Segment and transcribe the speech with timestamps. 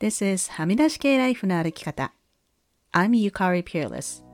[0.00, 2.14] This is はみ出し系ライフの歩き方。
[2.90, 4.24] I'm Yukari Peerless.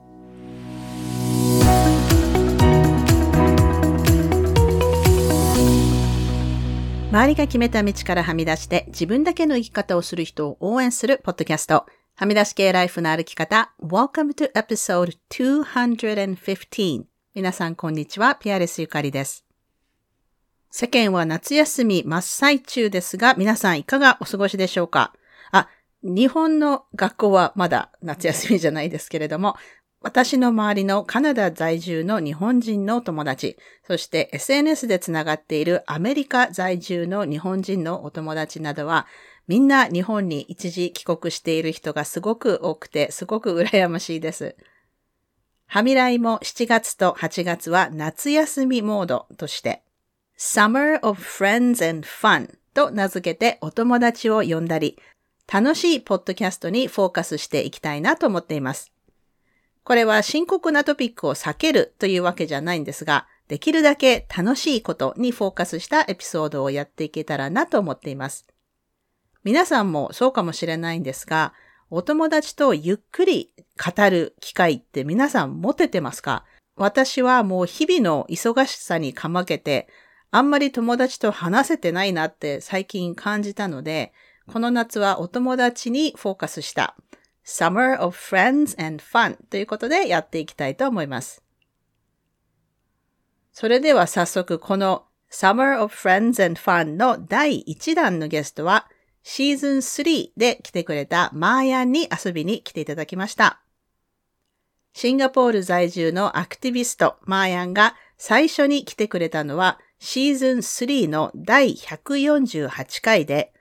[7.11, 11.85] 周りが決めた道からはみ出して自分だけの生き方をする人を応援するポッドキャスト。
[12.15, 13.73] はみ出し系ライフの歩き方。
[13.83, 17.07] Welcome to episode 215.
[17.35, 18.37] 皆さんこんにちは。
[18.37, 19.45] ピアレスゆかりです。
[20.71, 25.13] 世間は夏休み真っ最中ですが、皆さんいかがお過ごしでしょうか、
[26.09, 29.57] 日本の学校はまだ夏休みじゃないですけれども、
[30.01, 39.09] 私の周りのカナダ在住の日本人の友達、そして SNS でつながっているアメリカ在住の日本人のお友達などは、
[39.49, 44.55] みんな日本に一時帰国している人がすごく多くて、すごく羨ましいです。
[45.67, 49.83] はみらいも7月と8月は夏休みモードとして、
[50.39, 54.97] Summer of Friends and Fun と名付けてお友達を呼んだり、
[55.53, 58.93] 楽しいポッドキャストにフォーカスしていきたいなと思っています。
[59.85, 68.45] これは深刻なトピックを避けるというわけじゃないんですが、できるだけ楽しいことにフォーカスしたエピソードをやっていけたらなと思っています。
[69.45, 71.55] 皆さんもそうかもしれないんですが、
[71.89, 76.45] お友達とゆっくり語る機会って皆さん持ててますか？
[76.75, 79.87] 私はもう日々の忙しさにかまけて、
[80.33, 84.13] あんまり友達と話せてないなって最近感じたので、
[84.51, 86.97] この夏はお友達にフォーカスした
[87.45, 91.43] Summer of Friends and Fun ということでやっていきたいと思います。
[93.53, 98.89] それでは早速この Summer of Friends and Fun の第1弾のゲストは
[99.23, 103.61] シーズン3で来てくれたマーヤンに遊びに来ていただきました。
[104.93, 113.53] シンガポール在住のアクティビストマーヤンが最初に来てくれたのはシーズン3の第148回で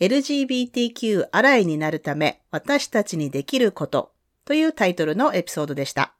[0.00, 4.12] LGBTQ アライになるため私たちにできること
[4.44, 6.12] というタイトルのエピソードでした。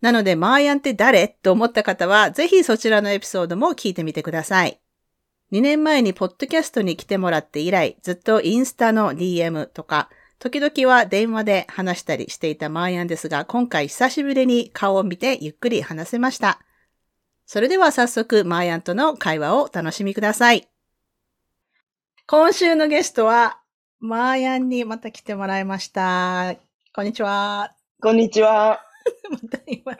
[0.00, 1.28] なので、マーヤンって誰？
[1.28, 4.80] と思った方は、ぜひそちらのエピソードも聞いてみてください。
[5.52, 16.60] 2年前にポッドキャストに来てもらって以来、ずっとインスタの DM とか、時々は電話で話したりしていたマーヤンですが、今回久しぶりに顔を見てゆっくり話せました。
[17.44, 20.66] それでは早速、マーヤンとの会話をお楽しみください。
[22.32, 23.58] 今週のゲストは、
[23.98, 26.54] マーヤンにまた来てもらいました。
[26.94, 27.74] こんにちは。
[28.00, 28.80] こんにちは。
[29.28, 29.98] また今、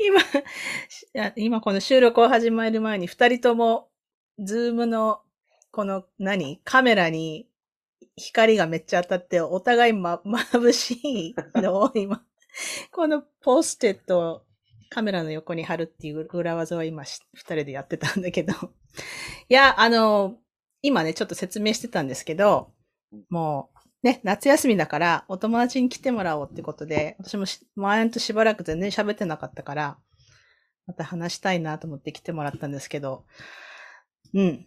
[0.00, 3.88] 今、今この収録を始まる前に二人とも、
[4.40, 5.20] ズームの、
[5.70, 6.60] この何？
[6.64, 7.48] カメラに
[8.16, 12.24] 光がめっちゃ当たって、お互いま、眩しいのを 今、
[12.90, 14.42] このポステットを
[14.90, 18.54] カメラの横に貼るっていう裏技を今、二人でやってたんだけど。
[19.48, 20.41] いや、あの、
[20.82, 22.72] 今ね、ちょっと説明してたんですけど、
[23.30, 23.70] も
[24.02, 27.44] う、ね、夏休みだからお友達に来てもらおうってことで、私も
[27.76, 29.98] 前としばらく全然喋ってなかったから、
[30.86, 33.24] また話したいなと思って来てもらったんですけど、
[34.34, 34.66] うん。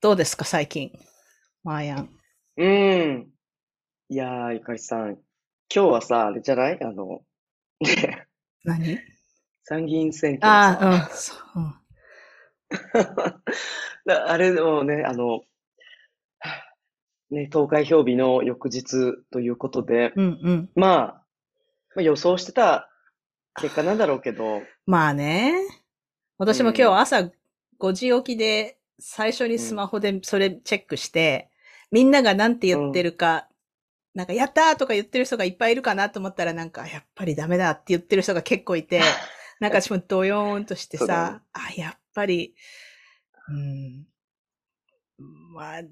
[0.00, 0.90] どうですか、最近？
[1.62, 2.10] マーヤン。
[2.56, 3.28] うん。
[4.08, 5.18] いやー、ゆかりさん。
[5.72, 6.82] 今日はさ、あれじゃない？
[6.82, 7.22] あの、
[8.64, 8.98] 何？
[9.62, 11.38] 参議院選挙ああ、うん、そう。
[14.06, 15.42] うんあれもね、あの、
[17.30, 21.22] ね、投開票日の翌日ということで、うんうん、まあ、
[21.96, 22.88] まあ、予想してた
[23.56, 24.62] 結果なんだろうけど。
[24.86, 25.54] まあね。
[26.38, 27.30] 私も今日朝
[27.80, 31.50] 5時起きで最初にスマホでそれチェックして、
[31.90, 33.48] うん、みんなが何て言ってるか、
[34.14, 39.00] うん、なんかやったーとか言ってる人がいっぱいいるかなと思ったらなんかやっぱりダメだって言ってる人が結構いて、
[39.58, 42.54] なんか私もドヨーンとしてさ、あ、やっぱり、
[43.48, 44.06] うん、
[45.54, 45.82] まあ、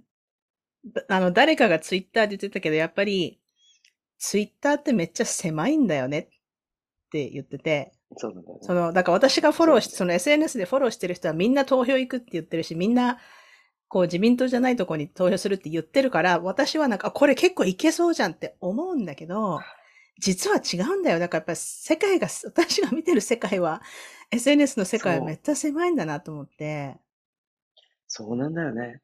[1.08, 3.40] あの、誰かがツイッターで言ってたけど、やっぱり、
[4.18, 6.28] ツイッターってめっちゃ狭いんだよねっ
[7.12, 13.18] て言ってて、そうなんだ、ね、その、だから私がフォローして、その SNS でフォローしてる人はみんな投票行くって言ってるし、みんな、
[13.88, 19.60] こう自民党じゃないとこに投票するって言ってるから、私はなんか、これ結構いけそうじゃんって思うんだけど、
[20.18, 21.18] 実は違うんだよ。
[21.18, 23.82] だからやっぱ世界が、 私が見てる世界は、
[24.30, 26.96] SNS の世界はめっちゃ狭いんだなと思って。
[28.06, 29.00] そうなんだよね。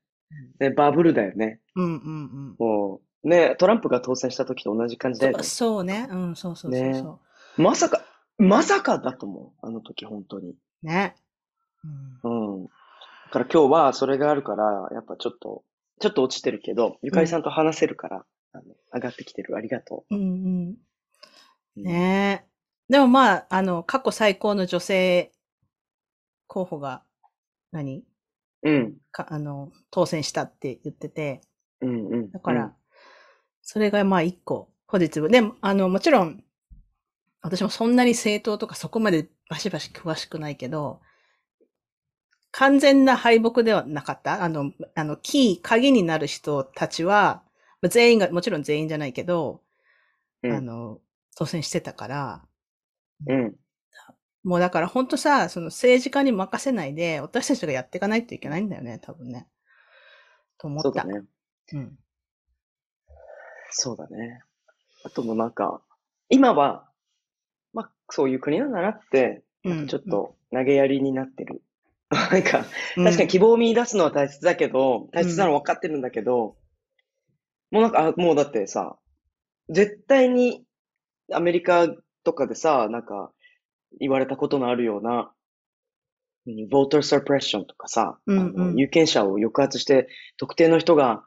[0.61, 1.61] ね、バブルだよね。
[1.75, 1.97] うんうんう
[2.53, 2.57] ん。
[2.59, 5.43] もう、ね、トランプが当選した時と同じ感じだよね。
[5.43, 6.09] そうね。
[6.11, 7.19] うん、そうそうそうそう、ね、
[7.57, 8.05] まさか、
[8.39, 9.67] まさかだと思う。
[9.67, 10.55] あの時、本当に。
[10.83, 11.17] ね。
[12.23, 12.61] うん。
[12.61, 12.65] うん。
[12.67, 12.71] だ
[13.33, 15.65] から今日はそれがあるから、やっぱちょっと、
[16.01, 18.25] ちょっと落ちてるけど、ゆかりさんと話せるから、
[18.55, 19.57] うん、あの上がってきてる。
[19.57, 20.15] ありがとう。
[20.15, 20.25] うんう
[20.71, 20.77] ん。
[21.77, 22.93] ねえ。
[22.93, 25.33] でもまあ、あの、過去最高の女性
[26.47, 27.05] 候補が
[27.71, 28.05] 何、
[28.63, 28.97] うん。
[29.13, 31.41] か、あの、当選したって言ってて、
[31.81, 32.31] うんうん。
[32.31, 32.75] だから、
[33.63, 35.29] それがまあ一個、ポジティブ。
[35.29, 36.43] でも、あの、もちろん、
[37.43, 41.01] 私もそんなに政党とかそこまでバシバシ詳しくないけど、
[42.53, 44.43] 完全な敗北ではなかった。
[44.43, 47.43] あの、あの、キー、鍵になる人たちは、
[47.81, 49.63] まあ全員が、もちろん全員じゃないけど、
[50.43, 51.01] うん、あの、
[51.41, 52.43] 当選してたから、
[53.27, 53.55] うん。
[54.45, 59.49] もうだから本当さ、その政治家に任せないで、私たちがやっていかないといけないんだよね、多分ね。
[60.59, 60.89] と思った。
[60.89, 61.25] そうだね。
[61.73, 61.99] うん。
[63.71, 64.43] そうだね。
[65.03, 65.81] あともうなんか、
[66.29, 66.87] 今は、
[67.73, 71.63] まあ、そういう国なんだなって、うんちょっと投げやりになってる。
[72.11, 72.67] なんか、
[72.99, 76.59] うん確かに希望を見出すのは大切だけど、大切なの分かってるんだけど、
[77.71, 78.99] もうなんか、あもうだってさ、
[79.71, 80.67] 絶対に
[81.33, 81.89] アメリカ
[82.25, 83.33] とかでさ、なんか
[83.99, 85.33] 言われたことのあるような、
[86.47, 91.25] 何 voter suppression とかさ、うんうん有権者を抑圧して特定の人が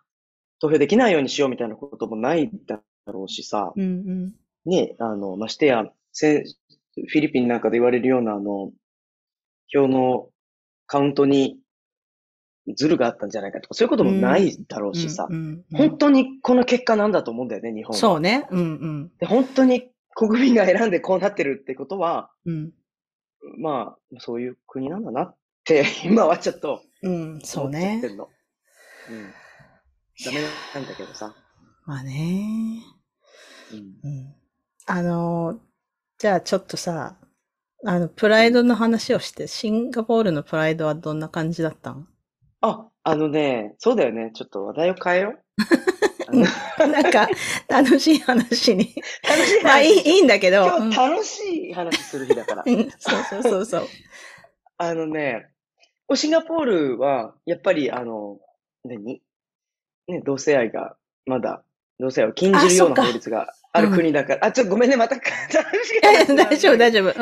[0.60, 4.34] 投票できないようにしようみたいなこともないだろうしさ、うんうん。
[4.66, 5.84] ね、あの、ましてや、
[6.14, 6.44] せ
[6.96, 8.72] フィリピンなんかで言われるような、あの、
[9.68, 10.30] 票の
[10.88, 11.58] カウントに
[12.76, 18.00] ズルがあったんじゃないかとか、そういうこともないだろうしさ、うんうんうん本当にこの結果なんだと思うんだよね、日本は。
[18.00, 18.48] そうね。
[18.52, 19.12] うんうん。
[19.18, 22.72] で、本当に国民が選んでこうなってるってことは、うん。
[23.60, 28.02] まあ、そういう国なんだなって、 今はちょっとうん、そうね。
[28.04, 28.18] うん。
[30.26, 30.42] ダメ
[30.74, 31.36] なんだけどさ。
[31.86, 32.82] まあね。
[33.72, 33.80] うん。
[34.04, 34.36] うん。
[34.86, 35.60] あの、
[36.18, 37.18] じゃあちょっとさ、
[37.86, 42.08] あの、プライドの話をして、シンガポールのプライドはどんな感じだったん？
[42.62, 44.32] あ、あのね、そうだよね。
[44.34, 45.93] ちょっと話題を変えよう。
[46.32, 47.28] なんか、
[47.68, 48.94] 楽しい話に。
[49.28, 50.66] 楽しいまあいい、話いいんだけど。
[50.66, 52.72] 今日楽しい話する日だからう。
[52.72, 53.88] んそうそうそうそう。
[54.78, 55.48] あのね、
[56.16, 58.40] シンガポールは、やっぱり、あの、
[58.84, 59.22] 何？
[60.08, 61.64] ね、同性愛が、まだ、
[62.00, 65.26] 同性愛を禁じるような法律がある国だから、あ、ちょっとごめんね、また、楽
[65.86, 67.14] しいやいやく大丈夫、大丈夫。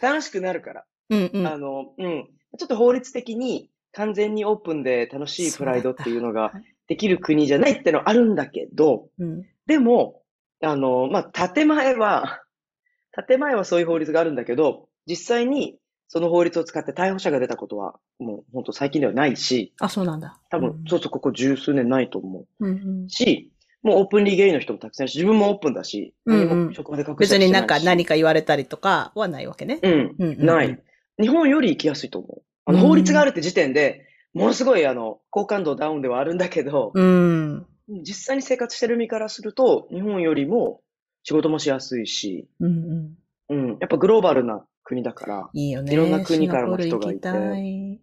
[0.00, 0.84] 楽しくなるから。
[1.10, 1.18] うん。
[1.32, 1.46] うんうん。
[1.46, 2.28] あの、うん。
[2.56, 6.52] ちょっと法律的に完全にオープンで楽しいプライドっていうのが
[6.88, 9.46] できる国じゃないってのはあるんだけど、うん。
[9.66, 10.22] でも、
[10.62, 12.42] あの、まあ、建前は、
[13.28, 20.40] 建前はそういう法律があるんだけど、実際にその法律を使って逮捕者が出たことは、もう本当最近ではないし、あ、そうなんだ。
[20.50, 23.08] 多分、そうそう、ここ十数年ないと思うんうんう。
[23.10, 23.52] し、
[23.82, 29.80] もうオープンリーゲイの人もたくさんいるし、自分もオープンだし、うん職場で隠した別になんか何か言われたりとかはないわけね。
[29.82, 30.82] うん、うんうんうんない。
[31.20, 32.42] 日本より行きやすいと思う。
[32.64, 34.07] あの、うん法律があるって時点で、
[34.38, 37.66] ものすごい、あの、好感度ダウンではあるんだけど、うん。
[37.88, 40.82] 実際に生活してる身からすると、日本よりも
[41.22, 43.16] 仕事もしやすいし、うん
[43.48, 43.60] うん。
[43.60, 45.92] うん、やっぱグローバルな国だから、いいよね。
[45.92, 48.00] いろんな国からの人がいてい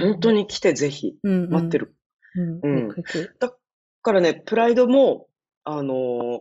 [0.00, 1.96] 本当に来てぜひ、うんうん待ってる。
[2.36, 2.60] うん。
[2.62, 3.52] うん行く行くだ
[4.02, 5.26] からね、プライドも、
[5.64, 6.40] あのー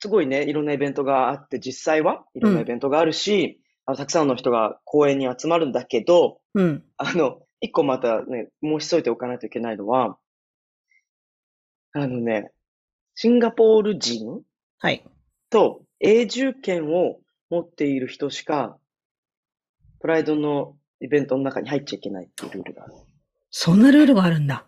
[0.00, 6.84] すごいね、いろんなイベントがあって、実際はいろんなイベントがあるし、あのたくさんの人が公園に集まるんだけど、うん。
[6.98, 10.18] あの、一個またね、申し添えておかないといけないのは、
[11.94, 12.52] あのね、
[13.14, 14.42] シンガポール人
[14.80, 15.02] はい。
[15.48, 18.76] と永住権を持っている人しか、
[19.98, 22.92] プライドのイベントの中に入っちゃいけないっていうルールがある。
[23.48, 24.66] そんなルールがあるんだ。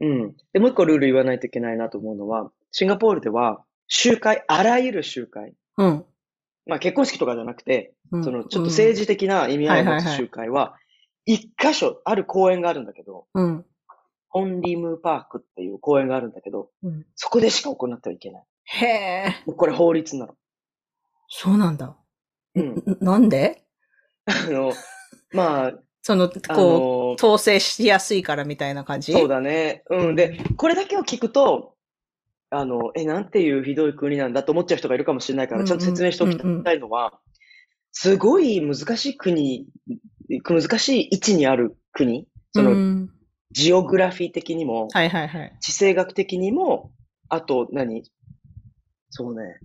[0.00, 0.34] うん。
[0.52, 6.04] で、もう一個ルール言わないといけないなと思うのは、シンガポールでは、集会、あらゆる集会、うん。
[6.66, 10.76] まあ結婚式とかじゃなくて、うんそのちょっと政治的な意味合いを持つ集会は、
[11.24, 13.64] 一箇所、ある公園があるんだけど、うん。
[14.28, 17.06] ホンリムパークっていう公園があるんだけど、うん。
[17.16, 18.42] そこでしか行ってはいけない。
[18.64, 19.34] へえ。
[19.56, 20.34] これ法律なの。
[21.28, 21.96] そうなんだ。
[22.54, 22.64] うん。
[22.74, 23.62] んなんで？
[24.26, 24.72] あの、
[25.32, 29.12] まあ、その、あこう、の、統制しやすいからみたいな感じ？
[29.12, 29.84] そうだね。
[29.90, 30.16] うん。
[30.16, 31.74] で、これだけを聞くと、
[32.50, 37.18] あの、え、なんていうひどい国なんだと思っちゃう人がいるかもしれないから、ちゃんと説明しておきたいのは、
[37.92, 39.66] すごい難しい国、
[40.28, 43.10] 難しい位置にある国、その、うん
[43.54, 45.56] ジオグラフィー的にも、はいはいはい。
[45.60, 46.90] 地政学的にも、
[47.28, 48.02] あと何、
[49.10, 49.58] そうね、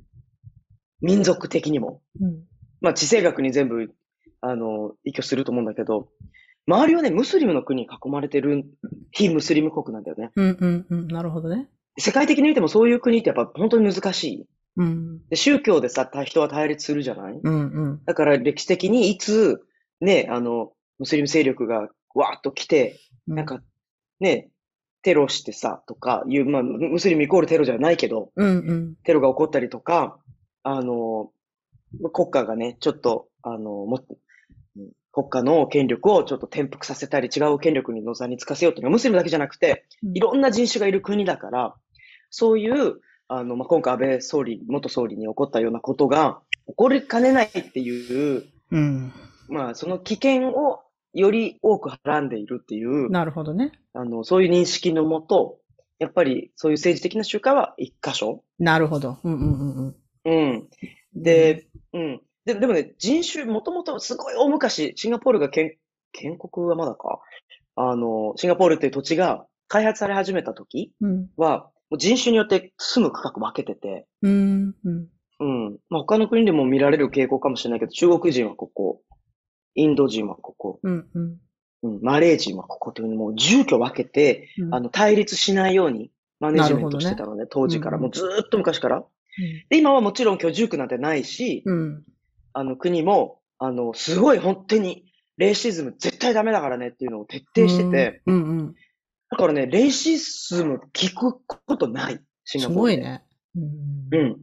[1.00, 2.02] 民族的にも。
[2.20, 2.44] うん。
[2.82, 3.94] まあ、地政学に全部、
[4.42, 6.10] あの、依拠すると思うんだけど、
[6.68, 8.66] 周りはね、ムスリムの国に囲まれてる、
[9.12, 10.32] 非ムスリム国なんだよね。
[10.36, 11.08] うんうんうん。
[11.08, 11.70] なるほどね。
[11.98, 14.46] 世界的に見てもそういう国ってやっぱ本当に難しい。
[14.76, 15.26] うん。
[15.30, 17.40] で宗教でさ、た人は対立するじゃない？
[17.42, 18.02] うんうん。
[18.06, 19.64] だから歴史的にいつ、
[20.02, 23.62] ね、あの、ムスリム勢力がわーっと来て、なんか、
[24.20, 24.50] ね、
[25.02, 28.96] テロしてさ、とかいう、まあ、ムスリムイコールテロじゃないけど、うんうん。
[29.04, 30.20] テロが起こったりとか、
[30.64, 31.32] あの、
[32.12, 34.00] 国家がね、ちょっと、あの、も
[35.14, 41.76] 国家の権力をちょっと転覆させたり、違う権力にの座につかせようっていうのは、ムスリムだけじゃなくて、いろんな人種がいる国だから、
[42.30, 49.12] そういう、あの、まあ、今回安倍総理、元総理に起こったようなことが起こりかねないっていう、うん。
[49.48, 50.82] まあ、その危険を
[51.14, 53.72] より多くはらんでいるっていう、なるほどね。
[53.94, 55.60] あの、そういう認識のもと、
[56.00, 58.44] やっぱりそういう政治的な集会は一箇所。
[58.60, 59.18] なるほど。
[59.24, 59.96] うんうんうんうん。
[60.26, 60.68] うん。
[61.16, 62.22] で、うん。
[62.46, 65.78] ででもね、人種、もともとすごい大昔、シンガポールが建、
[66.12, 67.20] 建国はまだか。
[67.76, 71.30] あの、シンガポールっていう土地が開発され始めた時うん。
[71.36, 74.76] は、もう人種によって住む区画分けてて、うん。
[74.84, 75.08] うん。
[75.40, 75.78] うん。
[75.90, 79.02] まあ、他の国でも見られる傾向かもしれないけど、中国人はここ、
[79.78, 81.08] インド人はここ、うん。
[81.14, 81.38] うん。
[81.84, 87.98] うん、マレー人はここっていうふうにもう住居分けて、うんあの、対立しないようにマネジメントしてたのね、当時から。
[87.98, 89.06] うんもうずーっと昔から。
[89.70, 92.04] で、今はもちろん居住区なんてないし、うん。
[92.54, 95.06] あの、国も、あの、すごい本当に、
[95.38, 98.76] レイシズム絶対ダメだからねっていうのを徹底してて、うんうん。
[99.30, 102.20] だからね、レイシズム聞くことない。
[102.44, 102.98] シンすガポールで。
[102.98, 103.24] ごいね。
[103.56, 103.64] うん
[104.12, 104.38] うん。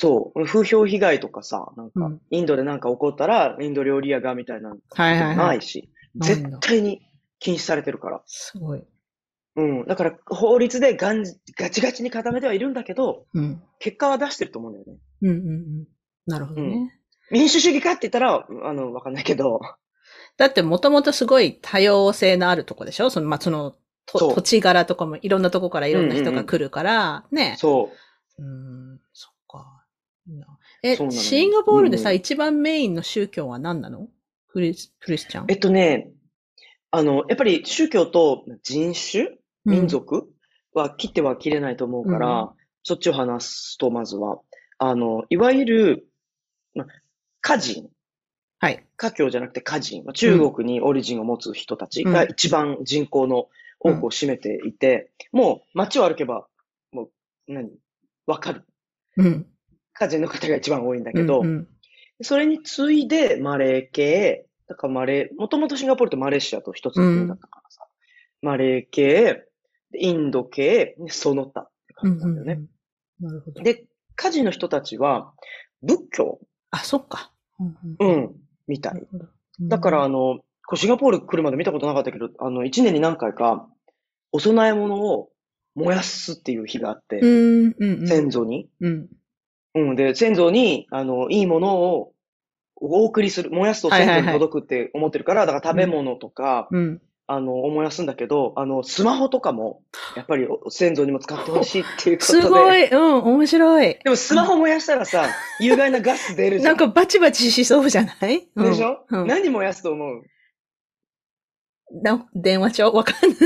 [0.00, 0.46] そう。
[0.46, 5.36] 風評被害とかさ、なんかうん、インドでなんか起こったら、インド料理屋がみたいなのはいはいはい。
[5.36, 5.88] ない絶
[6.60, 7.02] 対に
[7.38, 8.22] 禁止されてるから。
[8.24, 8.82] すごい。
[9.56, 9.84] うん。
[9.86, 11.24] だから、法律でガン
[11.58, 13.62] ガチガチに固めてはいるんだけど、うん。
[13.78, 14.98] 結果は出してると思うんだよね。
[15.20, 15.38] うんうんう
[15.82, 15.86] ん。
[16.26, 16.98] なるほどね。
[17.30, 19.60] 民主主義かって言ったら、あの、わかんないけど、
[20.38, 23.10] だってもともとすごい多様性のあるとこでしょ？
[23.10, 23.76] その、まあ、その、
[24.06, 27.56] 土地柄とかもいろんなとこからいろんな人が来るから、ね。
[27.58, 27.92] そ
[28.38, 28.42] う。
[28.42, 29.09] うーん、そっか。
[30.82, 34.08] えシンガポールでさ、うん一番メインの宗教は何なの？
[34.48, 35.46] クリス、クリスチャン。
[35.48, 36.10] えっとね、
[36.90, 39.38] あの、やっぱり宗教と人種？
[39.64, 40.26] 民族？
[40.72, 42.48] は切っては切れないと思うから、うん
[42.82, 44.38] そっちを話すと、まずは、
[44.78, 46.06] あの、いわゆる、
[46.74, 46.86] ま、
[47.42, 47.90] 家人、
[48.58, 48.86] はい。
[48.96, 53.48] 家教じゃなくて家人、ま中国にオリジンを持つ人たちが一番人口の
[53.80, 56.46] 多くを占めていて、もう街を歩けば、
[56.90, 57.10] もう、
[57.48, 57.68] 何？
[58.26, 58.64] わかる。
[59.18, 59.46] うん。
[60.00, 61.68] 家人の方が一番多いんだけど、うんうん
[62.22, 67.86] それに次いでマレー系、だからマレー、もともとシンガポールとマレーシアと一つの国だったからさ、
[68.42, 69.46] マレー系、
[69.98, 72.52] インド系、その他ってうん感じなんだよね。
[73.22, 73.62] うんなるほど。
[73.62, 75.32] で、家事の人たちは
[75.82, 76.40] 仏教、
[76.70, 77.32] あ、そっか。
[77.58, 78.36] うんうんうん、
[78.68, 78.92] みた。
[78.92, 79.06] ない
[79.60, 80.40] だから、あの、
[80.74, 83.66] シンガポール来るまで見たことなかったけど、あの、一年に何回か、
[84.30, 85.30] お供え物を
[85.74, 88.06] 燃やすっていう日があって、うん、うん、うん。
[88.06, 88.68] 先祖に。
[88.80, 89.08] うん。
[89.74, 89.96] うん。
[89.96, 92.12] で、先祖に、あの、いいものを
[92.76, 97.00] お送りする、燃やすと先祖に届くって思ってるから、だから食べ物とか、うん。
[97.32, 99.82] あの、燃やすんだけど、あの、スマホとかも、
[100.16, 102.42] やっぱりお先祖にも使ってほしいっていうことで。
[102.42, 103.98] すごい、うん、面白い。
[104.02, 105.28] でもスマホ燃やしたらさ、
[105.60, 106.70] 有害なガス出るじゃ。
[106.70, 108.48] なんんかバチバチしそうじゃない？
[108.56, 110.22] でしょ、うんうん何燃やすと思う？
[112.02, 112.90] な電話帳？
[112.90, 113.38] わかんない。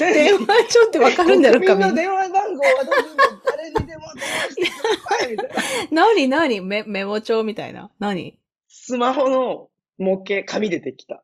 [0.00, 2.68] 電話帳電話帳ってわかるんだろうか電話番号は
[3.44, 5.54] 誰にでも電話してくださいみたいな。
[5.90, 6.60] 何何？
[6.60, 7.90] メメモ帳みたいな？
[7.98, 8.38] 何？
[8.68, 9.68] スマホの
[9.98, 11.22] 模型、紙でできた。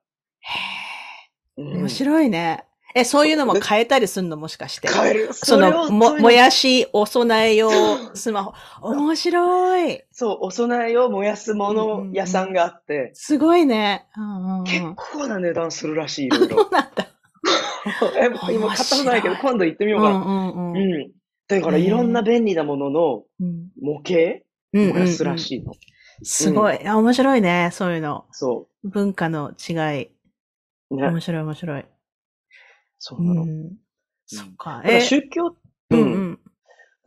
[1.57, 2.65] うん面白いね。
[2.97, 4.89] え、そういうのも変えたりすんのもしかして？
[4.89, 5.33] 変える。
[5.33, 7.69] その、も、もやし、お供え用
[8.15, 8.53] スマホ。
[8.91, 10.03] 面白い。
[10.13, 14.07] そう、お供えを燃やすもの屋さんがあって、すごいね。
[14.17, 14.65] うんうんうん。
[14.65, 16.71] 結構な値段するらしい、いろいそうろ。
[16.71, 17.04] なんだ？
[18.17, 20.17] え今買ったことないけど、今度行ってみようかな。
[20.17, 20.77] うんうんうん。
[20.77, 21.13] うん。
[21.49, 24.45] だから、いろんな便利なもののうん模型？
[24.73, 25.73] うん燃やすらしいの。
[26.23, 26.87] すごい。
[26.87, 27.71] あ面白いね。
[27.73, 28.25] そういうの。
[28.33, 30.11] そ文化の違い。
[30.91, 30.97] う。
[30.97, 31.09] ね。
[31.09, 31.85] 面白い面白い。
[32.99, 33.45] そううなの。
[33.45, 33.77] ん。
[34.27, 34.77] そっか。
[34.79, 35.57] だから宗教、う
[35.91, 36.41] うんんうん。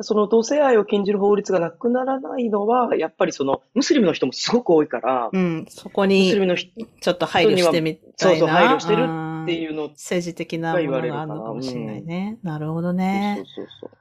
[0.02, 5.66] その同性愛を禁じる法律がなくならないのは、やっぱりその、ムスリムの人もすごく多いから、うん。
[5.70, 8.14] そこムスリにムの人っちょっと配慮してみたいな。
[8.16, 9.08] そうそう配慮してるう
[9.44, 12.38] んていうの、政治的なものがあるのかもしれないね。
[12.44, 13.38] なるほどね。
[13.38, 13.98] そうそうそう。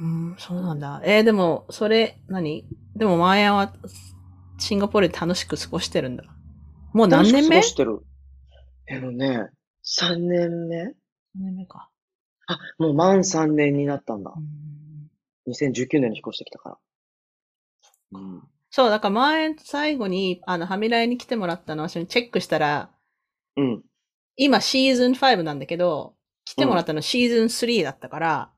[0.00, 1.00] うん、そうなんだ。
[1.04, 2.64] えーでも、それ、何？
[2.94, 3.72] でも、マーヤは、
[4.58, 6.24] シンガポールで楽しく過ごしてるんだ。
[6.92, 7.56] もう何年目？
[7.56, 8.06] 楽しく過ごしてる。
[8.86, 9.48] えのね、
[9.84, 10.84] 3年目？
[10.84, 10.94] 何
[11.34, 11.88] 年目か。
[12.46, 14.40] あ、もう満3年になったんだう。
[14.40, 14.71] ん
[15.48, 16.78] 2019年に引っ越してきたから。
[18.12, 18.42] うん。
[18.70, 22.90] そう、だから前、最後に、あの、ハミライに来てもらったのをチェックしたら、
[23.56, 23.82] うん。
[24.36, 28.52] 今シーズン5なんだけど、来てもらったのシーズン3だったから、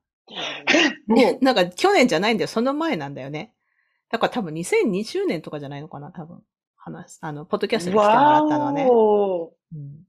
[1.06, 2.48] もう、 なんか去年じゃないんだよ。
[2.48, 3.54] その前なんだよね。
[4.10, 6.42] だから多分2020年とかじゃないのかな、多分。
[6.76, 8.88] 話す、あの、ポッドキャストに来てもらったのはね。
[8.88, 10.06] うん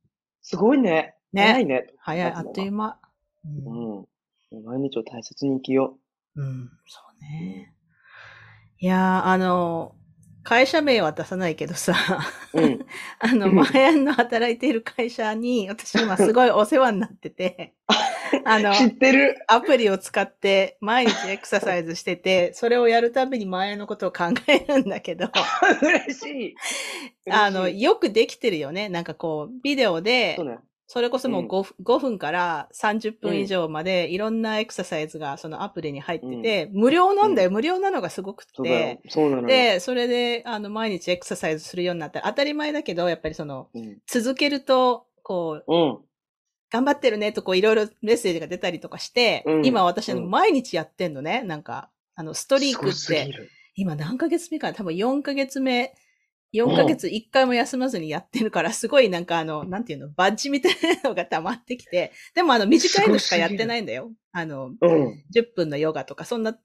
[0.47, 1.15] すごいね。
[1.33, 1.87] ね早いね。
[1.97, 2.99] 早い、あっという間。
[3.45, 4.63] ううんん。
[4.63, 6.04] 毎日を大切に生きよう
[6.43, 7.73] ん、そうね。
[8.77, 9.95] いやー、あの、
[10.43, 11.95] 会社名は出さないけどさ、
[12.53, 12.85] うん。
[13.19, 17.73] あの、うんマヤンの働いている会社に、私今すごいお世話になってて、
[18.45, 19.43] あの、知ってる。
[19.47, 25.29] アプリを使って毎日エクササイズしてて、それをやるたびにマヤンのことを考えるんだけど、
[25.81, 26.55] 嬉しい。
[27.31, 28.87] あの、よくできてるよね。
[28.89, 30.37] なんかこう、ビデオで
[30.87, 37.49] それこそもううん 5, 5分から30分以上までいろんなエクササイズがそのアプリに入ってて、無料なんだよ。
[37.51, 38.99] 無料なのがすごくて。。
[39.09, 39.47] そうなのよ。
[39.47, 43.97] で、それで、あの、毎日エクササイズするようになったら当たり前だけど、やっぱりその、うん。
[44.05, 45.97] 続けると、こう、うん。
[46.71, 51.41] 頑張ってるねとこういろいろメッセージが出たりとかして、うん今私うん毎日やってんのね。
[51.43, 54.73] なんか、あの、ストリークって、る今何ヶ月目かな？
[54.73, 55.93] 多分4ヶ月目、
[56.55, 64.11] 4ヶ月1回も休まずにやってるから、すごいなんかあの、なんていうの、バッジみたいなのが溜まってきて、でもあの、短いのしかやってないんだよ。
[64.31, 65.23] あの、うん。
[65.35, 66.57] 10分のヨガとか、そんな、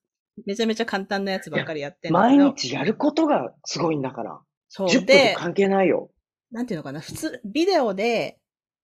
[0.47, 4.41] めちゃめちゃ簡単なやつばっかりやってんだけ毎ど、日やることがすごいんだから。
[4.69, 6.11] そう10分とで、関係ないよ。
[6.51, 8.39] なんていうのかな、普通、ビデオで、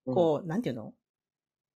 [0.05, 0.93] うんこう、なんていうの？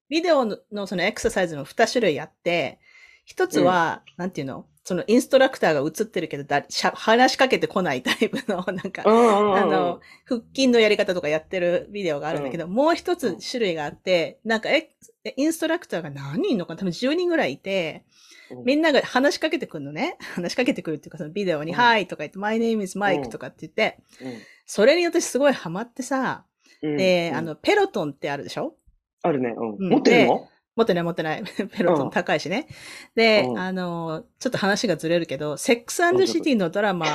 [0.08, 2.80] ビデオののそのエクササイズの2種類あって、
[3.26, 4.68] 一つは、なんていうの？
[4.84, 9.56] そのインストラクターが映ってるけどだしゃ、話しかけてこないタイプの、 なんか、うんうんうん。
[9.58, 14.90] あの、腹筋のやり方とかやってるビデオがあるんだけど、もう一つ種類があって、なんかえ、
[15.36, 16.80] インストラクターが何人いるのかな？
[16.80, 18.06] 多分10人ぐらいいて、
[18.50, 18.64] うん。
[18.64, 20.18] みんなが話しかけてくるのね。
[20.34, 24.34] 話しかけてくるっていうか、そのビデオに、うんはいとか言って、My name is Mike とかって言って、うん。
[24.66, 26.46] それに私すごいハマってさ、
[26.82, 26.98] うん。
[26.98, 27.38] で、うん。
[27.38, 28.76] あの、ペロトンってあるでしょ？
[29.22, 29.54] あるね。
[29.56, 29.88] ううん。
[29.90, 29.90] ん。
[29.92, 30.50] 持ってるの？
[30.76, 31.44] 持ってない持ってない。
[31.72, 32.68] ペロトうんン高いしね。
[33.16, 35.98] で、うんあの、ちょっと話がずれるけど、セックス
[36.28, 37.06] シティのドラマ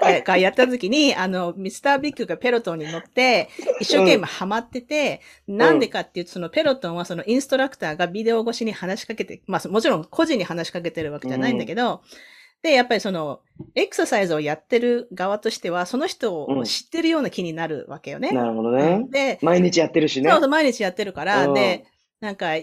[0.00, 3.48] が がやった時に、あの、ミスタービッグがペロトンに乗って、
[3.80, 12.02] 一生懸命ハマってて、なんでかっていうと、そのペロトンはそのインストラクターがビデオ越しに話しかけて、まあもちろん個人に話しかけてるわけじゃないんだけど、
[12.62, 13.40] で、やっぱりその、
[13.74, 18.32] エクササイズをやってる側としては、その人を知ってるような気になるわけよね。
[18.32, 19.06] なるほどね。
[19.10, 20.40] で、毎日やってるしねそう。
[20.40, 21.84] そう、毎日やってるから、うんで、
[22.20, 22.56] なんか、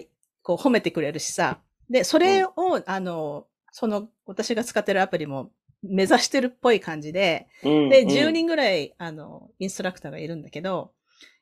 [0.44, 1.58] こう褒めてくれるしさ。
[1.90, 2.52] で、それを、
[2.86, 5.50] あの、その、私が使ってるアプリも
[5.82, 10.92] 目指してるっぽい感じで、うんで、10人ぐらい、あの、インストラクターがいるんだけど、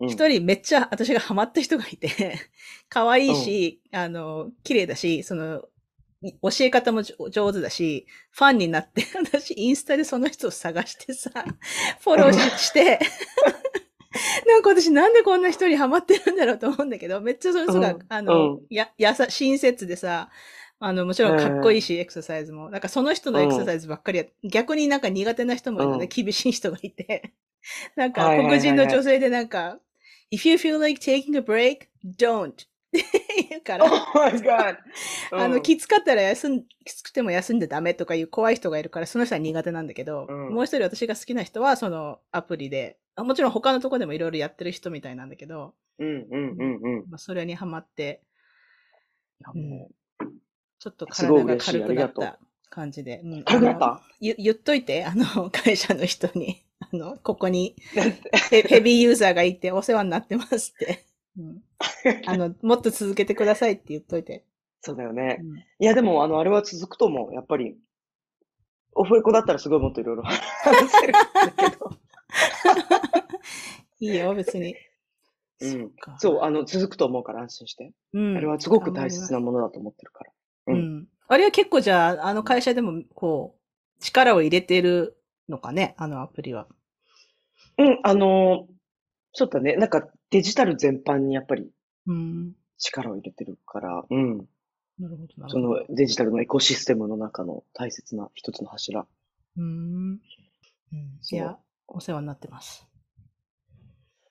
[0.01, 0.09] うん。
[0.09, 2.39] 一、人めっちゃ私がハマった人がいて、
[2.89, 5.65] 可愛いし、あの、綺麗だし、その、
[6.23, 11.31] い教え方も上手だし、ファンになって、 私インスタでその人を探してさ、
[12.01, 13.01] フォローしして、
[14.47, 20.31] なんか私なんでこんな人にハマってるんだろうと思うんだけど、めっちゃその人が、うんあの、うんや、やさ、親切でさ、
[20.79, 22.69] あの、もちろんかっこいいし、エクササイズも。
[22.69, 27.33] なんかその人のエクササイズばっかりや、逆になんか苦手な人もいるので、うん厳しい人がいて。
[27.95, 29.79] なんか黒人の女性でなんか、
[30.33, 32.67] if you feel like taking a break, don't.
[33.49, 33.89] 言うか Oh ら、
[34.33, 34.77] my god!
[35.33, 35.63] あの、うん。
[35.63, 40.55] きつかったら休ん、きつくても休んでダメとかいう怖い人がいるから、その人は苦手なんだけど、うん。
[40.55, 47.11] もう一人私が好きな人は、そのアプリで、あもちろん他のとこでもいろいろやってる人みたいなんだけど、うんうんうんうん。
[47.11, 48.23] まあ、それにハマって、
[49.55, 49.59] う。
[49.59, 49.89] ん。
[50.79, 52.39] ちょっと体が軽くなった
[52.71, 53.21] 感じで。
[53.23, 53.43] うん。
[53.45, 54.03] 軽くなった？
[54.21, 57.77] ゆ言っといて、あの、 会社の人に、あの、ここに
[58.51, 61.05] ヘビーユーザーがいてお世話になってますって。
[61.39, 61.63] うん、
[62.27, 64.45] あの、 もっと続けてくださいって言っといて。
[64.81, 65.39] そうだよね。
[65.41, 67.35] うんいや、でも、あの、あれは続くと思う。
[67.35, 67.77] やっぱり、
[68.95, 70.41] オフレコだったらすごいもっといろいろ話
[70.91, 71.91] せるんだけど。
[74.01, 74.75] いいよ、別に。
[75.61, 77.93] うんそう、あの、続くと思うから安心して。
[78.13, 80.33] うんあれはすごく大切なものだと思ってるから。
[80.69, 81.09] ううんん。
[81.29, 85.17] あれは結構じゃあ、あの会社でも、こう、力を入れてる
[85.49, 86.67] のかね、あのアプリは。
[87.79, 88.67] うん、あの、
[89.33, 89.77] そうだね。
[89.77, 91.71] なんかデジタル全般にやっぱり
[92.07, 92.55] うん。
[92.79, 94.39] 力を入れてるから、うん。
[94.99, 95.81] なるほど、なるそほど。
[95.81, 99.07] のデジタルのエコシステムの中の大切な一つの柱。
[99.57, 100.11] うん。
[100.13, 100.21] うん。
[101.21, 102.87] そういや、お世話になってます。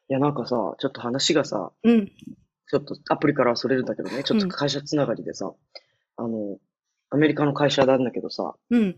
[0.10, 2.08] いや、なんかさ、ちょっと話がさ、うん。
[2.08, 5.54] ちょっとアプリからはそれるんだけどね、ちょっと会社つながりでさ、
[6.18, 6.58] あの、
[7.10, 8.98] アメリカの会社なんだけどさ、うん。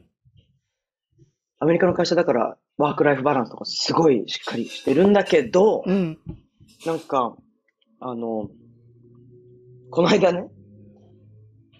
[1.63, 6.19] アメリカの会社だからワークライフバランスとかすごいしっかりしてるんだけど、うん。
[6.85, 7.37] なんか、
[8.01, 8.49] あの、
[9.89, 10.49] この間ね、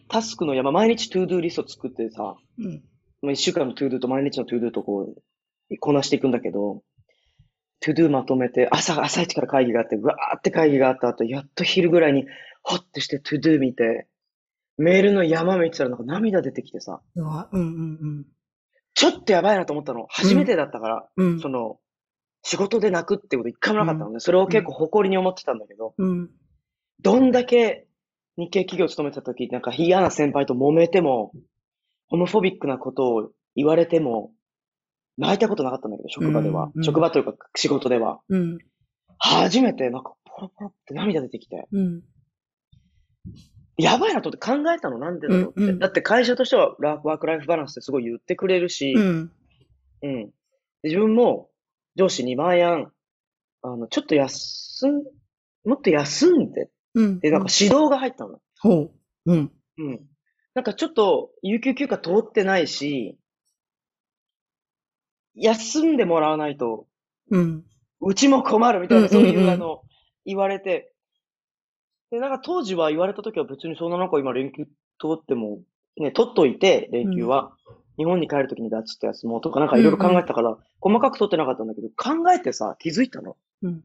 [0.07, 2.81] タスクの山、毎日 to-do リスト作ってさ、うん。
[3.21, 6.81] まあ、一週間の to-do と毎日の to-do とこう、こなしていくんだけど、
[7.81, 12.25] to-do まとめて、朝、朝一から会議があって、うわーって会議があった後、やっと昼ぐらいに、
[12.61, 14.07] ほっとして to-do 見て、
[14.77, 18.25] メールの山見てたらなんか涙出てきてさ、うわ、うんうん
[19.03, 20.05] ちょっとやばいなと思ったの。
[20.09, 21.27] 初めてだったから、うん。
[21.33, 21.39] うん。
[21.41, 21.77] その、
[22.41, 24.21] 仕事で泣くってこと一回もなかったのね。
[24.21, 26.29] それを結構誇りに思ってたんだけど、うん。
[27.01, 27.85] どんだけ
[28.37, 31.33] 日系企業勤めてた時、なんか嫌な先輩と揉めても、
[32.07, 34.31] ホモフォビックなことを言われても、
[35.17, 36.63] 泣いたことなかったんだけど、職場では。
[36.63, 38.21] うんうん職場というか仕事では。
[38.29, 38.57] うん。
[39.17, 42.01] 初めてなんかポロポロって涙出てきて、うん。
[43.77, 45.61] やばいなと思って考えたのなんでだろうって。
[45.61, 49.31] うんうんだって会社としてはラワークライフバランスってすごい言ってくれるし、うん。
[50.03, 50.25] うん。
[50.27, 50.31] で
[50.83, 51.49] 自分も
[51.95, 52.91] 上司に毎夜、
[53.61, 55.03] あの、ちょっと休ん、
[55.65, 57.19] もっと休んでっうん。
[57.19, 58.39] て、なんか指導が入ったの。
[58.59, 58.91] ほう。
[59.25, 59.51] うん。
[59.77, 60.01] うん。
[60.53, 63.17] なんかちょっと、有給休暇通ってないし、
[65.35, 66.87] 休んでもらわないと、
[67.31, 67.65] うん。
[68.01, 69.81] うちも困るみたいな、そういう、あの、
[70.25, 70.92] 言われて。
[72.13, 74.69] で、なんか当時は言われた時は別にそんな中今連休通
[75.15, 75.61] っても、
[75.97, 77.53] ね、取っといて、連休は。
[77.97, 83.35] 日本に帰る時にだっつって休もうとか、なんかいろいろ考えてたから、細かく取ってなかったんだけど、考えてさ、気づいたの。
[83.63, 83.83] うん。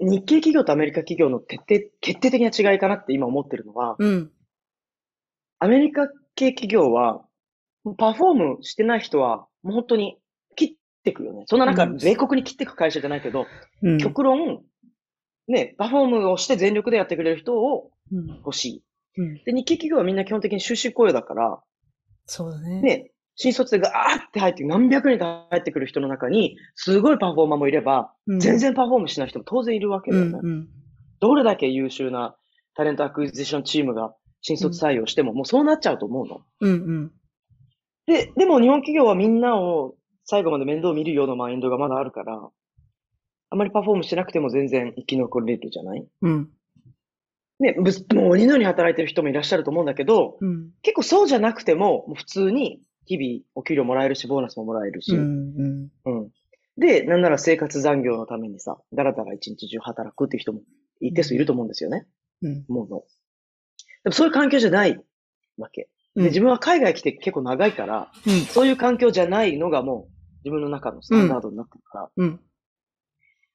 [0.00, 4.30] 日系企業とアメリカ企業の徹底、決定的な違いかなって今思ってるのは、うん。
[5.58, 7.24] アメリカ系企業は、
[7.96, 10.18] パフォームしてない人は、もう本当に
[10.54, 11.42] 切ってくよね。
[11.46, 13.46] そんな中、うん米国に切ってく会社じゃないけど、
[13.82, 13.98] うん。
[13.98, 14.62] 極論、
[15.48, 18.26] ね、パフォームをして全力でやってくれる人をうん。
[18.38, 18.84] 欲しい。
[19.18, 19.34] うん。
[19.44, 21.60] で、日系企業はみんな基本的に終身雇用だから、
[22.26, 22.80] そうだね。
[22.80, 23.92] ね、新卒でガー
[24.28, 30.38] って入って、何百人と入ってくる人の中に、すごいパフォーマーもいれば、うん全然 perform しない人も当然いるわけだよね。
[30.42, 30.50] うん。
[30.50, 30.68] うん。
[31.20, 32.36] どれだけ優秀な
[32.74, 36.40] talent acquisition team が新卒採用しても、もうそうなっちゃうと思うの。
[36.60, 36.70] うん。
[36.70, 37.12] うん。
[38.06, 42.48] で、でも日本企業はみんなを最後まで面倒見るようなマインドがまだあるから、
[43.50, 46.06] あまり perform してなくても全然生き残れるじゃない？
[46.22, 46.50] うん。
[47.60, 47.74] ね、
[48.14, 50.70] もう鬼のように働いてる人もいらっしゃると思うんだけど、うん。
[50.82, 55.88] 結構そうじゃなくても、もう普通に日々お給料もらえるし、ボーナスももらえるし、うん。
[56.04, 56.30] うん。
[56.76, 60.60] で、なんなら生活残業のためにさ、だらだら一日中働くっていう人も
[61.00, 62.06] 一定数いると思うんですよね。
[62.42, 62.64] うん。
[62.68, 63.02] 思うの。
[64.04, 65.02] でもそういう環境じゃない
[65.56, 65.88] わけ。
[66.14, 66.22] うん。
[66.22, 68.40] で、自分は海外来て結構長いから、うん。
[68.42, 70.12] そういう環境じゃないのがもう
[70.44, 72.40] 自分の中のスタンダードになってるから、うん。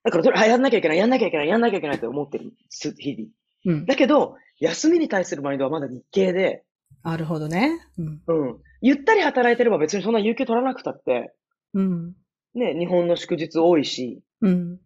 [0.04, 3.78] だからとりあえず、あ、やんなきゃいけない、やんなきゃいけない、やんなきゃいけないって思ってる、す日々。
[3.78, 3.86] うん。
[3.86, 6.64] だけど、休みに対するマインドはまだ日系で、
[7.04, 7.80] なるほどね。
[7.98, 8.22] うん。
[8.28, 8.58] うん。
[8.82, 11.34] ゆったり働いてれば別にそんな有給取らなくたって、
[11.74, 12.16] うん。
[12.54, 14.80] ね、日本の祝日多いし、うん。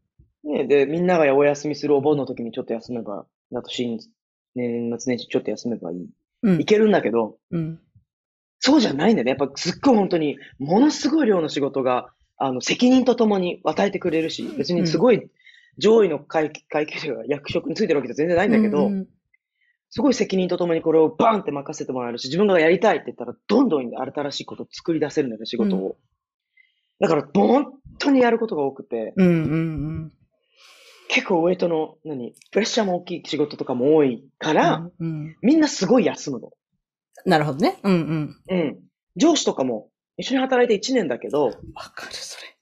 [0.44, 3.26] ね、で、みんながお休みするお盆の時にちょっと休めば、
[3.56, 4.00] あと新、
[4.56, 6.10] 年末年始ちょっと休めばいい。
[6.44, 6.66] うんい。
[6.66, 7.80] けるんだけど、うん。
[8.60, 9.32] そうじゃないんだよね。
[9.32, 15.30] やっぱすっごい本当に、ものすごい量の仕事が、あの、責任とともに与えてくれるし、別にすごい
[15.78, 19.08] 上位の階階級が役職についてるわけじゃ全然ないんだけど、うん。
[19.90, 25.96] すごい責任とともにこれをバーンって任せてもらえるし、自分がやりたいって言ったら、どんどん新しいことを作り出せるんだよね、仕事を。
[27.00, 29.28] だから、本当にやることが多くて、うん。
[29.28, 30.14] うん。
[31.10, 35.38] 結構ウェイトの、何、プレッシャーも大きい仕事とかも多いから、うん。
[35.42, 36.52] みんなすごい休むの。
[37.26, 37.80] なるほどね。
[37.84, 37.94] うん。
[37.94, 38.36] うん。
[38.50, 38.80] うん。
[39.16, 41.52] 上司とかも一緒に働いて1年だけど、わ
[41.96, 42.58] かる、それ。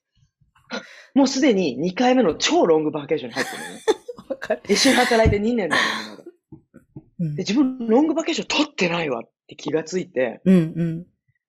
[1.13, 3.81] もうすでに2回目の超ロングバケーションに入ってるのね。
[4.29, 4.61] わかる。
[4.67, 5.81] 一緒に働いて2年だよ、
[7.19, 7.43] で。
[7.43, 10.73] 自分、ロングバケーション取ってないわって気がついて、うん。
[10.75, 11.05] うん。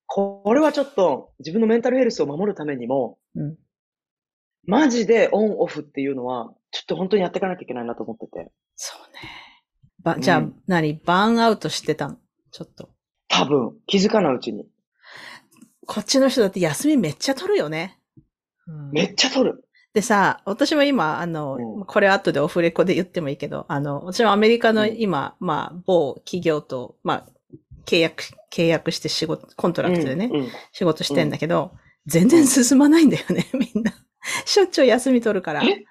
[0.07, 3.57] これはちょっと自分のメンタルヘルスを守るためにも、うん。
[4.65, 8.53] マジでオンオフっていうのは、ちょっと本当にやっていかなきゃいけないなと思ってて。
[8.77, 9.21] そうね。
[10.03, 10.95] ば、じゃあ、うん何？
[11.05, 12.19] バーンアウトしてたの？
[12.53, 12.91] ちょっと。
[13.29, 14.67] 多分、気づかないうちに。
[15.87, 17.99] こっちの人だって休みめっちゃ取るよね。
[18.67, 19.65] うんめっちゃ取る。
[19.95, 27.27] でさ、私も今、あの、うんこれ後でオフレコで言ってもいいけど、あの、私もアメリカのうん今、まあ、某企業と、まあ、
[27.87, 31.73] 契約、契約して仕事、 contract でね、うんうん仕事してんだけど、
[32.07, 33.93] 全然進まないんだよね、 みんな。
[34.45, 35.63] しょっちゅう休み取るから。
[35.63, 35.85] え？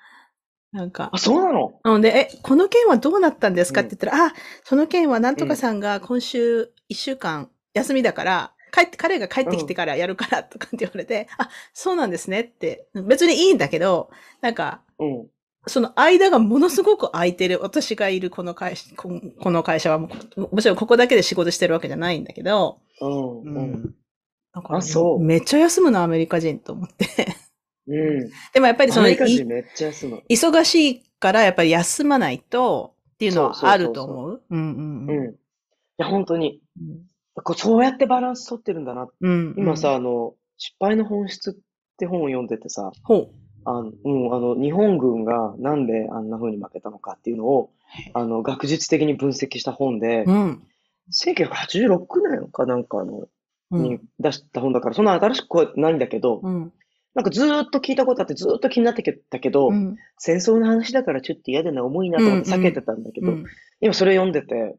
[0.72, 1.18] なんかあ、。
[1.18, 1.80] そうなの？
[1.84, 4.34] うんで、え、この件はどうなったんですかって言ったら、あ、
[4.66, 14.10] その件はなんとかさんが今週一週間休みだから、帰って、彼が帰ってきてからやるからとかって言われて、あ、そうなんですねって、別にいいんだけど、
[14.42, 15.28] なんか、うん。
[15.68, 19.10] その間がものすごく空いてる、私がいるこの会社、こ
[19.40, 23.42] この会社はもう、もちろんここだけで仕事してるわけじゃないんだけど、うん。
[23.42, 23.96] うん。
[24.54, 27.08] だからあそうめっちゃ休むな、アメリカ人と思って。
[27.88, 28.30] うん。
[28.54, 29.08] でもやっぱりその。
[30.30, 34.44] 忙しいからやっぱり休まないとっていうのはあると思う。
[34.50, 35.34] うんうんうん。
[35.34, 35.38] い
[35.98, 36.62] や、本当に。
[36.80, 37.15] うん。
[37.44, 39.08] こうそうやってバランス取ってるんだな。
[39.22, 39.56] うん。
[39.58, 41.54] 今さ、あの、失敗の本質っ
[41.98, 43.30] て本を読んでてさ、ほ
[43.66, 47.72] あの、うん、あの、日本軍がなんであんな風に負けたのかっていうのを、
[48.14, 50.32] あの、学術的に分析した本でう。
[50.32, 50.64] う、ん。
[51.12, 53.30] 1986年かなんかの、うん
[53.72, 56.72] に出した本だから、そんな新しくはないんだけど、うん。
[57.16, 59.96] なんかずーっと聞いたことあってずーっと気になってたけど、うん。
[60.20, 63.46] 戦争の話だからちょっと嫌だな、重いなと思って避けてたんだけど、うん。
[63.82, 64.78] 今それ読んでて、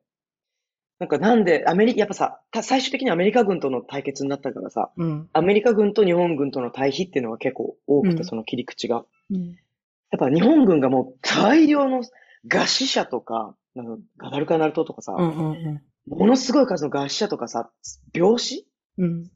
[0.98, 5.28] なんかなんで、アメリ、やっぱさ、た最終的にアメリカ軍との対決になったからさ、うん。
[5.34, 9.04] アメリカ軍と日本軍との対比っていうのが結構多くて、うんその切り口が。
[9.30, 9.48] うん。
[9.48, 12.02] やっぱ日本軍がもう大量の
[12.48, 16.18] 餓死者とか、なんかガダルカナル島とかさ、うんうんうん。
[16.18, 17.70] ものすごい数の餓死者とかさ、
[18.14, 19.30] 病死うん。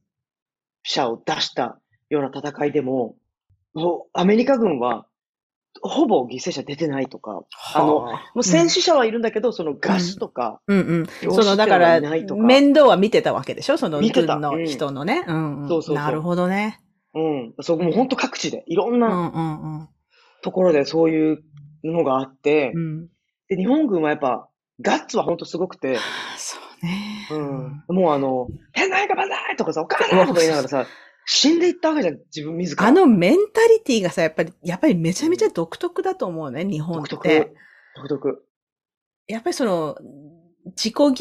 [0.82, 3.16] 者を出したような戦いでも、
[3.74, 5.06] もうアメリカ軍は
[5.82, 7.42] ほぼ犠牲者出てないとか、
[7.74, 11.06] あの、はあもう戦死者はいるんだけど、その餓死とか、うんうん。
[11.22, 13.78] 病その、だから面倒は見てたわけでしょ？
[13.78, 15.24] その見てた軍の人のね。
[15.26, 15.68] うんうん。
[15.68, 16.80] そうそうなるほどね。
[17.14, 19.88] うん、そう、もう本当各地で、いろんうなんうんうん。
[20.42, 21.42] ところでそういう
[21.82, 23.06] のがあって、うん。
[23.48, 24.48] で、日本軍はやっぱ、
[24.80, 25.98] ガッツは本当すごくて、
[26.36, 27.28] そうね。
[27.30, 30.86] うん、もうあの、変な変化バザーとかさ、お母さんとか言いながらさ、
[31.32, 32.84] 死んでいったわけじゃん、自分自ら。
[32.84, 37.52] あのメンタリティがさ、やっぱり、やっぱりめちゃめちゃ独特だと思うね、日本っ独て
[37.94, 38.08] 特。。
[38.08, 38.44] 独特。
[39.28, 39.96] やっぱりその、
[40.76, 41.12] 自己犠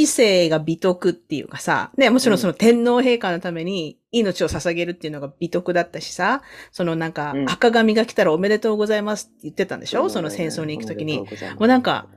[0.48, 6.42] 牲が美徳っていうかさ、ね、もちろんその天皇陛下のために命を捧げるっていうのが美徳だったしさ、
[6.72, 11.20] そのなんかうん赤髪が来たらおめでとうございますって言ってたんでしょ、その戦争に行くときに。。
[11.20, 11.28] も
[11.60, 12.08] うなんか、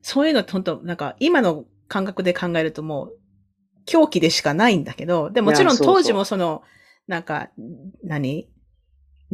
[0.00, 3.16] そういうの本当なんか今の感覚で考えるともう
[3.84, 6.62] 狂気でしかないんだけど、でもちろんいやそうそう当時もその、
[7.06, 7.50] なんか、
[8.04, 8.48] 何？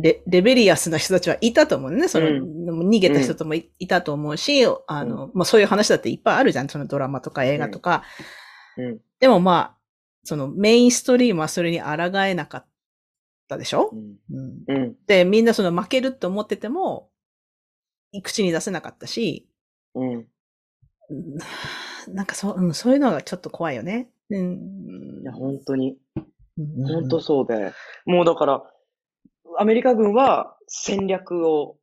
[0.01, 2.07] レレベリアスな人たちはいたと思うね。
[2.07, 6.69] その、うん逃げた人ともい,、たと思うし、あの、まあそういう話だっていっぱいあるじゃん。
[6.69, 8.05] そのドラマとか映画とか。
[8.77, 8.99] うん。
[9.19, 9.77] でもまあ、
[10.23, 12.67] そのメインストリームはそれに抗えなかっ
[13.49, 14.17] たでしょ、うん。
[14.69, 14.97] うん、うん。
[15.07, 17.11] で、みんなその負けると思ってても、
[18.23, 19.49] 口に出せなかったし、
[19.95, 20.13] うん。
[20.13, 20.27] うん
[22.15, 24.09] なんかそう、うん、そういうのがちょっと怖いよね。
[24.31, 25.21] うん。
[25.23, 25.99] いや、本当に。
[26.59, 27.73] うん本当そうで。
[28.07, 28.63] もうだから、
[29.59, 31.77] アメリカ軍は戦略を、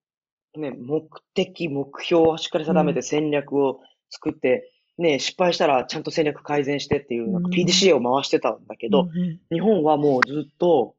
[0.57, 9.39] ね、目的、目標をしっかり定めて戦略を作って、ね、失敗したらちゃんと戦略改善してっていう、なんかうん PDCA を回してたんだけど、うんうん。
[9.51, 10.95] 日本はもうずっと、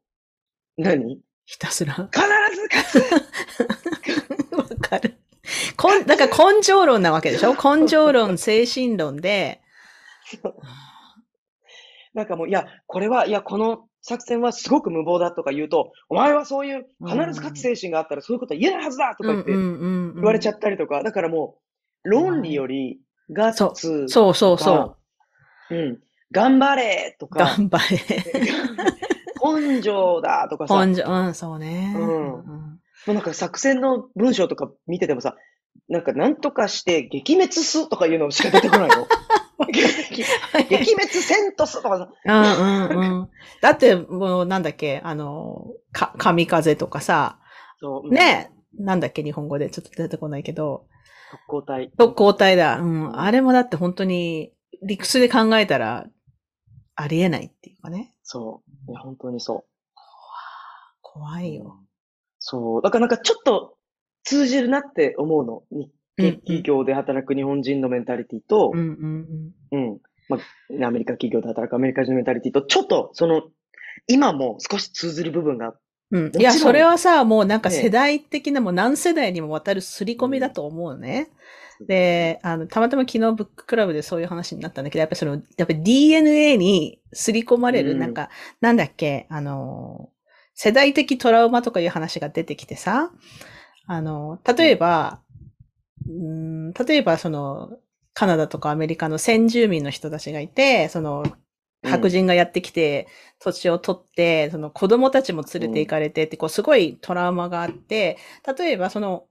[0.77, 1.21] 何？
[1.47, 1.95] ひたすら？
[1.95, 2.21] 必
[2.55, 3.05] ず勝
[4.51, 4.53] つ！
[4.57, 5.15] わかる。
[5.77, 7.55] こん、だから根性論なわけでしょ？
[7.55, 9.61] 根性論、精神論で、
[12.17, 21.59] なんかもう、いや、これは、いや、この作戦はすごく無謀だとか言うと、お前はそういう、必ず勝つ精神があったらそういうことは言えないはずだとか言って言われちゃっったりとか、だからも
[22.05, 23.01] う、論理より
[23.31, 24.97] ガッツそうそうそ
[25.71, 25.75] う。
[25.75, 25.99] うん。
[26.33, 27.29] 頑張れとう。
[27.29, 27.99] か、頑張れ。
[29.61, 31.95] 根性だとかさ、も根性、うん、そうね。
[31.99, 35.37] うんうんうなんか作戦の文章とか見ててもさ、
[35.89, 39.07] なんかなんとかして撃滅すとかいうのしか出てこないの。
[39.69, 40.23] 撃
[40.69, 43.31] 撃滅せんとすとかさ、うんうんうん。
[43.63, 47.39] だって、もうなんだっけ、あの、か、神風とかさ、
[47.81, 50.87] そう、ね、なんだっけ、日本語でちょっと出てこないけど、
[51.31, 51.91] 特攻隊。
[51.97, 52.79] 特攻隊だ。
[52.79, 53.19] うん。
[53.19, 56.07] あれもだって本当に、理屈で考えたら、
[56.95, 58.15] ありえないっていうかね。
[58.23, 58.91] そう。
[58.91, 59.77] いや、本当にそう。
[61.03, 61.81] 怖いよ。
[62.39, 62.83] そう。
[62.83, 63.77] だからなんかちょっと
[64.23, 65.63] 通じるなって思うの。
[65.71, 70.01] 日企業で働く日本人のメンタリティとう、んうんうん。
[70.29, 73.43] まあ、アメリカ企業で働くアメリカ人のメンタリティと、ちょっとその、
[74.09, 75.75] 今も少し通ずる部分が、
[76.11, 76.33] うん。
[76.39, 81.29] いや、それはさ、もうなんかね世代的な、もう何世代にもわたる刷り込みだと思うね。
[81.81, 90.11] で、あの、たまたま昨日ブッククラブでそういう話になったんだけど、やっぱりその、やっぱり DNA に刷り込まれる、うんなんか、なんだっけ、あの、
[90.55, 93.11] 世代的トラウマとかいう話が出てきてさ、
[93.87, 95.21] あの、例えば、
[96.09, 97.79] うん、例えばその、
[98.15, 101.25] カナダとかアメリカの先住民の人たちがいて、その、
[101.85, 108.19] 白人がやってきて、土地を取って、その子供たちも連れて行かれてって、こう、すごいトラウマがあって、
[108.59, 109.27] 例えばその、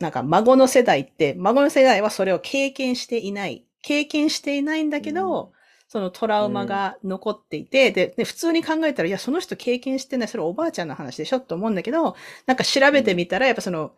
[0.00, 3.66] なんか孫の世代って、孫の世代はそれを経験していない。
[3.82, 5.60] 経験していないんだけど、うん。
[5.88, 12.14] そのトラウマが残っていて、でで、普通に考えたら、いや、その人経験してない、それおばあちゃんの話でしょと思うんだけど、
[12.46, 13.92] なんか調べてみたら、やっぱその、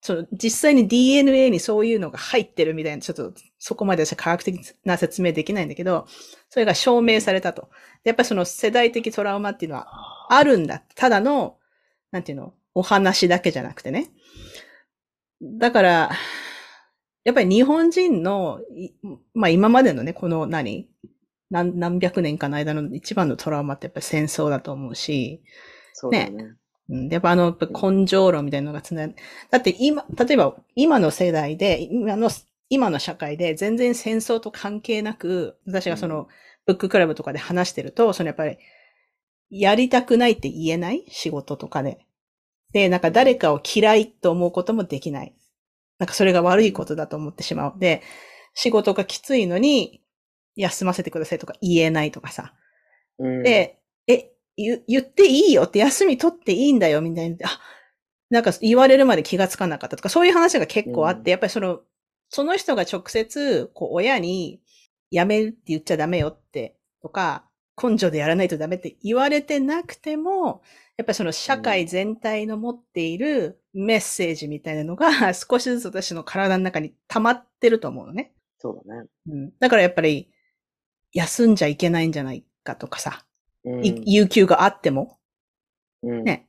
[0.00, 6.06] その実際に DNA にそういうのが入ってるみたいな、ちょっとそこまで私は科学的な説明できないんだけど、
[6.48, 7.70] それが証明されたと。
[8.04, 10.82] でやっぱりその世代的トラウマっていうのはあるんだ。
[10.94, 11.58] ただの、
[12.10, 14.10] なんていうの、お話だけじゃなくてね。
[15.42, 16.10] だから、
[17.24, 18.92] やっぱり日本人の、い
[19.34, 20.88] まあ今までのね、この何？
[21.50, 25.42] 何何百年かの間の一番のトラウマってやっぱり戦争だと思うし、
[25.94, 26.54] そうだよね。
[26.88, 32.30] うん、やっぱあの、根性論みたいなのがつなだって今、例えば今の世代で、今の、
[32.70, 36.28] 今の社会で全然戦争と関係なく、私がその、
[36.66, 38.58] ブッククラブとかで話してると、そのやっぱり、
[39.50, 41.04] やりたくないって言えない？
[41.08, 41.98] 仕事とかで。
[42.72, 45.34] で、なんか誰かを嫌いと思うこともできない。
[45.98, 47.78] なんかそれが悪いことだと思ってしまう。
[47.78, 48.02] で、
[48.54, 50.02] 仕事がきついのに、
[50.56, 52.52] 休ませてくださいとか言えないとかさ。
[53.18, 57.36] うん、で、え、言言っていいよって休み取っていいんだよみたいな。
[57.48, 57.60] あ、
[58.30, 61.80] なんか言われるまで気がつかなかったとか、そういう話が結構あって、うんやっぱりその、
[62.28, 64.60] その人が直接、こう、親に、
[65.10, 67.48] 辞めるって言っちゃダメよって、とか、
[67.82, 70.62] 根性でやらないとダメって言われてなくても、
[70.98, 78.34] やっぱりその社会全体の持っているメッセージみたいなのが少しずつ私の体の中に溜まってると思うのね。
[78.58, 79.08] そうだね。
[79.28, 80.30] うん、だからやっぱり、
[81.12, 83.24] 休んじゃいけないんじゃないかとかさ、
[83.76, 85.18] うんい有給があっても、
[86.02, 86.48] うんね、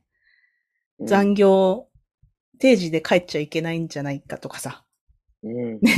[0.98, 1.88] うん残業、
[2.58, 4.84] 定時で帰っちゃいけないんじゃないかとかさ、
[5.42, 5.80] うん。
[5.80, 5.94] ね、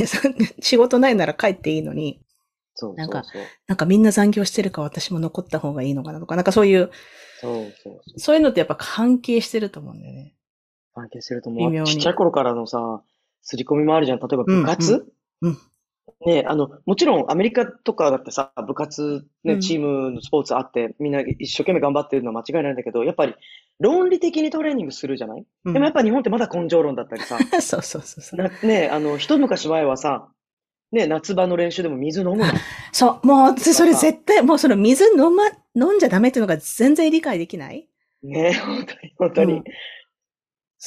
[0.59, 2.21] 仕事ないなら帰っていいのに、
[2.75, 3.41] そうなんかそうそう。
[3.67, 6.89] なんかみんな残業してるから私も残った方がいいのかなとか、なんかそういう、
[7.39, 8.35] そうそうそう。
[8.35, 10.35] いうのってやっぱ関係してると思うんだよね。
[10.93, 11.85] 関係してると思う。
[11.85, 13.03] ちっちゃい頃からのさ、
[13.41, 14.19] 刷り込みもあるじゃん。
[14.19, 14.93] 例えば部活、
[15.41, 15.57] うんうん
[16.25, 23.35] ねあの、もちろんアメリカとかだってさ、部活、ね、うんチームのスポーツあって、みんな一生懸命頑張ってるのは間違いないんだけど、やっぱり
[23.79, 28.39] 論理的にトレーニングするじゃない、うんでもやっぱ日本ってまだ根性論だったりさ、 そうそうそうそう。
[28.41, 30.29] なね、あの、一昔前はさ、
[30.91, 32.53] ね、夏場の練習でも水飲むな。
[32.91, 37.87] そう、もう、私それ絶対、もうその水飲ま、飲んじゃダメっていうのが全然理解できない？
[38.21, 39.53] ね、本当に、本当に。
[39.53, 39.63] うん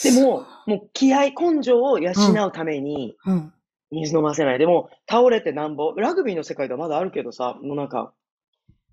[0.04, 2.12] でも、もう気合、根性を養
[2.46, 3.52] うために、うん。
[3.90, 4.58] 水飲ませない。
[4.58, 5.94] でも、倒れてなんぼ。
[5.96, 8.12] ラグビーの世界ではまだあるけどさ、もうなんか、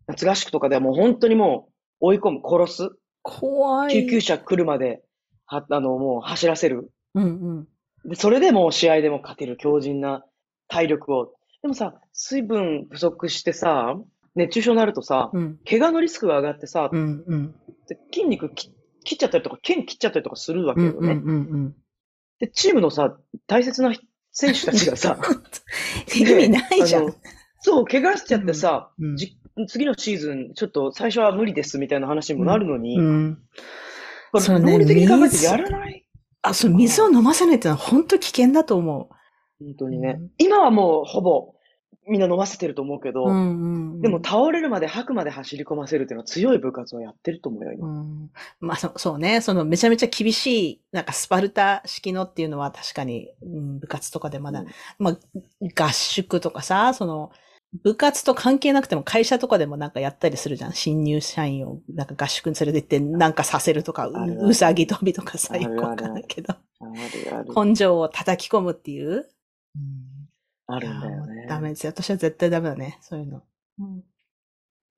[0.08, 1.70] 夏合宿とかではもう本当にも
[2.02, 2.90] う追い込む、殺す。
[3.22, 3.94] 怖い。
[3.94, 5.02] 救急車来るまで、
[5.46, 6.92] は、あの、もう走らせる。
[7.16, 7.28] うんう
[8.06, 8.10] ん。
[8.10, 10.26] で、それでもう試合でも勝てる強靭な
[10.68, 11.34] 体力を。
[11.62, 13.96] でもさ、水分不足してさ、
[14.36, 15.60] 熱中症になるとさ、うん。
[15.68, 17.56] 怪我のリスクが上がってさ、うんうん。
[17.88, 20.98] で筋肉き切っちゃったりとか、腱切っちゃったりとかするわけよね。
[21.00, 21.76] うんうんうんうん。
[22.40, 23.94] で、チームのさ、大切な
[24.34, 25.18] 選手たちがさ、
[26.16, 27.14] 意味ないじゃん。
[27.62, 33.38] そう、怪我しちゃってさ、うんじ次のシーズン、ちょっと最初は無理ですみたいな話にもなるのに、うん。
[34.32, 36.04] これそうね論理的に考えて水やらない？
[36.42, 39.10] あ、そう、水を飲ませないってのは本当危険だと思
[39.60, 40.16] 本当にね。
[40.20, 41.54] うん今はもうほぼ
[42.08, 43.30] みんな飲ませてると思うけど、う。
[43.30, 44.02] うんうんうん。
[44.02, 47.88] でも倒れるまで吐くまで走り込ませるっていうのは強い部活をやってると思うよ、う今。
[47.88, 48.30] ん。
[48.60, 49.42] まあそ、そうね。
[49.42, 54.68] そのめちゃめちゃ厳しい、なんかスパルタ式のっていうのは確かに、うん、部活とかでまだ、うん
[55.00, 57.32] まあ、合宿とかさ、その、
[57.82, 60.74] 部活と関係なくても会社とかでもなんかやったりするじゃん。
[60.74, 66.56] 新入社員をなんか合宿に連れてってなんかさせるとか、うさぎ跳びとかさ、よくわかんないけど。
[67.64, 69.28] 根性を叩き込むっていう。
[70.68, 71.46] あるんだよね。
[71.48, 71.92] ダメですよ。
[71.92, 72.98] 私は絶対ダメだね。
[73.02, 73.42] そういうの。
[73.80, 74.04] うん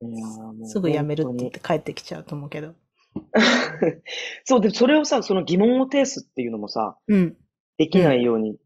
[0.01, 2.75] いやーもうすぐ辞めるって言って帰ってきちゃうと思うけど。
[4.43, 7.38] そう、で、それをさ、その疑問を呈すっていうのもさ、うん。
[7.78, 8.58] できないように、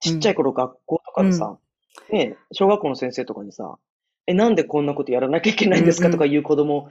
[0.00, 1.58] ちっちゃい頃学校とかでさ、
[2.10, 3.76] ね、小学校の先生とかにさ、
[4.26, 6.06] え、なんでこんなことやらなきゃいけないんですか？
[6.06, 6.88] うんうんとか言う子供、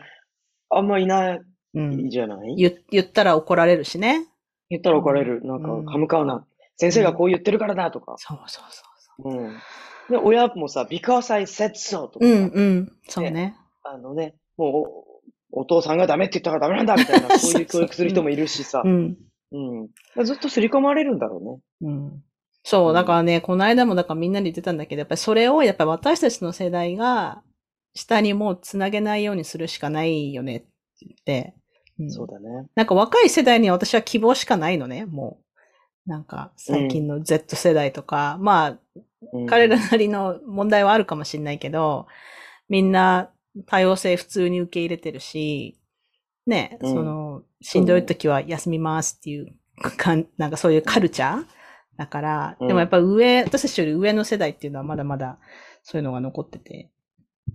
[0.70, 1.42] あんまいない
[1.74, 2.10] うん。
[2.10, 2.56] じゃない？
[2.56, 4.28] 言言ったら怒られるしね。
[4.70, 5.42] 言ったら怒られる。
[5.44, 6.46] なんかうん、歯向かうな。
[6.78, 8.16] 先生がこう言ってるからだとか。
[8.18, 8.84] そうそうそうそ
[9.20, 9.54] うん。
[10.10, 12.28] で、親もさ、because I said so とかう。
[12.28, 12.92] んうん。
[13.08, 13.56] そうね。
[13.84, 14.84] あのね、も
[15.52, 19.18] うお、お父さんがダメって言ったからダメなんだみたいな、 そういう教育する人もいるしさう、ん。
[19.52, 19.60] う
[20.22, 20.26] ん。
[20.26, 21.92] ずっと刷り込まれるんだろうね。
[21.94, 22.24] うん。
[22.64, 27.42] そう、だからね、この間もだからみんなで言ってたんだけど、やっぱりそれをやっぱり私たちの世代が
[27.96, 30.68] 下にもうつなげないようにするしかないよねって
[31.02, 31.54] 言って。
[32.00, 32.68] うんそうだね。
[32.76, 35.51] なんか若い世代には私は希望しかないのね、もう。
[36.06, 38.80] なんか最近の Z 世代とか、まあ、
[39.34, 39.48] うん。
[39.48, 42.08] 彼らなりの問題はあるかもしれないけど、
[42.70, 43.30] みんな
[43.66, 45.80] 多様性普通に受け入れてるし、
[46.48, 46.94] ね、うん。
[46.94, 49.54] その、しんどい時は休みますっていう
[49.98, 51.46] かん、なんかそういうカルチャー
[51.98, 52.68] だから、うん。
[52.68, 55.38] でもやっぱ上、私たちより上の世代っていうのはまだまだ
[55.84, 56.90] そういうのが残ってて、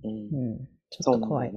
[0.04, 0.11] うん。
[0.11, 0.14] う
[0.54, 1.52] ん、ちょっと怖い。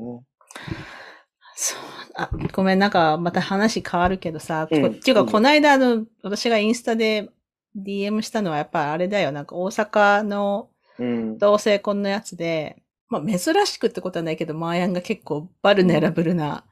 [1.55, 1.79] そう。
[2.23, 7.29] あ、ごめん、なんかまた話変わるけどさ、うんこっていうか、うんこの間あの、私がインスタで
[7.77, 11.37] DM したのはやっぱあれだよ、なんか大阪のうん。
[11.37, 16.65] 同性婚のやつで、まあ珍しくってことはないけど、マーヤンが結構バルネラブルな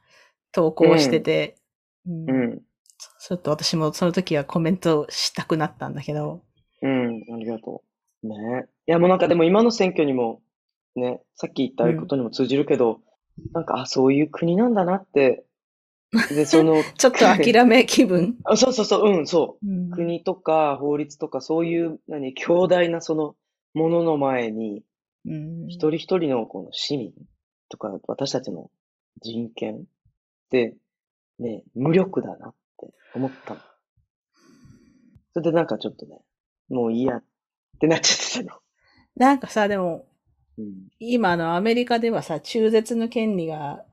[0.52, 1.56] 投稿をしてて、
[2.06, 2.62] うんうん。
[3.20, 6.42] ちょっと私もその時はコメントしたくなったんだけど、
[6.82, 7.24] うん。
[7.32, 7.82] ありがと
[8.22, 8.28] う。
[8.28, 8.66] ね。
[8.86, 10.40] いや、もうなんかでも今の選挙にも、
[10.94, 13.00] ね、さっき言ったことにも通じるけど、
[13.52, 15.44] なんか、あ、そういう国なんだなって。
[16.30, 18.38] で、その、 ちょっと諦め気分？
[18.44, 19.66] あそうそうそう、うん、そう。
[19.66, 23.36] うん国とか法律とかそういう、何、強大なその
[23.74, 24.82] ものの前に、
[25.26, 27.12] うん一人一人のこの市民
[27.68, 28.70] とか私たちの
[29.20, 29.80] 人権っ
[30.50, 30.76] て、
[31.38, 33.60] ね、無力だなって思ったの。
[35.34, 36.18] それでなんかちょっとね、
[36.68, 37.24] もういいやっ
[37.80, 38.60] てなっちゃってたの。
[39.16, 40.06] なんかさ、でも、
[40.58, 40.88] うん。
[40.98, 43.84] 今あのアメリカではさ、中絶の権利が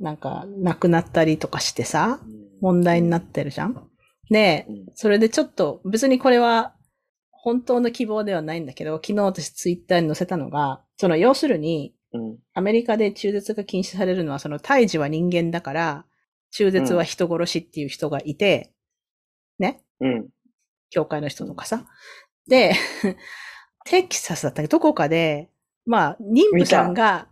[0.00, 2.20] なんかなくなったりとかしてさ、
[2.60, 3.88] 問題になってるじゃん。
[4.30, 6.74] でう、んそれでちょっと別にこれは
[7.30, 12.38] 本当の希望ではないんだけど、昨日私ツイッターに載せたのが、その要するにうん。
[12.54, 16.04] アメリカで中絶が禁止されるのはその胎児は人間だから、
[16.50, 18.72] 中絶は人殺しっていう人がいて、
[19.58, 20.28] ね、うん。
[20.90, 21.86] 教会の人とかさ。
[22.46, 22.74] で、
[23.86, 24.68] テキサスだったっけ？
[24.68, 25.48] どこかで、
[25.86, 27.28] まあ、妊婦さんが、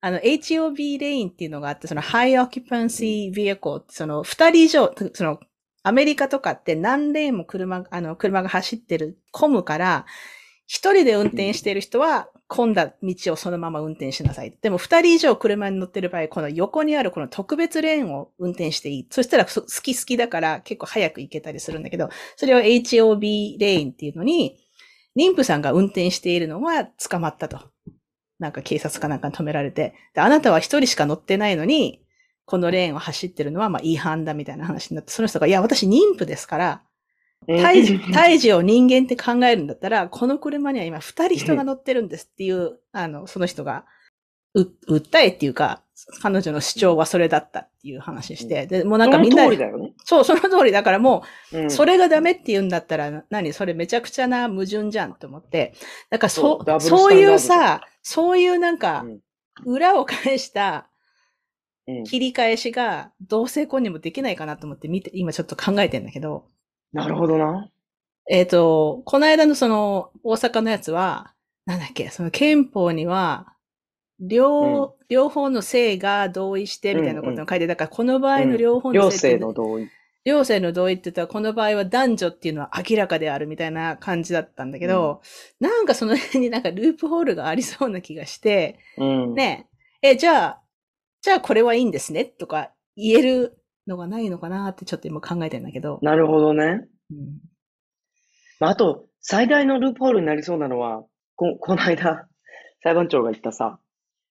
[0.00, 5.40] あの、HOV レインっていうのがあって、その High Occupancy Vehicle って、その二人以上、その、
[5.82, 10.06] アメリカとかって何レーンも車、あの、車が走ってる、混むから、
[10.66, 14.56] 一人で運転してる人は、混んだ道をそのまま運転しなさい。
[14.60, 19.06] でも二人以上車に乗ってる場合、この横にあるこの特別レーンを運転していい。
[19.10, 24.58] そしたらそ好き好きだから結構早く行けたりするんだけど、それを HOB レーンっていうのに、
[25.16, 27.60] 妊婦さんが運転しているのは捕まったと。
[28.38, 29.94] なんか警察かなんかに止められて。
[30.14, 32.02] で、あなたは一人しか乗ってないのに、
[32.44, 36.82] このレーンを走ってるのはまあ違反だみたいな話になって、その人が、いや、私妊婦ですから、
[37.46, 43.84] 胎児、胎児を人間って考えるんだったら、この車には今二人人が乗ってるんですっていう、あの、その人が、
[44.54, 45.82] う、訴えっていうか、
[46.22, 49.92] 彼女の主張はそれだったっていう話して、で、もうなんかみんなその通りだよね。
[50.04, 51.70] そう、その通りだからもう、うん。
[51.70, 53.52] それがダメって言うんだったら、何？
[53.52, 55.74] それめちゃくちゃな矛盾じゃんと思って。
[56.10, 59.04] だからそうそダブルスタンダードそういうさ、そういうなんか
[59.64, 59.74] う、ん。
[59.74, 60.88] 裏を返した
[61.86, 62.04] うん。
[62.04, 66.46] 切り返しが同性婚にもできないかなと思って見て、今ちょっと考えてんだけど、
[66.92, 67.70] なるほどな。
[68.30, 71.34] えっ、と、この間のその大阪のやつは、
[71.64, 73.54] なんだっけ、その憲法には、
[74.20, 79.88] 両、両方の性が同意してみたいなことが書いて、だからこの場合の両方の両性って性の同意。
[80.24, 85.22] 両性の同意って言ったら、この場合は男女っていうのは明らかであるみたいな感じだったんだけど、
[85.60, 89.34] なんかその辺になんかループホールがありそうな気がして、うん。
[89.34, 89.68] ね
[90.02, 90.62] え、え、じゃあ、
[91.22, 95.98] じゃあこれはいいんですねとか言えるのがないのかなってちょっと今考えてんだけど。
[96.02, 96.88] なるほどね。
[97.10, 97.38] うん
[98.60, 101.04] まあ、あと、最大のループホールになりそうなのは、
[101.36, 102.28] こ、この間、
[102.82, 103.78] 裁判長が言ったさ、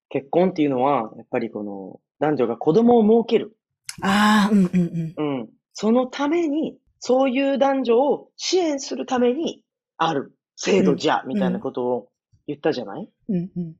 [0.09, 3.57] 結婚っていうのは、やっぱりこの、男女が子供を設ける。
[4.01, 5.39] ああ、うんうんうん。
[5.39, 5.49] うん。
[5.73, 9.61] そのために、そういう男女を支援するために
[9.97, 12.07] ある制度じゃ、みたいなことを
[12.47, 13.07] 言ったじゃない？
[13.29, 13.73] うんうん。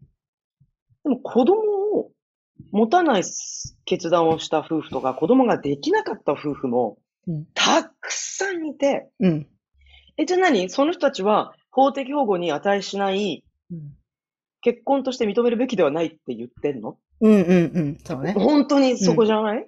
[1.04, 1.56] でも子供
[1.98, 2.12] を
[2.72, 3.24] 持たない
[3.86, 6.98] 決断をした夫婦とか、子供ができなかった夫婦も
[7.28, 9.48] うん、たくさんいて、うん。
[10.18, 10.70] え、じゃあ何？
[10.70, 13.98] その人たちは法的保護に値しないうん
[14.68, 16.98] 結婚として認めるべきではないって言ってんの？
[17.22, 17.98] うんうんうん。
[18.04, 18.34] そうね。
[18.34, 19.66] 本当にそこじゃない、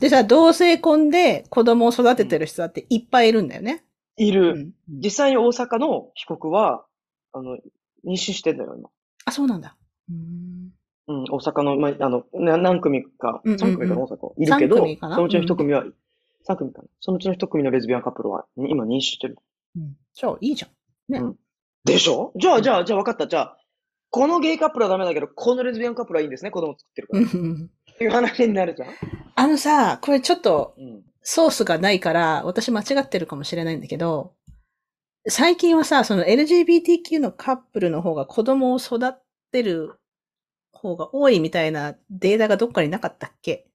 [0.00, 3.84] でさ、同性婚で子供を育ててる人だっていっぱいいるんだよね。
[4.16, 4.58] いうる。
[4.58, 4.72] ん。
[4.88, 6.84] 実際に大阪の被告は、
[7.32, 7.58] あの、
[8.04, 8.90] 妊娠してんだよ、今。
[9.24, 9.76] あ、そうなんだ。
[10.10, 10.72] うん
[11.06, 14.32] うん、大阪の、まあ、あの、な何組か、うんうんうん3組かな、大阪。
[14.36, 15.84] いるけど、そのうちの1組は、
[16.48, 16.88] 3組かな。
[17.00, 19.38] そのうちの1組のレズビアンカップルは、今妊娠してる。
[19.76, 19.96] うん。
[20.12, 21.12] そう、いいじゃん。
[21.12, 21.18] ね。
[21.20, 21.36] うん
[21.86, 22.32] でしょ？
[22.36, 23.26] じゃあ、じゃあ、じゃあ分かった。
[23.26, 23.58] じゃあ、
[24.14, 27.24] このゲイカップルはダメだけど、このレズビアンカップルはいいんですね、子供作ってるから。
[27.24, 27.26] っ
[27.98, 28.90] ていう話になるじゃん。
[29.34, 31.02] あのさ、これちょっとうん。
[31.24, 34.34] ソースがないから、私間違ってるかもしれないんだけど、
[35.26, 39.00] 最近はさ、その LGBTQ のカップルの方が子供を育
[39.50, 39.98] てる
[40.70, 43.66] 方が多いみたいなデータがどっかになかったっけ？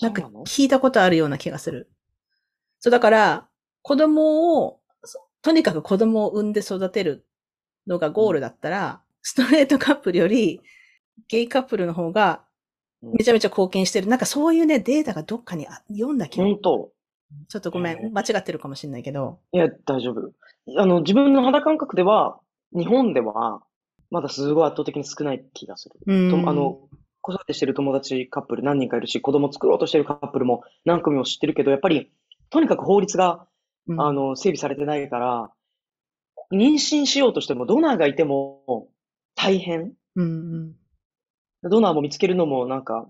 [0.00, 1.90] なんか聞いたことあるような気がする。
[2.78, 3.48] そう、だから、
[3.82, 7.26] 子供を、そとにかく子供を産んで育てる
[7.86, 10.60] のがゴールだったら、ストレートカップルより、
[11.26, 12.44] ゲイカップルの方が、
[13.02, 14.06] めちゃめちゃ貢献してる。
[14.06, 16.44] なんかそういうね、データがどっかにあ読んだ気が。
[16.44, 16.92] 本当
[17.48, 19.40] ちょっとごめへえん、間違ってるかもしれないけど。
[19.50, 20.30] いや、大丈夫。
[20.80, 22.38] あの、自分の肌感覚では、
[22.72, 23.62] 日本では、
[24.12, 25.96] まだすごい圧倒的に少ない気がする。
[26.06, 26.88] あの、
[27.20, 32.12] 子育てしてる友達カップル何人かいるし、子供作ろうとしてるカップルも何組も知ってるけど、やっぱり、
[32.50, 33.48] とにかく法律が、
[33.88, 35.50] うんあの、整備されてないから、
[36.52, 38.86] 妊娠しようとしても、ドナーがいても
[39.36, 39.92] 大変。
[40.16, 40.74] うん
[41.62, 41.70] うん。
[41.70, 43.08] ドナーも見つけるのもなんか、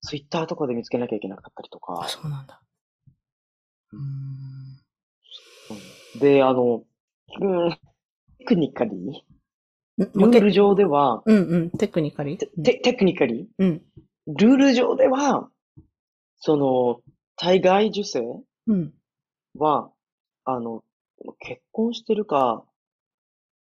[0.00, 2.08] ツイッターとかで見つけなきゃいけなかったりとあ、か。
[2.08, 2.62] そうなんだ。
[3.92, 4.08] うんうん
[6.20, 6.84] で、あの、
[7.40, 7.70] うん、
[8.38, 10.04] テクニカリー？
[10.04, 11.70] んルもう一回ール上では、うんうん。
[11.70, 13.46] テクニカリテテテクニカリー？
[13.58, 13.82] うん。
[14.26, 15.48] ルール上では、
[16.38, 17.00] その、
[17.36, 18.20] 体外受精？
[18.66, 18.92] うん。
[19.56, 19.90] は、
[20.44, 20.84] あの、
[21.38, 22.62] 結婚してるか、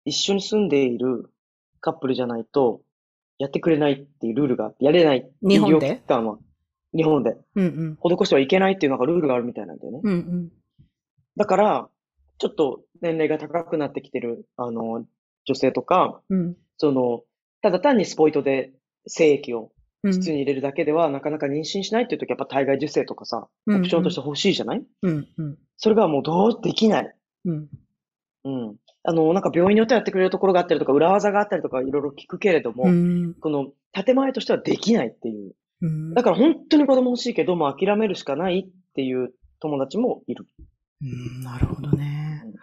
[0.04, 1.32] 一緒に住んでいる
[1.82, 2.82] カップルじゃないと、
[3.38, 5.88] やってくれないっていうルールがあって、やれない日本で？
[5.88, 6.38] 医療機関は、
[6.96, 7.98] 日本で、うんうん。
[8.18, 10.00] 施してはいけないっていうのがルールがあるみたいなんだよね。
[10.04, 10.52] うんうん。
[11.38, 11.90] だから、
[12.38, 15.06] ちょっと年齢が高くなってきてる、あの、
[15.46, 16.56] 女性とか、うん。
[16.78, 17.24] その、
[17.62, 18.72] ただ単にスポイトで
[19.08, 19.72] 精液を
[20.04, 20.14] うん。
[20.14, 24.84] 膣に入れるだけでは、なかなか妊娠しないっていう時やっぱ体外受精とかさ、うんオプションとして欲しいじゃない？
[25.04, 25.28] うん。
[25.38, 25.58] うん。
[25.78, 27.16] それがもうどうできない。
[27.46, 27.70] うん。
[28.46, 28.76] うん。
[29.04, 33.34] あの、なんか病院によってはやってくれるところがあったりとか、裏技があったりとかいろいろ聞くけれども、うん。
[33.36, 35.54] この建前としてはできないっていう。
[35.82, 36.14] うん。
[36.14, 40.45] だから本当に子供欲しいけど、もう諦めるしかないっていう友達もいる。
[41.02, 42.54] うん、なるほどねうん。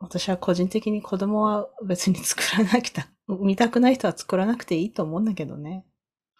[0.00, 5.84] 私は個人的に子供は別に作らなくて、 産みたくない人は作らなくていいと思うんだけどね。
[5.84, 5.90] うん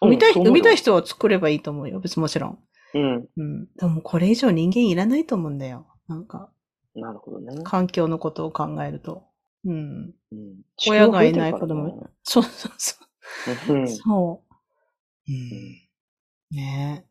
[0.03, 1.99] 産みたい、産みたい人は作ればいいと思うよ。
[1.99, 2.59] 別にもちろん。
[2.95, 3.29] うん。
[3.37, 3.67] うん。
[3.75, 5.85] でもこれ以上人間いらないと思うんだよ。
[6.07, 6.51] なんか、
[6.95, 7.63] なるほどね。
[7.63, 9.23] 環境のことを考えると。
[9.65, 10.13] うん。
[10.31, 12.09] うん、親がいない子供。
[12.23, 13.87] そうそうそう。
[13.87, 15.31] そう。
[15.31, 16.55] うん。
[16.55, 17.05] ね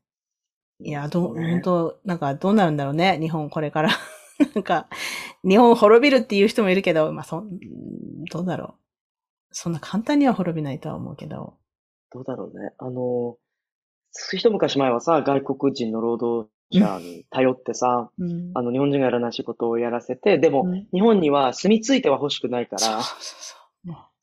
[0.81, 0.85] え。
[0.85, 3.19] いや、どう、ね本当なんかどうなるんだろうね。
[3.21, 3.91] 日本これから。
[4.55, 4.89] なんか、
[5.45, 7.59] 日本滅びるっていう人もいるけど、まあ、そん、
[8.31, 8.75] どうだろう。
[9.53, 11.59] そんな簡単には滅びないとは思うけど。
[12.11, 12.73] どうだろうね。
[12.79, 13.37] あの、
[14.33, 18.51] 一昔前はさ、外国人の労働者に頼ってさ、うん。
[18.55, 23.01] あの、日本人がやらない仕事をやらせて、でも、うん日本には住み着いては欲しくないから、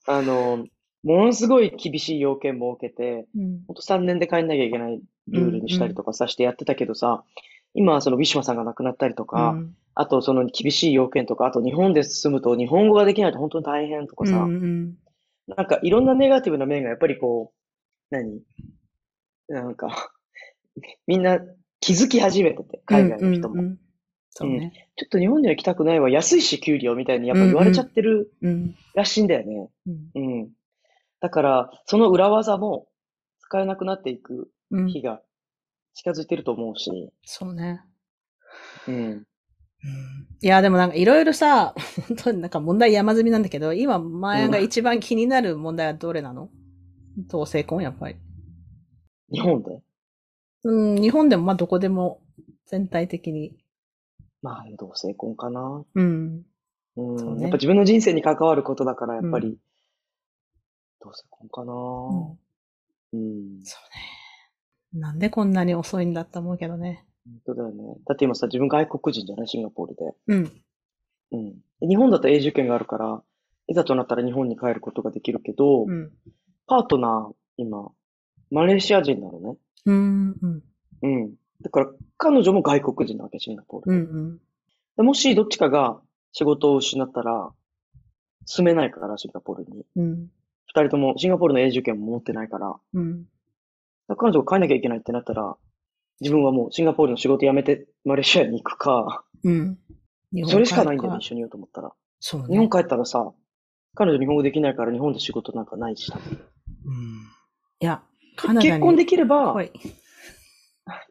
[0.08, 0.66] あの、
[1.04, 3.43] ものすごい厳しい要件も受けて、そう。
[3.43, 3.64] うん。
[3.68, 7.24] ほんと3年で帰んなきゃいけないルールにしたりとかさしてやってたけどさ、
[7.74, 14.93] 今はそのウィシュマさんが亡くなったりとか、うんあとその厳しい要件とか、あと日本で住むと日本語ができないと本当に大変とかさ、うんうん
[15.48, 17.52] なんかいろんなネガティブな面がやっぱりこ
[18.12, 18.41] う、何？
[19.48, 20.12] なんか、
[21.08, 21.39] みんな
[21.88, 23.54] 気づき始めてて、海外の人も。
[23.54, 23.80] うんうんうん
[24.30, 24.92] そうね。
[24.98, 28.76] ちょっと日本には行きたくないわ、安いし給料みたいにやっぱ言われちゃってるうん。
[28.94, 29.70] らしいんだよね。
[29.88, 30.12] うん。
[30.14, 30.50] うん。
[31.20, 32.88] だから、その裏技も
[33.40, 35.22] 使えなくなっていくうん日が
[35.96, 37.82] 近づいてると思うし、そうね。
[38.88, 39.24] うん。
[40.42, 41.74] いや、でもなんかいろいろさ、
[42.08, 46.50] 本当になんか問題山積みなんだけど、今、前が一番気になる問題はどれなの？
[47.28, 48.18] 同性婚、やっぱり。
[49.32, 49.82] 日本で？
[50.70, 52.20] うん、日本でもまあどこでも
[52.65, 53.55] 全体的に。
[54.41, 55.86] まあ、同性婚かな。
[55.95, 56.45] うん。
[56.97, 57.38] うん。
[57.38, 59.57] ねやっぱ自分の人生に関わることだから、やっぱうり、
[61.01, 61.74] 同性婚かな。
[61.74, 62.39] うん
[63.13, 63.63] うん。
[63.63, 63.78] そ
[64.93, 64.99] うね。
[64.99, 67.05] なんでこんなに遅いんだって思うけどね。
[67.26, 67.84] 本当だよね。
[68.05, 69.47] だって今さ、自分外国人じゃない？
[69.47, 70.13] シンガポールで。
[70.28, 70.61] うん。
[71.32, 71.88] うん。
[71.89, 73.24] 日本だと永住権があるから、
[73.68, 76.11] いざとなったら日本に帰ることができるけど、うん。
[76.68, 77.91] パートナー、今、
[78.52, 79.58] マレーシア人なのね。
[79.86, 80.36] うん。
[80.41, 80.64] うん。
[81.04, 81.36] うん。
[81.62, 81.88] だから、
[82.18, 84.12] 彼女も外国人なわけ、シンガポールで。
[84.12, 84.16] うん。
[84.16, 84.38] うん。
[84.98, 86.00] でもし、どっちかが
[86.32, 87.52] 仕事を失ったら、
[88.45, 89.86] 住めないから、シンガポールに。
[89.95, 90.32] うん。
[90.66, 93.26] 二人とも、シンガポールの永住権も持ってないから、うん。
[94.08, 95.56] ら彼女が帰んなきゃいけないってなったら、
[96.20, 99.78] 自分はもうシンガポールの仕事辞めてマレーシアに行くか、うん。
[100.45, 101.91] それしかないんだよね、一緒にいようと思ったら。
[102.20, 102.48] そうね。
[102.50, 103.32] 日本帰ったらさ、
[103.95, 106.12] 彼女日本語できないから日本で仕事なんかないし、
[106.86, 106.93] うん。
[107.80, 108.04] いや。
[108.38, 109.56] 結婚できれば。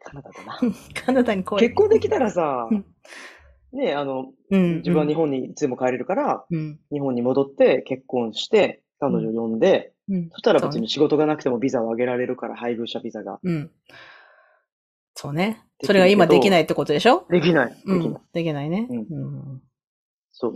[0.03, 0.59] カナダだな。
[1.05, 1.59] カナダに来い。
[1.59, 2.85] 結婚できたらさうん、
[3.73, 4.77] ねあの、うん。
[4.77, 6.79] 自分は日本にいつでも帰れるから、うん。
[6.91, 10.29] 日本に戻って結婚して、彼女を呼んで、うん。
[10.31, 13.39] そしたら別に仕事がなくてもビザを上げられるから、配偶者ビザが。
[13.43, 13.71] うん。
[15.13, 15.63] そうね。
[15.83, 17.25] それが今できないってことでしょ？
[17.29, 17.75] できない。
[17.75, 17.97] できない。
[17.99, 18.17] うん。
[18.33, 18.87] できないね。
[18.89, 19.61] うんうん。
[20.31, 20.53] そう。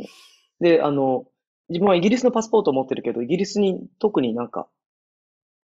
[0.59, 1.25] で、あの、
[1.69, 4.67] 自分はイギリスのパスポートを持ってるけど、イギリスに特になんか、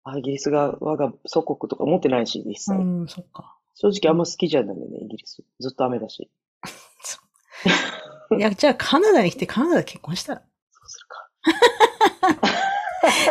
[0.04, 2.72] あ、イギリスが我が祖国とか持ってないし、一切。
[2.72, 3.56] うん、そっか。
[3.74, 5.42] 正直あんま好きじゃないよね、イギリス。
[5.58, 6.30] ずっと雨だし。
[8.36, 10.42] いや、じゃあカナダに来てカナダで結婚したら？
[10.70, 11.30] そうするか。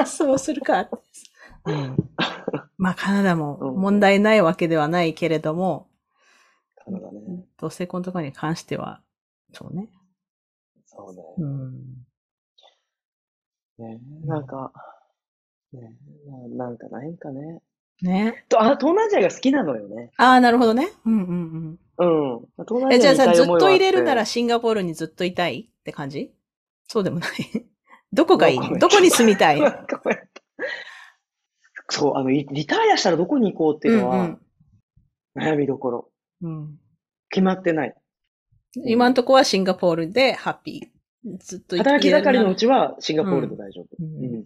[0.05, 0.89] そうするか。
[1.65, 1.97] うん。
[2.77, 5.89] まあカナダもうん問題ないわけではないけれども、
[6.75, 7.45] カナダね。
[7.57, 9.01] 同性婚とかに関しては、
[9.53, 9.89] そうね。
[10.85, 11.23] そうね。
[11.37, 12.05] うん。
[13.77, 14.71] ねなんか、
[15.73, 15.95] ね
[16.57, 17.61] ななんかないんかね。
[18.01, 18.45] ね。
[18.49, 20.11] と、あ、東南アジアが好きなのよね。
[20.17, 20.89] ああ、なるほどね。
[21.05, 22.47] うんうんうん。
[22.57, 22.77] 東うん。
[22.77, 26.33] 南え、アジアにいたいじゃあさ、ずっと思いはあって入れるならシンガポールにずっといたいって感じ？
[26.87, 27.31] そうでもない？
[28.13, 28.59] どこがいい？
[28.79, 29.59] どこに住みたい？
[31.89, 34.37] そう、あの、リリタイアしたらどこに行こうっていうのは、
[35.35, 36.09] 悩みどころ。
[36.41, 36.79] うんうん。
[37.29, 37.95] 決まってない。
[38.85, 41.37] 今んとこはシンガポールでハッピー。
[41.39, 42.59] ずっと働き盛りのうち。
[42.61, 43.85] ちはシンガポールで大丈夫。
[43.99, 44.45] ううんん。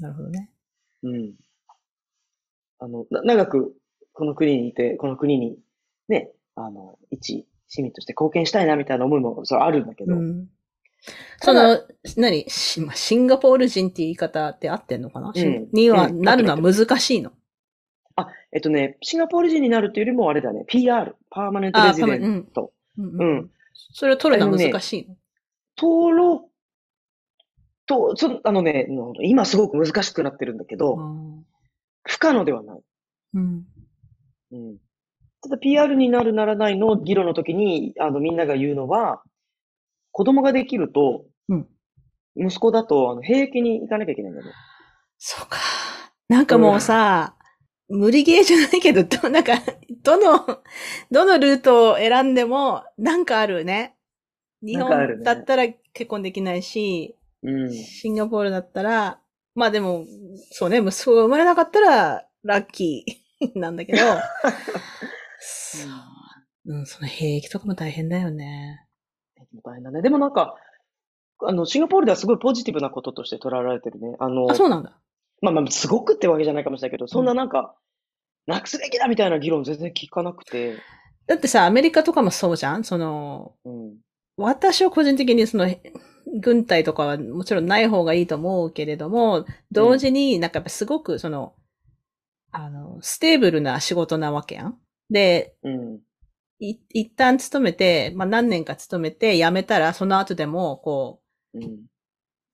[0.00, 0.50] なるほどね。
[1.02, 1.34] うん。
[2.78, 3.74] あの、な長く
[4.12, 5.58] この国にいて、この国に
[6.08, 10.48] ね、あの、一市民として貢献したいなみたいな思いも、それあるんだけど、うん。
[11.40, 11.78] その、
[12.16, 12.46] 何？
[12.48, 12.80] シ
[13.16, 17.32] ンガポール人って言い方って合ってんのかな、うんにはうんなるのは難しいの？
[18.16, 22.72] あ、えっとね、シンガポール人になるっていうよりもあれだね、PR、パーマネントあレジデント。
[22.98, 23.50] うんうん。
[23.92, 25.16] それを取るのは難しいの？
[25.78, 26.46] 登録、
[27.86, 30.98] と、そあのね、の今すごく難しくなってるんだけど、
[32.04, 32.80] 不可能ではない。
[33.34, 33.64] うん。
[34.52, 34.78] うん。
[35.42, 39.22] ただ PR になるならないの議論の時に、あの、みんなが言うのは、
[40.12, 41.66] 子供ができると、うん
[42.38, 44.52] 息子だと、あの、兵役に行かなきゃいけないんだよね。
[45.16, 45.58] そうか。
[46.28, 47.34] なんかもうさ、
[47.88, 49.54] 無理ゲーじゃないけど、ど、なんか、
[50.02, 50.60] どの、
[51.10, 53.96] どのルートを選んでも、なんかあるね。
[54.62, 57.16] 日本だったら結婚できないし、
[57.46, 57.72] うん。
[57.72, 59.20] シンガポールだったら、
[59.54, 60.04] まあでも、
[60.50, 63.98] そうね、息子が生まれなかったら、ラッキー なんだけど、
[65.40, 66.72] そう。
[66.74, 68.86] うん、その兵役とかも大変だよね。
[69.64, 70.02] 大変だね。
[70.02, 70.56] でもなんか、
[71.42, 74.16] あの、シンガポールではすごいポジティブなこととして捉えられてるね。
[74.18, 74.98] あの、あ、そうなんだ。
[75.42, 77.76] まあまあ、すごくってわけじゃないかもしれないけど、そんななんか、
[78.46, 80.76] なくすべきだみたいな議論全然聞かなくて、
[81.26, 82.84] だってさ、アメリカとかもそうじゃん？
[82.84, 83.96] その、うん。
[84.36, 85.66] 私は個人的にその、
[86.40, 91.54] 軍隊とかはもちろんない方がいいと思うけれども、同時になんかやっぱすごくその、
[92.50, 94.78] あの、 stable な仕事なわけやん。
[95.10, 96.00] で、うん。
[96.58, 101.20] い一旦勤めて、まあ何年か勤めて辞めたら、その後でも、こ
[101.54, 101.86] う、うん。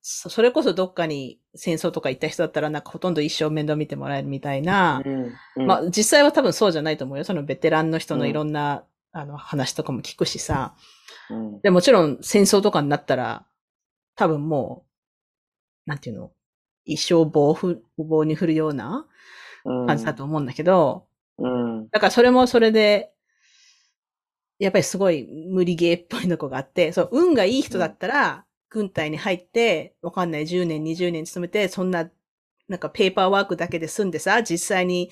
[0.05, 5.33] そそれこそどっかに戦争とか行った人だったら、なんかほとんど一生面倒見てもらえるみたいな、うん。
[5.57, 7.25] うんまあ実際は多分そうじゃないと思うよ。
[7.25, 10.75] そのベテランの人のいろんな、あの話とかも聞くしさ。
[11.31, 11.61] うん。
[11.61, 13.47] で、もちろん戦争とかになったら、
[14.23, 14.85] 多分も
[15.87, 16.33] う、なんていうの、
[16.85, 19.07] 一生棒ふ棒に振るような
[19.65, 19.87] うん。
[19.87, 21.07] 感じだと思うんだけど、
[21.39, 21.89] うん。
[21.91, 23.13] だからそれもそれで、
[24.59, 32.11] やっぱりすごい無理ゲーっぽいの子があって、そう、運がいい人だったら、軍隊に入って、わかんない10年、20年勤めて、そんな、
[32.69, 35.11] なんかペーパーワークだけで済んでさ、実際に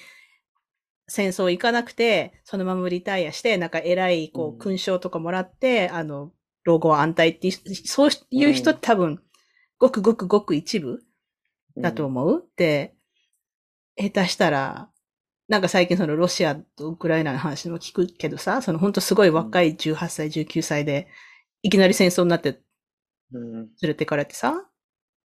[1.08, 6.32] 戦争行かなくて、そのままリタイアして、なんか偉い、こうんう、勲章とかもらって、あの、
[6.64, 9.22] 老後安泰っていう、そういう人って多分、
[9.78, 11.02] ごくごくごく一部
[11.76, 12.94] だと思う、で、
[13.96, 14.90] 下手したら、
[15.48, 21.08] なんか最近そのロシアとウクライナの話も聞くけどさ、その本当すごい若い18歳、19歳で、
[21.62, 22.60] いきなり戦争になって
[23.32, 23.52] うん。
[23.52, 24.66] 連れてかれてさ、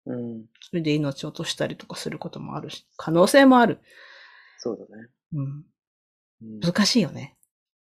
[0.06, 0.44] うん。
[0.60, 3.80] それで命を落としたりとかすることもあるし、可能性もある。
[4.58, 5.08] そうだね。
[5.34, 5.44] うん。
[5.44, 7.36] うん難しいよね。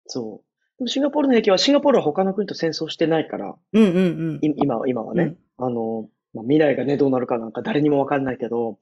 [0.06, 0.53] そう。
[0.88, 4.00] シンガポールの兵器は、シンガポールは他の国と戦争してないから、うんうんう
[4.34, 4.36] ん。
[4.42, 5.36] い今は、今はね。
[5.58, 8.80] あの、まあ、未来がね、どうなるかなんか誰にもわかんないけど、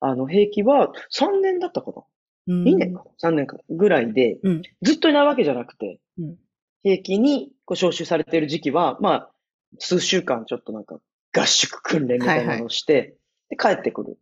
[0.00, 2.02] あの、兵器は3年だったかな？
[2.48, 2.64] うん。
[2.64, 4.62] ?2 年かな ?3 年かぐらいで、うん。
[4.82, 6.36] ずっといないわけじゃなくて、うん
[6.84, 9.30] 兵器にこう招集されている時期は、まあ、
[9.78, 10.98] 数週間ちょっとなんか
[11.32, 13.14] 合宿訓練みたいなのをして、
[13.50, 14.18] で、帰ってくる。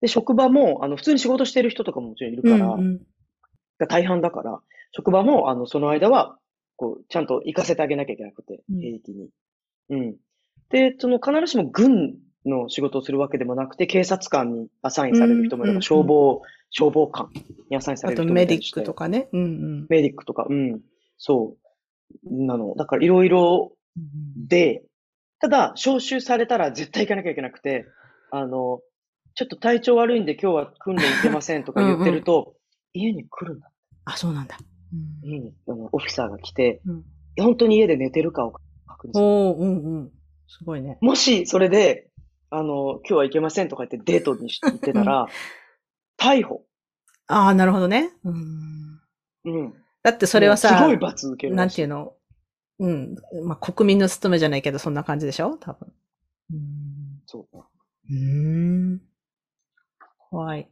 [0.00, 3.00] で、職場も、あの、普通に仕事してる人とかももちろんいるから、うんうん
[3.78, 4.60] が大半だから、
[4.96, 6.38] 職場も、あの、その間は、
[6.76, 9.28] こう、ちゃんと行かせてあげなきゃいけなくてうん、兵役に。
[9.90, 10.16] うん。
[10.70, 12.14] で、その、必ずしも軍
[12.46, 17.28] の仕事をするわけでもなくて、警察官にアサインされる人もいれば、うんうん消防、消防官
[17.70, 18.72] にアサインさあれる人とメディッ。
[18.72, 19.28] クとかね。
[19.32, 20.80] うんメディックとか、うん。
[21.18, 21.56] そ
[22.22, 22.46] う。
[22.46, 22.74] なの。
[22.76, 24.46] だから、いろいろうん。
[24.46, 24.84] で、
[25.40, 27.86] ただ、招集されたら絶対行かなきゃいけなくて、
[28.30, 28.80] あの、
[29.34, 32.54] ちょっと体調悪いんで今日は訓練行けませんとか言ってると、
[32.92, 33.70] 家に来るんだ。
[34.04, 34.56] あ、そうなんだ。
[34.92, 36.82] うん家に、あの、オフィサーが来て、
[37.38, 38.52] 本当に家で寝てるかを
[38.86, 39.24] 確認する。
[39.24, 40.10] おー、うんうん。
[40.46, 40.98] すごいね。
[41.00, 42.10] もし、それで、
[42.50, 45.26] あの、今日は行けませんとか言ってデートにし行ってたら、
[46.18, 46.64] 逮捕。
[47.26, 48.10] ああ、なるほどね。
[48.24, 49.00] うん。
[49.46, 49.74] うん。
[50.02, 52.12] だってそれはさ、すごい罰受けるなんていうの？
[52.78, 53.16] うん。
[53.44, 55.56] まあ、国民の務めじゃないけど、そんな感じでしょ？
[55.56, 55.92] 多分。
[56.52, 57.22] うん。
[57.26, 57.58] そう。
[57.58, 59.00] うーん。
[60.30, 60.68] 怖い。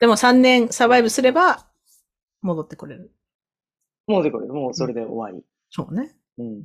[0.00, 1.66] でも3年サバイブすれば、
[2.42, 3.12] 戻ってくれる。
[4.06, 5.44] もうでこれ、もうそれで終わり。
[5.70, 6.14] そうね。
[6.38, 6.62] うん。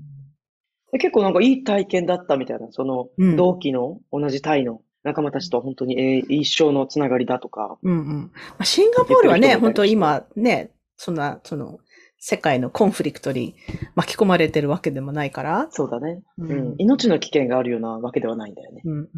[0.92, 8.32] で結構なんかいい体験だったみたいな、そのうん同期の同じタイの仲間たちとは本当に、えー一生のつながりだとか、うんうん。
[8.34, 11.80] まあ、シンガポールはね、本当今ね、そんな、その、
[12.20, 13.56] 世界のコンフリクトに
[13.96, 15.68] 巻き込まれてるわけでもないから。
[15.70, 16.24] そうだね。
[16.40, 16.76] ううん。
[16.80, 18.82] 命の危険があるようなわけではないんだよね。
[18.84, 19.10] うんうん。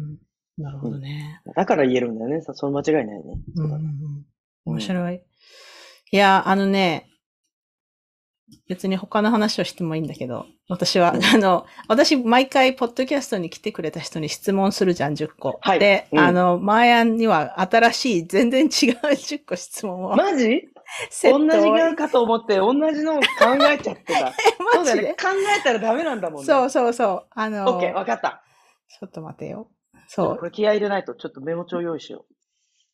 [0.62, 1.40] なるほどね。
[1.56, 2.42] だから言えるんだよね。
[2.42, 3.24] さその間違いないね。
[3.24, 3.84] うんうんうそうだね。
[3.84, 3.90] ん。
[4.66, 5.22] 面白い。
[6.12, 7.06] いや、あのね、
[8.68, 15.58] 別に他の話をしてもいいんだけど、私は、あの、私、毎回、ポッドキャストに来てくれた人に質問するじゃん、10個。
[15.60, 20.16] はいで、うんあの、マーヤンには新しい、全然違う10個質問を。
[20.16, 20.68] マジ？
[21.10, 23.24] セッ同トをじかと思って、同じのを考
[23.70, 24.32] えちゃってた。
[24.74, 25.10] そうだよね。
[25.10, 26.46] 考えたらダメなんだもんね。
[26.46, 27.26] そうそうそう。
[27.30, 28.42] あの、オッケー、わかった。
[28.88, 29.68] ちょっと待てよ。
[30.08, 30.46] そうこ。
[30.46, 32.26] れ気合い入れないと、ちょっとメモ帳用意しよ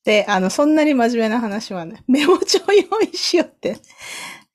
[0.06, 3.76] で、あの、そんなに真面目な話はね、 メモ帳用意しようって。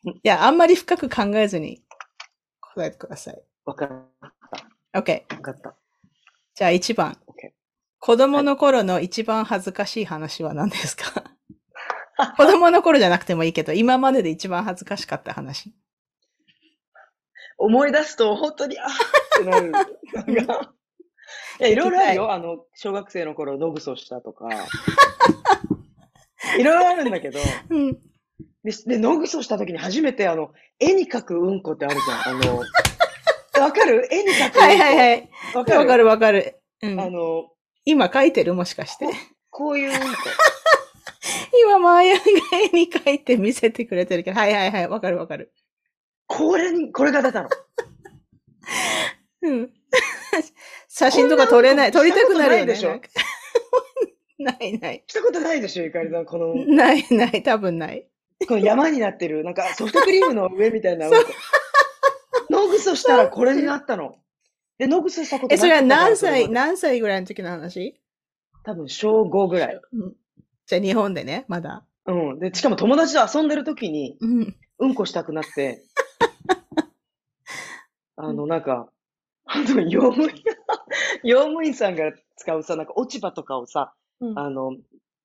[0.06, 1.84] いや、あんまり深く考えずに
[2.62, 3.36] 答えてください。
[3.36, 3.44] う。
[3.66, 3.90] わかっ
[4.94, 5.00] た。
[5.00, 5.24] OK。
[5.36, 5.76] わかった。
[6.56, 7.18] じゃあ1番。
[8.00, 11.24] 子供の頃の一番恥ずかしい話は何ですか？
[12.38, 15.74] 子供の頃じゃなくてもいいけど、今までで一番恥ずかしかった話。
[17.58, 18.92] 思い出すと、本当に、あーっ
[19.34, 19.72] てなる。
[21.62, 22.32] や、いろいろあるよ。
[22.32, 24.48] あの、小学生の頃、野ぐそしたとか。
[26.58, 27.40] いろいろあるんだけど、
[27.70, 27.94] うん。
[28.64, 32.36] で、で野ぐそした時に初めて、あの、絵に描くうんこってあるじゃん。
[32.36, 32.58] あの、
[33.64, 34.08] わかる？
[34.12, 34.62] 絵に描くうんこ。
[34.62, 35.30] はいはいはい。
[35.56, 35.80] わかる？
[35.80, 36.62] わかるわかる。
[36.82, 37.50] うんあの、
[37.86, 39.08] 今書いてるもしかして。
[39.50, 40.04] こういううんこ。
[41.64, 42.24] 今、マーヤンが
[42.58, 45.54] 絵に書いて見せてくれてるけど、はいはいはい、わかるわかる。
[46.28, 47.50] これに、これが出たの。
[49.44, 49.74] うん。
[50.88, 52.76] 写真とか撮れない、撮りたくなるよね。
[54.40, 55.04] ないない。
[55.06, 56.26] したことないでしょ、ゆかりさん。
[56.26, 58.08] この、ないない、多分ない。
[58.48, 61.18] この山になってる、なんかソフトクリームの上みたいなうんこ。
[62.50, 64.18] 野ぐそしたらこれになったの。
[64.80, 68.02] で、野ぐそしたことえ、それは何歳、何歳ぐらいの時の話？
[68.64, 69.82] 多分小5ぐらい。
[69.94, 70.16] うん
[70.68, 71.84] じゃあ日本でね、まだ。
[72.06, 72.40] うん。
[72.40, 74.56] で、しかも友達と遊んでる時に、うん。
[74.80, 75.84] うんこしたくなって、
[78.16, 78.90] あの、なんか、
[79.54, 80.36] あの、用務員、
[81.24, 84.76] 用務員さんが使うさ、なんか落ち葉とかをさ、うんあの、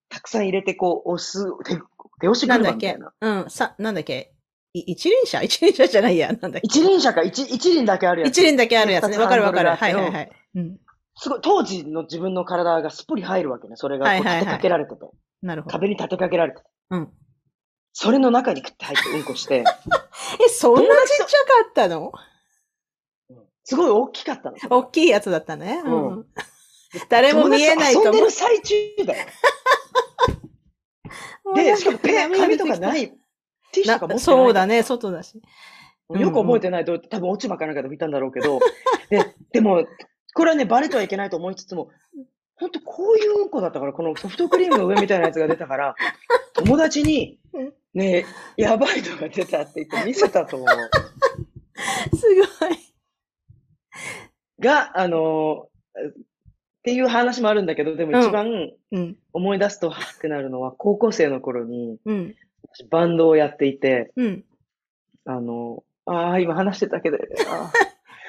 [0.08, 1.76] たくさん入れてこう、押す、手、
[2.20, 2.94] 手押しなんだっけ？
[2.94, 3.42] 車みたいな。
[3.42, 4.32] うん、さ、なんだっけ？
[4.72, 5.42] い一輪車？
[5.44, 6.28] 一輪車じゃないや。
[6.28, 6.60] なんだっけ？
[6.62, 8.30] 一輪車か、一、一輪だけあるやつ。
[8.38, 9.18] 一輪だけあるやつね。
[9.18, 9.70] わかるわかる。
[9.70, 10.30] はいはいはい。
[10.54, 10.78] うん。
[11.18, 13.76] すごい、当時の自分の体がすっぽり入るわけね。
[13.76, 15.00] それがこう立てかけられてて。
[15.42, 15.72] なるほど。
[15.72, 16.64] 壁に立てかけられてて。
[16.90, 17.08] うん。
[17.92, 19.64] それの中にクッて入ってうんこして、
[20.44, 22.12] え、そんなちっちゃかったの？
[23.68, 24.56] すごい大きかったの。
[24.70, 25.82] 大きいやつだったね。
[25.84, 26.26] うんうん。
[27.10, 28.30] 誰も見えないと思う遊んでる。
[28.30, 29.26] 最中だよ。
[31.56, 33.08] で、しかもペン、紙とかない。
[33.72, 34.20] ティッシュとか持ってない。
[34.20, 35.42] そうだね、外だし。
[36.10, 38.60] よく覚えてないと、多分落ち葉かなんかで拭いたんだろうけど、
[39.10, 39.84] で、でも、
[40.32, 41.90] これはね、バレてはいけないと思いつつも、
[42.54, 45.96] 本当こういううんこだったから、このソフトクリームの上みたいなやつが出たから、
[46.54, 48.24] 友達にうん、ね
[48.56, 52.16] やばいのが出たって言って見せたと思う。
[52.16, 52.22] す
[52.60, 52.95] ごい。
[54.60, 56.12] が、あのーっ
[56.86, 59.16] ていう話もあるんだけど、でも一番うん。
[59.32, 62.34] 思い出すと、はってなるのは、高校生の頃に、うん。
[62.62, 64.44] 私バンドをやっていて、うん。
[65.24, 67.18] あの、ああ、今話してたけど、
[67.50, 67.72] あ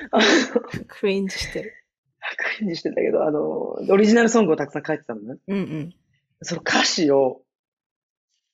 [0.88, 1.74] クリンジしてる。
[2.58, 5.40] クリンジしてたけど、あの、オリジナルソングをたくさん書いてたのね。
[5.48, 5.96] うんうん。
[6.42, 7.44] その歌詞を、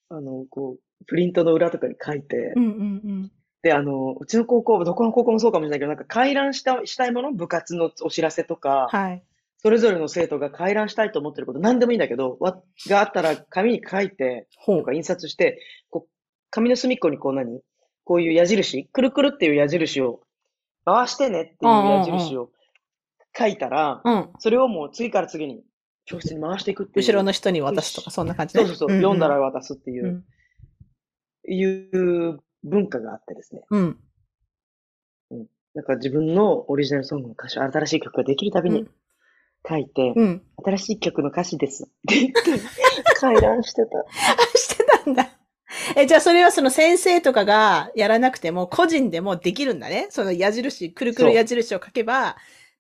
[0.09, 3.32] あの、こう、プリントの裏とかに書いて、うんうん
[3.64, 7.32] で、あの、うちの高校、どこの高校もそうかもしれないけど、なんか回覧した、したいもの？
[7.32, 9.24] 部活のお知らせとか、はい。
[9.59, 14.93] それぞれの生徒が回覧したいと思ってること、何でもいいんだけど、わ、があったら紙に書いて、ほうとか。
[14.93, 16.09] 印刷して、こう、
[16.49, 17.61] 紙の隅っこにこう何？
[18.03, 20.20] こういう矢印、くるくるっていう矢印を、
[20.84, 22.49] 回してねっていう矢印を
[23.38, 24.30] 書いたら、うん。
[24.39, 25.64] それをもう次から次に
[26.03, 27.05] 教室に回していくっていう。
[27.05, 28.66] 後ろの人に渡すとか、そんな感じね。
[28.66, 31.53] そうそうそう、読んだら渡すっていうう、ん。
[31.53, 33.61] いう文化があってですね。
[33.70, 33.97] うん。
[35.76, 38.91] なんか自分のオリジナルソングの歌詞、新しい曲ができるたびにうん
[39.68, 40.41] 書いて、うん。
[40.64, 42.61] 新しい曲の歌詞ですって言って、
[43.20, 43.99] 回覧してた。
[43.99, 44.03] あ、
[44.57, 45.30] してたんだ。
[45.95, 50.07] え、じゃあそれはその先生とかがやらなくても、個人でもできるんだね。
[50.09, 52.36] その矢印、くるくる矢印を書けば、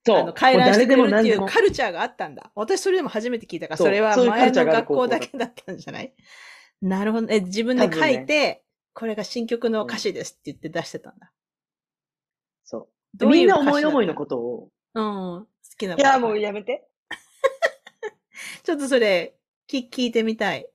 [0.05, 0.17] そう。
[0.17, 2.51] あの、回覧してくれるっていうカルチャーがあったんだ。
[2.53, 6.13] 私それでも初めて聞いたから、それは前の学校だけだったんじゃない？
[6.81, 7.27] なるほど。
[7.29, 8.62] え、自分で書いて、
[8.93, 11.31] これが新曲の歌詞ですって言って出してたんだ。
[12.63, 13.17] そう。
[13.17, 14.69] どうみんな思い思いのことを。
[14.93, 15.03] うん。
[15.03, 16.87] 好きないことや、もうやめて。
[18.63, 19.35] ちょっとそれ、
[19.67, 20.69] 聞聞いてみたい。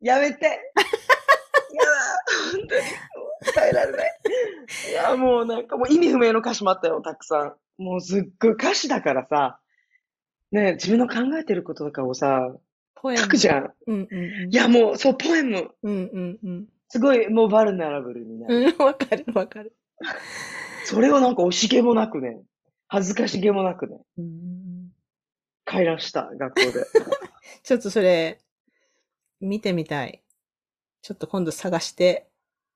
[0.00, 0.44] やめて。
[0.46, 0.60] やだ。
[2.52, 2.82] 本当に。
[3.54, 4.20] 耐えられない。
[4.90, 7.82] いや、もうなんかもう意味不明の歌詞もあったよ、たくさん。
[7.82, 9.60] もうすっごい歌詞だからさ、
[10.52, 12.54] ね自分の考えてることとかをさ、
[12.94, 13.22] ポエム。
[13.22, 13.74] 書くじゃん。
[13.86, 14.50] うんうんうん。
[14.50, 15.70] いや、もう、そう、ポエム。
[15.82, 16.68] うんうんうん。
[16.90, 18.74] すごい、もうバルナラブルになる。
[18.78, 19.72] うん、わかるわかる。
[20.84, 22.40] それをなんか惜しげもなくね、
[22.88, 24.90] 恥ずかしげもなくね、うん
[25.64, 26.84] 回覧した、学校で。
[27.62, 28.40] ちょっとそれ、
[29.40, 30.20] 見てみたい。
[31.00, 32.26] ちょっと今度探して。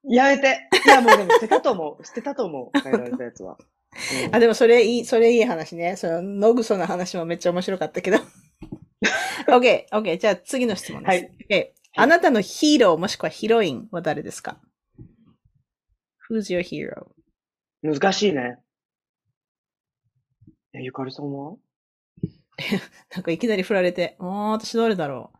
[0.04, 0.68] やめて。
[0.86, 2.04] いや、もうでも捨てたと思う。
[2.04, 2.80] 捨てたと思う。
[2.80, 3.58] 変えられたやつは。
[4.26, 5.96] うんあ、でもそれいい、それいい話ね。
[5.96, 8.18] その、野ぐその話もめっちゃ面白かったけど。
[9.48, 10.18] OK、OK。
[10.18, 11.08] じゃあ次の質問です。
[11.08, 14.60] はい OK あなたのヒーローもしくはヒロインは誰ですか
[16.30, 17.08] ?Who's your hero?
[17.82, 18.58] 難しいね。
[20.72, 21.56] え、ゆかりさんは？
[23.14, 25.32] なんかいきなり振られて、あー、私どれだろ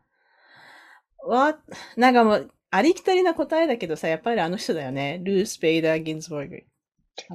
[1.25, 1.29] う。
[1.29, 1.59] わ、
[1.97, 5.19] なんかもう、ありきたりな答えだけどさ、やっぱりあの人だよね。
[5.23, 6.63] ルース・ベイダー・ギンズボーグ。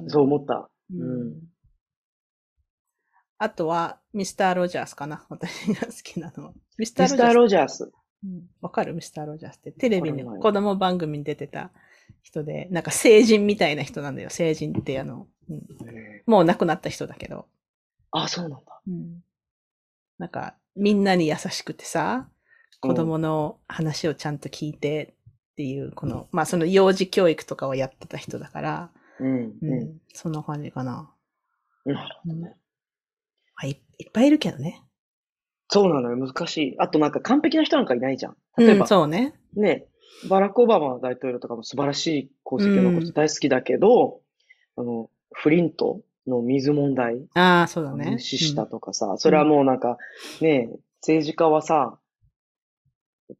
[0.07, 0.69] そう思った。
[0.91, 1.41] うん
[3.43, 5.25] あとは、ミスター・ロジャースかな。
[5.29, 6.53] 私が好きなのは。
[6.77, 7.91] ミスター・ロジャース。
[8.23, 8.93] うんわかる？
[8.93, 9.71] ミスター・ロジャースって。
[9.71, 11.71] テレビの子供番組に出てた
[12.21, 14.29] 人で、なんか成人みたいな人なんだよ。
[14.29, 15.61] 成人ってあの、うん
[16.27, 17.47] もう亡くなった人だけど。
[18.11, 18.81] あ、そうなんだ。
[18.87, 19.23] うん
[20.17, 22.29] なんか、みんなに優しくてさ、
[22.79, 25.15] 子供の話をちゃんと聞いて
[25.51, 29.53] っていう、この、まあその幼児教育とかをやってた人だから、うん。
[29.61, 31.11] うん、うそんな感じかな。
[31.85, 31.91] ん。
[31.91, 32.55] なるほどうんね。
[33.55, 34.83] あいいっぱいいるけどね。
[35.73, 36.17] そうなのよ。
[36.17, 36.75] 難しい。
[36.79, 38.35] あとなんか完璧な人なんかいないじゃん。
[38.57, 39.33] 例えばうん、、そうね。
[39.55, 39.87] ね、
[40.29, 44.19] バラク・オバマ大統領とかも素晴らしい功績を残して大好きだけど、
[44.75, 48.11] あの、フリントの水問題、ああ、そうだね。
[48.11, 49.97] 無視したとかさ、それはもうなんか、
[50.41, 50.69] ね、
[51.01, 51.97] 政治家はさ、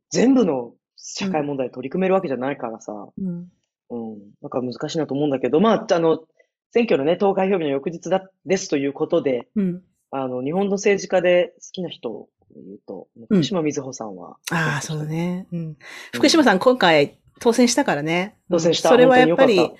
[0.09, 3.49] 全部の社会問題に取り組めるわけじゃないからさ、うん。
[3.89, 6.23] うん、なんか難しいなと思うんだけど、まあ、あの、
[6.71, 9.84] 選挙のね、投開票日の翌日だ、ですということで、うん。
[10.12, 15.47] あの、日本の政治家で好きな人を言うと、福島みずほさんは、ああ、そうだね。
[15.51, 15.78] うん。
[16.14, 18.38] 福島さん、今回当選したからね。
[18.49, 19.72] 当選したうんそれはやっぱり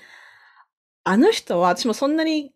[1.04, 2.52] あの人は、私もそんなに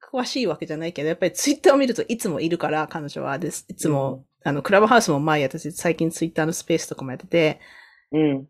[0.00, 3.66] 詳しいわけじゃないけど、やっぱりツイッターを見るといつもいるから、彼女はです。
[3.68, 7.60] いつも、あの、クラブハウスも前私、最近ツイッターのスペースとかもやってて、
[8.12, 8.48] うん。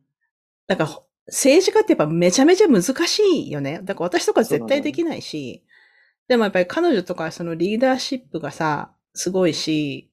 [0.66, 0.90] だから、
[1.26, 3.80] 政治家ってやっぱめちゃめちゃ難しいよね。
[3.82, 5.64] だから私とか絶対できないし、
[6.28, 10.10] でもやっぱり彼女とかそのリーダーシップがさ、すごいし、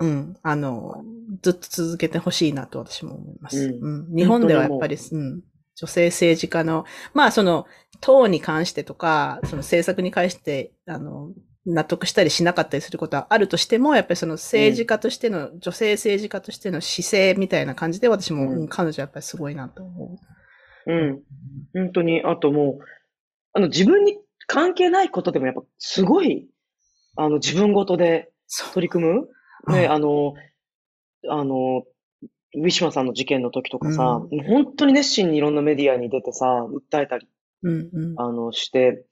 [0.00, 1.04] うん、あの、
[1.42, 3.58] ずっと続けてほしいなと私も思います。
[3.58, 4.16] ううん。
[4.16, 5.18] 日本ではやっぱり、う。
[5.18, 5.42] ん、
[5.76, 7.66] 女性政治家の、まあその、
[8.00, 11.32] 党に関してとか、その政策に関して、あの、
[11.66, 18.60] 納得したりしなかったりすることはあるとしても、やっぱりその政治家としての、女性政治家としての姿勢みたいな感じで私も、うん。
[18.62, 20.18] うん彼女はやっぱりすごいなと思
[20.86, 21.22] うん。
[21.74, 22.84] 本当に、あともう、
[23.52, 24.16] あの、自分に
[24.52, 26.48] 関係ないことでもやっぱすごい、
[27.16, 28.30] あの、自分ごとで。
[28.74, 29.28] 取り組む？
[29.72, 29.92] ね、うん。
[29.92, 30.34] あの、
[31.28, 31.84] あの、
[32.56, 34.42] ウィシュマさんの事件の時とかさ、うん。
[34.42, 37.28] 本当に熱心にいろんなメディアに出てさ、訴えたり、
[37.62, 38.20] うんうん。
[38.20, 39.04] あの、して、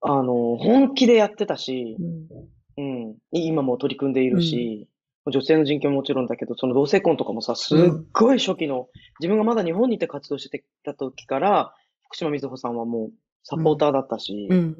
[0.00, 3.08] あの、本気でやってたしう、ん。
[3.08, 4.88] うん、今も取り組んでいるし、
[5.26, 7.78] 女性の人権ももちろんだけど、その同性婚とかもさ、すっ
[8.12, 8.86] ごい初期の、
[9.18, 11.74] 自分がまだ日本にいて活動してた時から、
[12.06, 13.10] 福島みずほさんはもう
[13.44, 14.76] サポーターだったしう、ん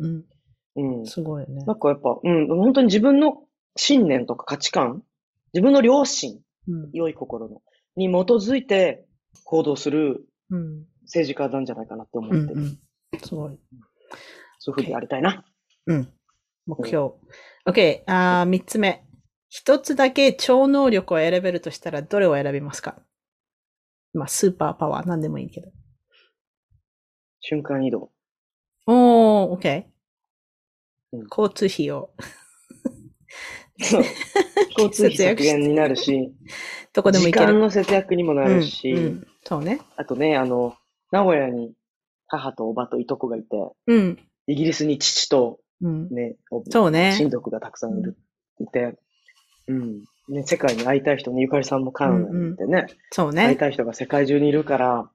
[0.76, 1.06] うんうん。
[1.06, 1.64] すごいよね。
[1.64, 3.44] なんかやっぱ、うん、本当に自分の
[3.76, 5.02] 信念とか価値観、
[5.52, 7.62] 自分の良心、うん良い心の、
[7.94, 9.06] に基づいて
[9.44, 12.42] 行動するうん政治家なんじゃないかなって思ってる。
[12.42, 12.78] うんうん
[13.22, 13.58] すごい。
[14.58, 15.44] そういうふうにやりたいな。
[15.86, 16.08] うん。
[16.66, 17.12] 目標。
[17.66, 18.02] OK。
[18.06, 19.04] あー三つ目。
[19.48, 22.96] 一つだけ超能力を選べるとしたらどれを選びますか？
[24.14, 25.70] まあ、スーパーパワー、なんでもいいけど。
[27.40, 28.10] 瞬間移動。
[29.44, 29.84] おー、OK
[31.12, 31.20] うん。
[31.30, 32.10] 交通費を
[33.80, 34.02] そう
[34.78, 36.32] 交通費削減になるし、
[36.92, 37.54] どこでも時行ける。
[37.54, 39.80] 間の節約にもなるし、うんうんそうね。
[39.96, 40.74] あとね、あの、
[41.10, 41.74] 名古屋に
[42.28, 44.18] 母とおばといとこがいて、うん。
[44.46, 46.08] イギリスに父とうん。
[46.08, 47.14] ね、おそうね。
[47.18, 48.16] 親族がたくさんいる、
[48.58, 48.96] いて、
[49.68, 50.04] うん。
[50.28, 53.42] ね、世界に会いたい人に、ゆかりさんもカナダにいてね、そうね。
[53.42, 55.10] 会いたい人が世界中にいるから、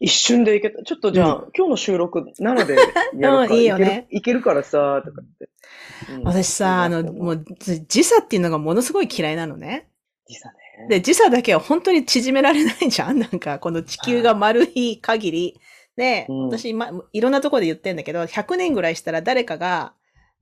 [0.00, 0.82] 一瞬で行けた。
[0.82, 3.00] ちょっとじゃあ、今日の収録、奈良でやるか
[3.44, 4.40] うんいいよね行ける。
[4.42, 5.48] からさ、とかって。
[6.14, 9.88] うん私さ、あの、もう、じ時差っていうのがものすごい嫌いなのね。
[10.26, 10.54] 時差ね。
[10.88, 15.60] で、時差だけは本当に縮められないじゃん なんか、この地球が丸い限り。
[15.96, 19.92] で、うん私、ま、いろんなところで言ってんだけど、100年ぐらいしたら誰かが、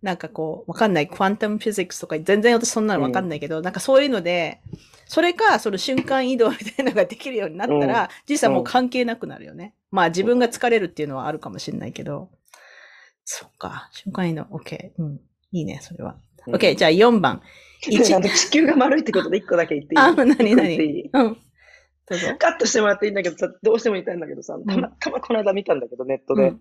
[0.02, 4.60] なんかこう、わかんない、クワンタムフィジックスとか、全然私そんなのわかんないけど、なんかそういうので、
[5.06, 9.74] それか、その瞬間移動みたいなのができるようになったら、うん時差もう関係なくなるよね。
[9.90, 12.30] まあ自分が疲れるっていうのはあるかもしれないけど、
[13.24, 14.90] そっか、瞬間移動、OK。
[14.98, 15.20] うん。
[15.52, 16.16] いいね、それは。
[16.46, 17.42] うん OK、じゃあ4番。
[17.88, 19.98] 一 あの地球が丸いってことで一個だけ言っていい？
[20.00, 21.10] あ、何一個言何っていい？
[21.12, 21.36] うん。
[22.38, 26.48] カットしてもらっていいんだけどさ、どうしても言いたいんだけどさ、たま たまこの間見たんだけど、ネットで。
[26.48, 26.60] うん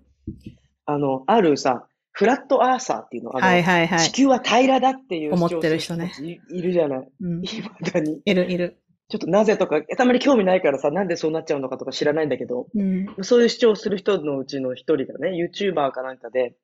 [0.90, 4.12] あの、あるさ、フラットアーサーっていうの、あの、はいはいはい地。
[4.12, 7.08] 球は平らだっていう思ってる人ねいいるじゃない。
[7.22, 8.22] うん、いまだに。
[8.26, 8.82] いるいる。
[9.08, 13.06] ちょっとなぜとか、たまに興味ないからさ、なんでそうなっちゃうのかとか知らないんだけど、うん。
[13.22, 16.56] そういう主張する人のうちの一人がね、YouTuber かなんかで、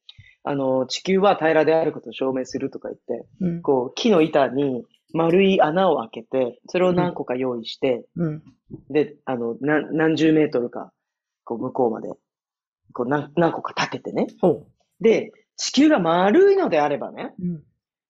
[0.44, 3.62] あの、地球は平らであることを証明するとか言って、うん。
[3.62, 4.84] こう、木の板に
[5.14, 8.44] 丸い穴を開けて、それを何個か用意して、うん。
[8.90, 10.92] で、あの、何、何十メートルか、
[11.44, 12.10] こう、向こうまで、
[12.92, 14.26] こう、何、何個か立ててね。
[14.42, 14.66] ほ
[15.00, 17.44] で、地球が丸いのであればね、う。
[17.44, 17.64] うん。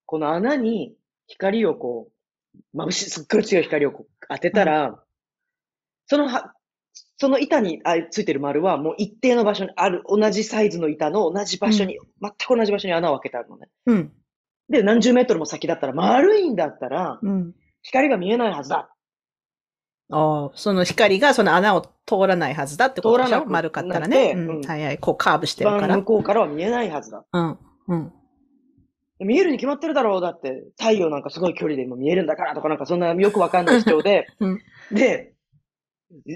[0.06, 0.96] この穴に
[1.28, 2.10] 光をこ
[2.76, 5.04] う、眩しい、すっごい強い光をこう当てたら、
[6.08, 6.54] そのは、
[7.18, 13.70] その板にあついてる丸はもう一定の場所にある、同じサイズの板の同じ場所に、全く同じ場所に穴を開けてあるのね。
[13.86, 14.14] うん。
[14.70, 17.54] で、何十メートルも先だったら、丸いんだったら、うん。
[17.82, 18.93] 光が見えないはずだ。
[20.12, 24.32] ああ、その光がその穴を通らないはずだってことでし通らな丸かったらなね。
[24.32, 24.98] ってうんうんはいはい。
[24.98, 25.88] こうカーブして一るから。
[25.90, 27.24] 番向こうからは見えないはずだ。
[27.32, 27.58] うん。
[27.88, 28.14] うん。
[29.20, 30.22] 見えるに決まってるだろう。
[30.22, 34.60] だって、太陽なんかすごい距離で今見えるんだからとかなんかそんなよくわかんない主張で、 うん
[34.92, 35.34] で、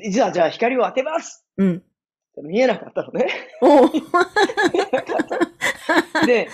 [0.09, 1.83] じゃあ、じゃあ光を当てますうん。
[2.43, 3.27] 見えなかったのね。
[3.61, 5.27] おう見えなかっ
[6.13, 6.47] たので、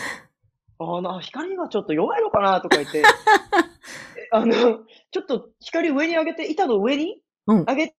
[0.79, 3.03] あの、光がちょっと弱いのかなとか言って、え
[4.33, 4.55] あの、
[5.11, 7.95] ちょっと光上に上げて、板の上にうん上げて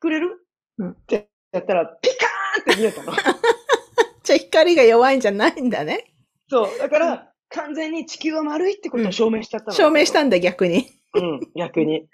[0.00, 0.46] くれる、
[0.78, 3.12] うんってやったら、ピカーンって見えたの。
[4.22, 6.12] じゃあ光が弱いんじゃないんだね。
[6.48, 6.78] そう。
[6.78, 9.72] だから、完全に地球は丸いってことを証明しちゃったの。
[9.72, 10.86] 証明したんだ、逆に。
[11.14, 12.06] うん、逆に。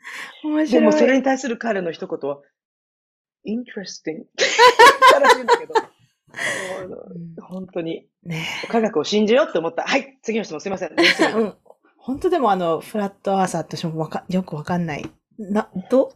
[0.44, 0.80] 面白い。
[0.80, 2.40] でもそれに対する彼の一言は、
[3.46, 4.50] interesting って言っ
[5.12, 5.74] たらしいんだけど、
[7.42, 9.82] 本当にね科学を信じようって思った。
[9.82, 10.94] はい、次の人もすいません。
[10.98, 11.32] え。
[11.32, 11.54] うん。
[12.08, 15.04] 本当でもあの、フラットアーサー私もわか、よくわかんない。
[15.38, 16.14] な、ど、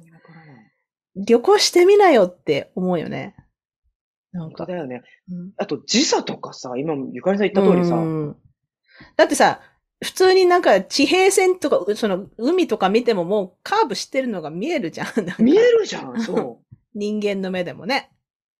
[1.14, 3.36] 旅行してみなよって思うよね。
[4.32, 4.64] なんか。
[4.64, 5.02] だよね。
[5.30, 8.36] うんあと時差とかさ、今、ゆかりさん言った通りさ、うん
[9.18, 9.60] だってさ、
[10.02, 15.08] 普通になんか地平線とか、うその海とか見てももうカーブしてるのが見えるじゃん。
[15.44, 16.62] 見えるじゃん、 そ
[16.94, 18.10] 人間の目でもね。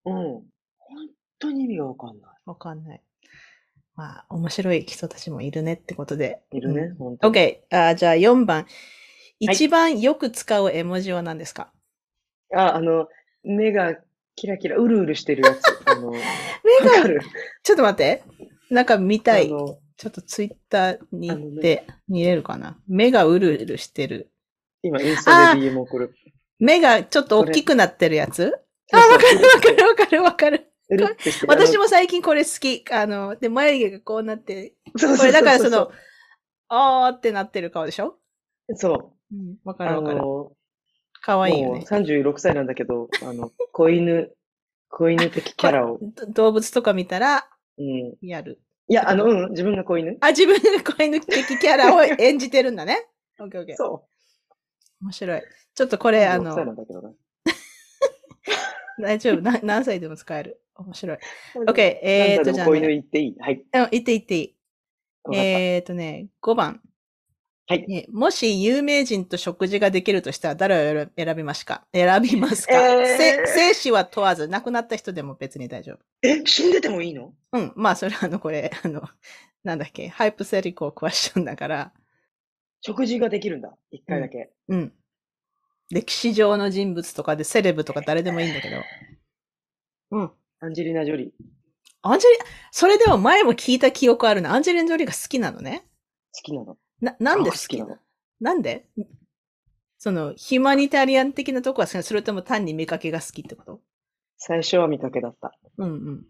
[0.05, 0.11] う。
[0.11, 0.17] うん。
[0.17, 1.09] 本
[1.39, 3.03] 当に意味がわかんなわかんない。
[4.03, 6.43] まあ、面白い人たちもいるねってことで。
[6.53, 6.57] い。
[6.59, 7.35] いるね、うん本当に。
[7.35, 7.59] OK。
[7.71, 8.67] あーじゃあ4番。
[9.39, 11.73] 一番よく使う絵文字は何ですか、
[12.53, 13.07] あ、あの、
[13.45, 13.97] 目が
[14.35, 15.63] キラキラ、うるうるしてるやつ。
[15.87, 16.19] あの、わ
[16.83, 17.21] 目が。
[17.63, 18.25] ちょっと待って。
[18.71, 19.49] なんか見たい。
[19.49, 19.79] ちょ
[20.09, 22.77] っとツイッターにあ行っのて見れるかな？
[22.89, 24.33] 目がうるうるしてる。
[24.83, 26.13] 今、インスタで DM 送る。
[26.59, 28.53] 目がちょっと大きくなってるやつ？
[28.93, 30.72] あ、わかるわかるわかるわかる。
[31.49, 32.85] 私も最近これ好き。
[32.93, 35.91] あの、で、眉毛がこうなって、これだからその、
[36.69, 38.19] あーってなってる顔でしょ？
[38.75, 39.37] そう。
[39.37, 39.57] うん。
[39.65, 40.19] わかあるわかる。
[40.19, 40.53] の、
[41.21, 41.85] かわいいよもうね。
[41.89, 44.35] 36歳なんだけど、あの、 子犬、
[44.89, 45.99] 子犬的キャラを。
[46.01, 47.87] ど動物とか見たら、うん。
[48.21, 48.61] いやる。
[48.89, 50.17] や、あの、うん、自分が子犬。
[50.21, 53.07] あ、自分が子犬的キャラを 演じてるんだね。
[53.41, 53.77] オッケーオッケー。
[53.77, 54.07] そ
[55.03, 55.43] 面白い。
[55.75, 56.13] ちょっとこう。
[56.13, 56.73] れ、あ36歳な
[57.03, 57.15] の。
[59.01, 59.41] 大丈夫。
[59.43, 60.62] な何歳でも使える。
[60.77, 61.19] 面白い。
[61.67, 61.81] OK。
[61.81, 63.37] えーっと、じゃあ、ね、言っていい？
[63.39, 63.55] はい。
[63.55, 64.57] うん言って言っていい。
[65.35, 66.81] えーっとね、5番。
[67.69, 67.87] はい。
[67.87, 71.87] ねもし有名人と食事ができるとしたら誰を選びますか？
[71.93, 75.99] 選びますか、えーせ生死は問わず、亡くなった人でも別に大丈夫。
[76.23, 77.33] え、死んでてもいいの？
[77.53, 77.73] うん。
[77.77, 79.03] まあ、それはあの、これ、あの、
[79.63, 81.93] なんだっけ、ハイプセリコークエスチョンだから、
[82.81, 83.73] 食事ができるんだ。
[83.93, 84.51] 一回だけ。
[84.69, 84.93] うん。
[85.91, 88.83] 歴史上の人物とかでセレブとか誰でもいいんだけど。
[90.11, 90.33] うん。
[90.65, 91.31] アンジェリーナ・ジョリー。
[92.03, 92.39] アンジェリ、
[92.71, 94.55] それでも前も聞いた記憶あるな。
[94.55, 95.85] アンジェリーナ・ジョリーが好きなのね。
[96.33, 96.77] 好きなの。
[97.01, 97.91] な、なんであ好きなの？
[97.91, 97.99] の
[98.41, 98.87] なんで？
[99.99, 103.81] その、ヒマニタリアン的なとこはそれとも単に見かけが好きってこと？
[104.39, 105.53] 最初は見かけだった。
[105.79, 106.27] うんうん。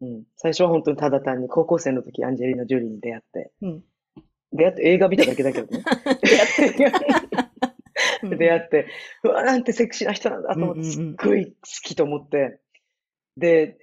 [0.00, 0.24] うん。
[0.36, 3.52] 最初は本当にただ単に高校生の時アンジェリーナ・ジョリーに出会って。
[3.60, 3.82] うん。
[4.52, 5.84] 出会って映画見ただけだけどね。
[6.22, 7.16] 出会って、
[8.36, 8.86] 出会って、
[9.24, 11.52] うわ、なんてセクシーな人なんだと思って、すっごい好
[11.82, 12.60] きと思って。
[13.36, 13.76] で、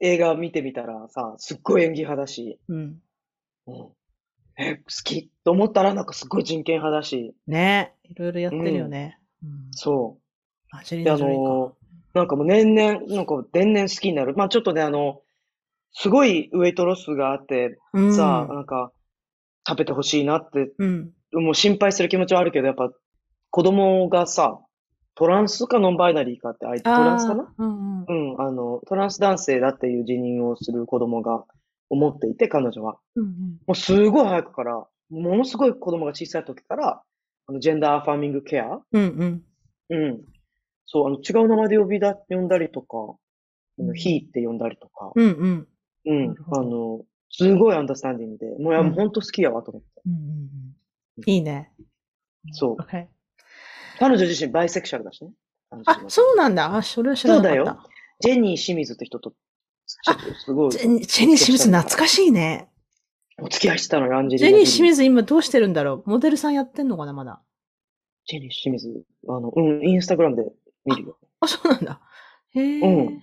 [0.00, 3.02] 映画見てみたらさ、すっごい演技派だし、うん。
[3.66, 3.88] うん、
[4.58, 9.18] え、好きと思ったらなんかすっごい人権派だし、ねいろいろやってるよね。
[9.42, 9.50] うん。
[9.72, 10.18] そ
[10.70, 11.04] アンジェう。
[11.04, 11.74] で、あリーナ・ジョリーのか。、
[12.14, 14.34] なんかもう年々、なんか年々好きになる。
[14.34, 15.22] まあちょっとね、あの、
[15.92, 18.14] すごいウェイトロスがあって、うん。
[18.14, 18.92] さあ、なんか、
[19.66, 21.12] 食べてほしいなって、うん。
[21.32, 22.90] もう心配する気持ちはあるけど、やっぱ、
[23.50, 24.60] 子供がさ、
[25.18, 27.52] トランスかノンバイナリーかって、あいトランスかな？
[27.58, 28.34] うんうん。
[28.34, 31.44] うん、あの、トランス男性だっていう自認をする子供が
[31.90, 32.98] 思っていて、彼女は。
[33.16, 33.30] うんうん。
[33.66, 37.02] もうすごい早くから、ものすごい子供が小さい時から、
[37.48, 39.42] あの、ジェンダーアファーミングケアうんうん。
[39.88, 40.20] うん。
[40.86, 42.98] そう、あの、違う名前で呼びだ、呼んだりとか、
[43.78, 45.68] うん he って呼んだりとか、うんうん。
[46.06, 49.88] うんあの、すごいアンダースタンディングで、もういや、うんもうほんと好きやわと思って。
[50.06, 50.20] うんうん
[51.18, 51.24] うん。
[51.26, 51.72] いいね。
[52.52, 53.06] そう OK
[53.98, 55.30] 彼女自身バイセクシャルだしね。
[55.84, 56.74] あ、そうなんだ。
[56.76, 57.56] あ、それは知らなかった。
[57.56, 57.78] そうだよ
[58.20, 59.32] ジェニー清水って人と、
[59.86, 62.68] すごい、ジェニー清水懐かしいね。
[63.40, 67.40] お付き合いしてたのよ、アンジェジェニーリーナジョリ清水今どうしてるんだろうモデルさんやってんのかなまだ。
[68.26, 70.50] ジェニー清水、あの、うん、インスタグラムで
[70.84, 71.18] 見るよ。
[71.40, 72.00] あ、そうなんだ。
[72.54, 72.80] へえ。
[72.80, 73.22] うん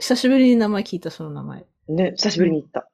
[0.00, 1.66] 久しぶりに名前聞いた、その名前。
[1.88, 2.88] ね、久しぶりに行った。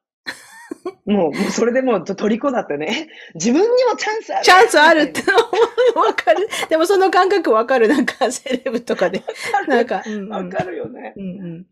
[1.05, 3.09] もう、もうそれでもうと虜だってね。
[3.35, 5.37] 自分にもチャンスあるチャンスあるっての
[6.01, 6.47] わかる。
[6.69, 7.87] でもその感覚わかる。
[7.87, 9.23] なんかセレブとかで。
[9.67, 10.29] なんか、うん、うん。
[10.29, 11.13] わかるよね。
[11.15, 11.65] うん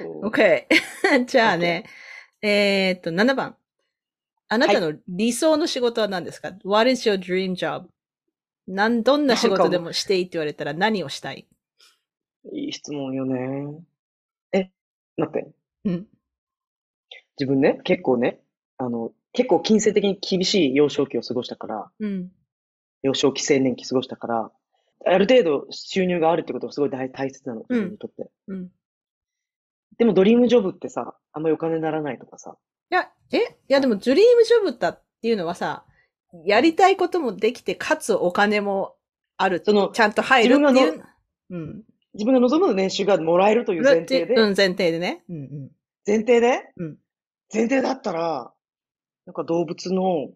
[0.00, 0.26] うん。
[0.26, 0.66] OK。
[1.26, 1.84] じゃあね、
[2.42, 3.56] えーっと、7番。
[4.48, 7.86] あなたの理想の仕事は何ですか、?What is your dream job?
[8.66, 11.46] なん、どんな仕事でもしていいって言われたら何をしたい？
[12.52, 13.80] いい質問よね。
[14.52, 14.70] え、
[15.16, 15.48] 待って。
[15.84, 16.06] うん。
[17.38, 18.40] 自分ね、結構ね、
[18.82, 22.30] あの、結構金銭的に厳しい幼少期を過ごしたから、うん。
[23.02, 24.50] 幼少期、青年期過ごしたから、
[25.06, 28.30] ある程度収入があるってことがすごい大大切なの、自分にとって。
[28.48, 28.68] うん。
[29.98, 32.56] でもドリームジョブってさ、あんまりお金にならないとかさ、
[32.90, 33.36] いや、え？
[33.36, 35.84] いやでも、ドリームジョブだっていうのはさ、
[36.46, 38.96] やりたいこともできて、かつお金も
[39.36, 39.62] ある。
[39.64, 41.04] そのちゃんと入るってい自う。
[41.50, 41.82] うん。
[42.14, 45.22] 自分が望む年収がもらえるという前提で、うん、前提でね。
[45.28, 45.70] うんうん。
[46.06, 46.96] 前提で、うん
[47.52, 48.52] 前提だったら、
[49.30, 50.30] なんか動物の、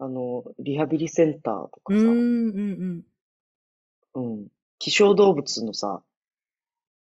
[0.00, 3.02] あの、リハビリセンターとかさ、うん、うん、
[4.14, 4.46] うん。
[4.80, 6.02] 希少動物のさ、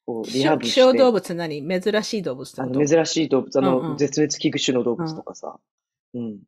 [0.06, 0.32] こう、うん。
[0.32, 1.80] リハビリして、希少動物何？
[1.80, 5.56] 珍しい動物あの珍しい動物、あの、うんうん絶滅危惧種の動物とかさ、
[6.14, 6.40] うん。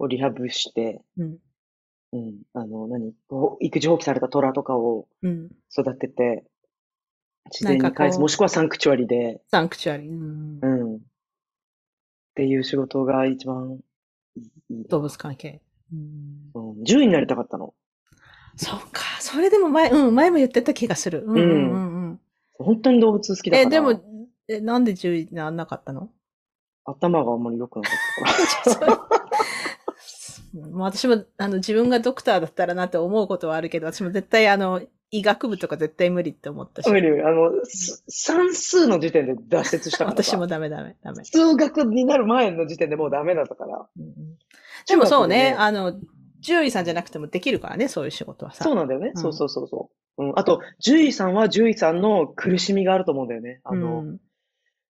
[0.00, 1.38] をリハビリして、うん。
[2.12, 2.42] うん。
[2.54, 3.12] あの、何？
[3.60, 5.48] 育児放棄された虎とかをうん。
[5.70, 6.42] 育てて、
[7.52, 8.18] 自然に返す。
[8.18, 10.08] もしくはサンクチュアリで、サンクチュアリ。
[10.08, 10.66] うんう。
[10.66, 10.96] ん。
[10.96, 13.78] っていう仕事が一番
[14.88, 15.60] 動物関係。
[15.92, 16.50] うん。
[16.54, 16.84] うん。
[16.84, 17.74] 獣医になりたかったの。
[18.56, 19.02] そうか。
[19.20, 21.24] それでも前、うん、前も言ってた気がする。
[21.26, 22.20] うん、うん、うんうん。
[22.58, 23.68] 本当に動物好きだから。
[23.68, 24.00] え、でも、
[24.48, 26.10] え、なんで獣医にならなかったの？
[26.84, 29.08] 頭があんまり良くなかったから。
[30.52, 34.82] もう私も、あの、自分がドクターだったらなって思うことはあるけど、私も絶対、あの、
[35.12, 36.90] 医学部とか絶対無理って思ったし。
[36.90, 40.16] 無理無理あの、す算数の時点で脱出したからさ。
[40.24, 41.22] 私もダメダメ、ダメ。
[41.24, 43.86] 数学になる前の時点でもうダメだったから。
[44.88, 45.92] でもそうね、あの、
[46.40, 48.64] 獣医さんじゃなくてもできるからね、そういう仕事はさ。
[48.64, 49.12] そうなんだよね。
[49.14, 50.24] うんそうそうそうそう。
[50.24, 50.32] うん。
[50.34, 53.60] あと、獣医さんは獣医さんの苦しみがあると思うんだよね。
[53.64, 54.18] あうの、ん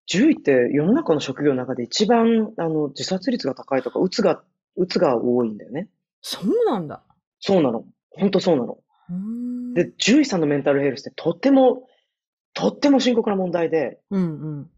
[0.06, 4.42] 獣医って世の中の職業の中で一番、あの、自殺率が高いとか、うつが、
[4.76, 5.88] うつが多いんだよね。
[6.20, 7.02] そうなんだ。
[7.38, 7.84] そうなの。
[8.10, 8.78] ほんとそうなの。
[9.72, 11.88] うんで、獣医さんのメンタルヘルスってとっても、
[12.54, 14.26] とっても深刻な問題で、うんう
[14.62, 14.70] ん。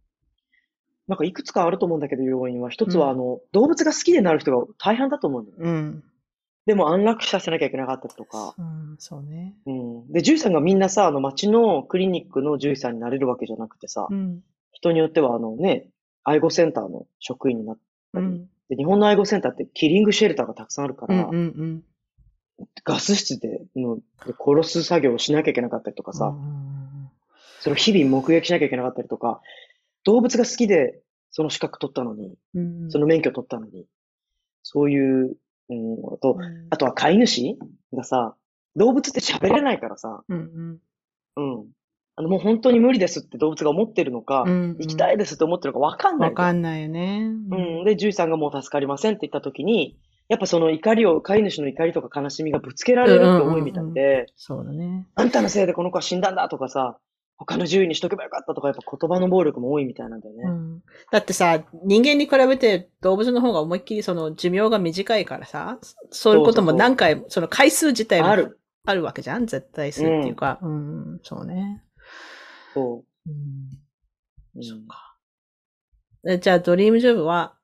[1.07, 2.71] なんかいくつかあると思うんだけど、要因は。
[2.71, 5.57] 一つうんは、あの、動物が好きでなる人が大半だと思うんだよ。
[5.59, 6.05] うん。
[6.67, 8.55] でも安楽死させなきゃいけなかったりとか。
[8.57, 9.55] うん、そうね。
[9.67, 10.13] うん。
[10.13, 14.41] で、獣医さんがみんなさ、あの、町のクリニックの獣医さんになれるわけじゃなくてさ、うん。
[14.73, 15.89] 人によっては、あのね、
[16.23, 17.79] 愛護センターの職員になっ
[18.15, 18.49] たり、うん。
[18.71, 21.83] で、日本の愛護センターってキリングシェルターがたくさんあるから、うんうんうん。
[22.85, 24.03] ガス室でので
[24.39, 27.11] 殺す作業をしなきゃいけなかったりとかさ、うん
[27.61, 29.41] それを日々目撃しなきゃいけなかったりとか、
[30.05, 31.01] 動物が好きで
[31.31, 32.91] その資格取ったのに、うん。
[32.91, 33.87] その免許取ったのに、
[34.63, 35.37] そういう、
[35.71, 37.59] うん、あと、うんあとは飼い主
[37.93, 38.37] がさ、
[38.77, 40.81] 動物って喋れないからさ、うん
[41.37, 41.55] うん。
[41.57, 41.67] うん。
[42.17, 46.45] あの、もう本当に無理ですって動物が思ってるのか、うん行きたいですって思ってるのかわかんないじゃん。
[46.45, 47.31] わかんないよね。
[47.51, 47.85] うん。
[47.85, 49.97] で、獣医さんがもう助かりませんって言った時に、
[50.29, 55.07] やっぱその怒りを、飼い主の怒りとか悲しみがぶつけられるって思いみたいで、そうだね。
[55.15, 56.99] あんたのせいでこの子は死んだんだとかさ、
[57.37, 60.45] 他の獣医にしとけばよかったとか、やっぱ言葉の暴力も多いみたいなんだよね。
[60.47, 65.79] うんだってさ、人間に比べて動物の方が思いっきりその寿命が短いからさ、
[66.11, 68.61] そういうことも何回も、その回数自体もある。
[68.87, 70.59] あるわけじゃん絶対数っていうか。
[70.63, 71.83] うん、そうね。
[72.75, 74.57] そうんう。
[74.57, 75.17] うんそっか。
[76.29, 77.55] えじゃあ、ドリームジョブは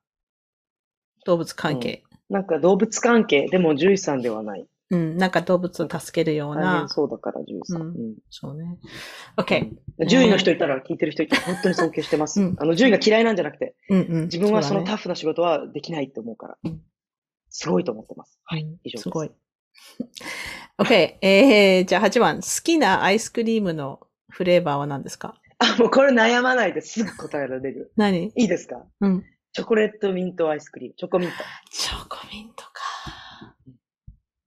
[1.25, 2.03] 動物関係？
[2.31, 4.65] なんか動物関係、でも獣医さんではない。
[4.89, 6.89] うん、なんか動物を助けるよう大な変。
[6.89, 7.81] そうだから獣医さん。
[7.81, 8.77] うんうんそうね。
[9.37, 9.61] OK。
[9.63, 9.77] うん
[10.07, 12.41] 獣医の人いたら、聞いてる人いたら、本当に尊敬してます。
[12.41, 14.23] うんあの、獣医が嫌いなんじゃなくて、うんうん。
[14.23, 16.81] 自分はそのタフな仕事はできないって思うからうん、
[17.49, 18.39] すごいと思ってます。
[18.45, 18.77] はいうん。
[18.83, 19.31] 以上ですすごい。
[20.79, 20.93] OK。
[21.21, 22.35] えー、じゃあ8番。
[22.37, 23.99] 好きなアイスクリームの
[24.29, 25.35] フレーバーは何ですか？
[25.59, 27.91] あ、もうこれ悩まないですぐ答えられる。
[27.95, 28.25] 何？
[28.25, 28.83] いいですか？
[29.01, 29.23] うん。
[29.53, 30.95] チョコレートミントアイスクリーム。
[30.95, 31.35] チョコミント。
[31.71, 32.71] チョコミントか。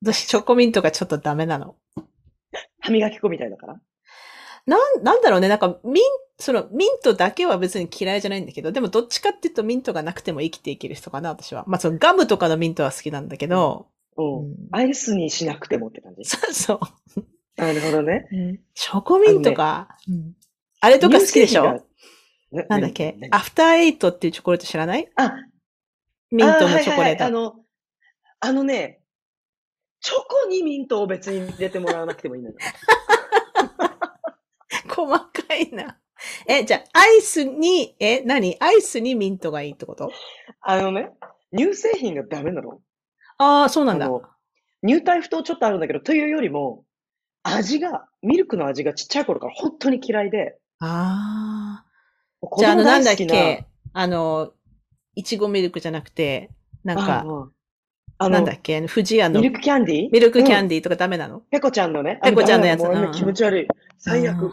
[0.02, 1.76] 私、チョコミントがちょっとダメなの。
[2.80, 3.80] 歯磨き粉みたいだから。
[4.66, 5.48] なん、なんだろうね。
[5.48, 6.04] なんか、ミン、
[6.38, 11.64] その、ミントだけは別に嫌いじゃないんだけど、でもどっちかっていうとミントがなくても生きていける人かな、私は。
[11.66, 14.38] まあ、そのガムとかのミントは好きなんだけど、うん。
[14.40, 16.24] うんアイスにしなくてもって感じ。
[16.24, 16.80] そうそう。
[17.56, 18.26] なるほどね。
[18.74, 19.88] チョコミントか。
[20.08, 20.32] うん
[20.80, 21.82] あれとか好きでしょ？
[22.68, 23.16] なんだっけ？
[23.18, 25.08] 何アフターエイトっていうチョコレート知らない？
[25.16, 25.32] あ、
[26.30, 27.24] ミントのあチョコレート。
[27.24, 27.54] はいはいはいあの、
[28.40, 29.00] あのね、
[30.00, 32.56] チョコにミントを別に入れてもらわなくてもいいのよ。
[34.88, 35.98] 細かいな。
[36.46, 38.56] え、じゃあ、アイスに、え、何？
[38.60, 40.10] アイスにミントがいいってこと？
[40.60, 41.10] あのね、
[41.56, 42.80] 乳製品がダメなの。
[43.38, 44.08] ああ、そうなんだ。
[44.86, 46.84] 乳体不当ちょっとあるんだけど、というよりも、
[47.42, 51.83] 味が、ミルクの味がちっちゃい頃から本当に嫌いで、ああ。
[52.46, 54.52] 子じゃあ、あの、供なんだっけあの、
[55.14, 56.50] いちごミルクじゃなくて、
[56.82, 57.24] なんか、
[58.18, 60.10] あなんだっけ、富士屋のミルクキャンディー？
[60.10, 62.20] ミルクキャンディーとかダメなの、ペコちゃんのね。
[62.22, 63.68] ペコちゃんのやつも気持ち悪い。
[63.98, 64.52] 最悪。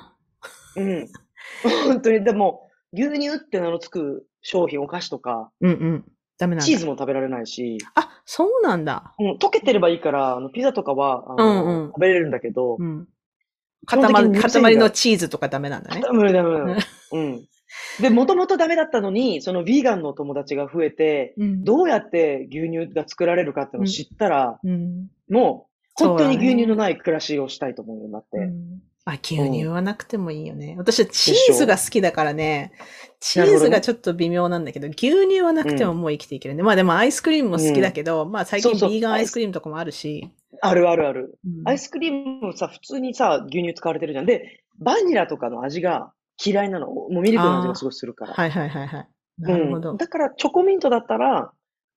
[0.78, 1.08] うん。
[1.88, 6.06] 本当に、でも、牛乳って名のつく商品、お菓子とか、うんうん。
[6.38, 6.66] ダメなんだ。
[6.66, 9.14] チーズも食べられないし、あ、そうなんだ。
[9.20, 13.08] うん、溶けてればいいから、あの、ピザとかは、うんうん食べれるんだけど、うん。
[13.86, 14.00] 塊
[14.78, 16.02] のチーズとかダメなんだね。
[16.02, 16.78] ダメダメ。
[17.12, 17.46] うん。
[18.00, 21.64] で、もともとダメだったのに、そのヴィーガンの友達が増えて、うん。
[21.64, 25.08] どうやって牛乳が作られるかっていうのを知ったら、うん。
[25.30, 25.68] も
[25.98, 28.38] う、本当に牛乳のない暮らしをしたいと思うようになって。
[28.38, 30.76] うんあ、牛乳はなくてもいいよね。
[30.78, 32.72] 私はチーズが好きだからね、
[33.20, 36.62] チーズがちょっと微妙なんだけど、牛乳はなくてももう生きていけるね。
[36.62, 40.32] まあでもアイスクリームも好きだけど、まあ最近そうそうビーガンアイスクリームとかもあるし。
[40.62, 41.40] あるあるある。
[41.44, 44.28] うんアイスクリームもさ、普通にさ、牛乳使われてるじゃん。
[44.28, 46.88] で、バニラとかの味が嫌いなの。
[46.88, 48.34] もうミルクの味がすごいするから。
[48.34, 49.08] はいはいはいはい。
[49.40, 49.98] なるほどうん。。
[49.98, 51.52] だから、チョコミントだったら、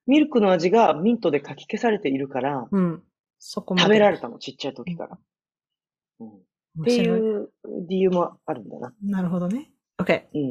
[0.07, 3.03] ミルクの味がミントでかき消されているから、うん。
[3.39, 3.77] そこ。
[3.77, 5.19] 食べられたの、ちっちゃい時から。
[6.21, 6.29] うん、
[6.83, 7.09] ってい。
[7.09, 7.51] う
[7.89, 8.95] 理由もあるんだな。
[9.03, 9.71] なるほどね。
[9.99, 10.25] OK。
[10.35, 10.51] うん。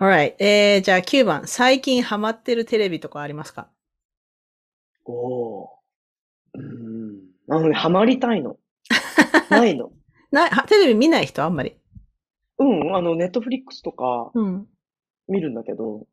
[0.00, 0.34] alright.
[0.38, 1.46] えー、じゃあ9番。
[1.46, 3.68] 最近ハマってるテレビとかありますか？
[5.04, 5.70] おお。
[6.54, 7.14] うん。
[7.46, 8.56] なので、ハマりたいの。
[9.50, 9.90] ないの？
[10.30, 11.42] な、はテレビ見ない人？
[11.44, 11.76] あんまり。
[12.58, 14.66] うん、あの、ネットフリックスとかうん。
[15.28, 16.06] 見るんだけど、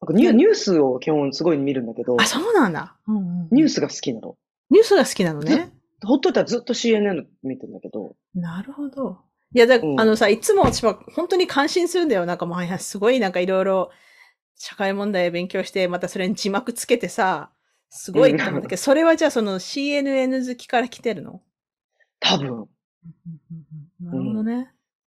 [0.00, 2.96] なんかニュニュースを基本すごい見るんだけどあ、、そうなんだ。
[3.06, 4.36] うんうん、ニュースが好きなの。
[4.70, 5.72] ニュースが好きなのね。
[6.02, 9.18] ほっといたらずっと CNN 見てんだけど、なるほど。
[9.54, 12.26] いや、だ、うんあのさ、いつも私は本当に感心するんだよ。
[12.26, 13.90] なんかもう、いやすごいなんかいろいろ
[14.56, 17.50] 社会問題を勉強して、またそれに字幕つけてさ、
[17.88, 21.40] すごいと思うんだけど、それはじゃあその CNN 好きから来てるの？
[22.20, 22.66] 多分。
[24.00, 24.72] なるほどね。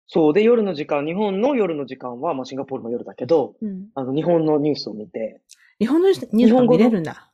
[0.06, 0.32] そう。
[0.32, 5.40] で、夜の時間、日本の夜の時間は、まあ、シンガポールも夜だけど、うんあの、日本のニュースを見て、
[5.78, 7.30] 日本のニュースが見れるんだ。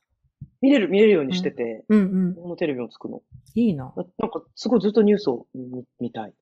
[0.61, 2.39] 見れる、見れるようにしてて、うんうん日。
[2.39, 3.21] 本のテレビをつくの。
[3.55, 3.93] いいな。
[3.95, 6.33] ななんか、すごいずっとニュースを見見たい。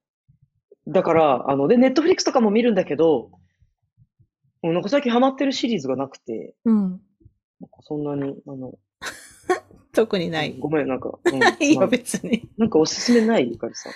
[0.88, 3.32] だから、あの、で、ネットフリックスとかも見るんだけど、
[4.62, 7.02] もうなんか最近ハマってるシリーズがなくて、うん。
[7.62, 8.74] なんかそんなに、あの、
[9.94, 10.58] 特にない。
[10.60, 12.50] ごめん、なんか、うん いいよ、まあ別に。
[12.58, 13.94] なんかおすすめないゆかりさん。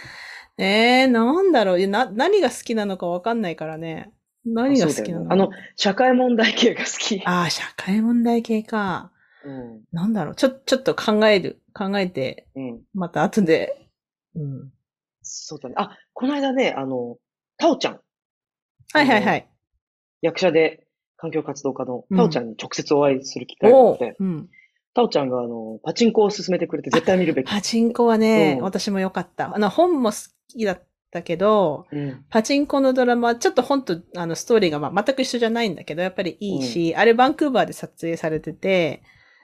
[0.58, 4.12] えー、なんだろういやな、何が好きなのかわかんないからね。
[4.46, 5.32] 何が好きなの？
[5.32, 7.22] あの、社会問題系が好き。
[7.26, 9.12] ああ、社会問題系か。
[9.46, 9.82] うん。
[9.92, 10.36] なんだろう。
[10.36, 11.62] ちょ、ちょっと考える。
[11.74, 12.82] 考えて、うん。
[12.94, 13.90] また後で。
[14.36, 14.72] うん。
[15.22, 15.76] そうだね。
[15.78, 17.18] あ、この間ね、あの、
[17.58, 18.00] タオちゃん、
[18.94, 19.48] はいはいはい。
[20.22, 20.86] 役者で
[21.18, 24.24] 環境活動家のうんタオちゃんに直接お会いする機会があおって、う。
[24.24, 24.50] うん。
[24.94, 27.50] タオちゃんがあの、パチンコを勧めてくれて絶対見るべき。
[27.50, 29.56] パチンコはね、うん私も良かった。
[29.56, 30.18] あの、本も好
[30.48, 32.26] きだったけど、うん。
[32.30, 39.04] パチンコのドラマ、ちょっと本とあのストーリーが、まあ、全く一緒じゃないんだけど、やっぱりいいし、あれバンクーバーで撮影されてて、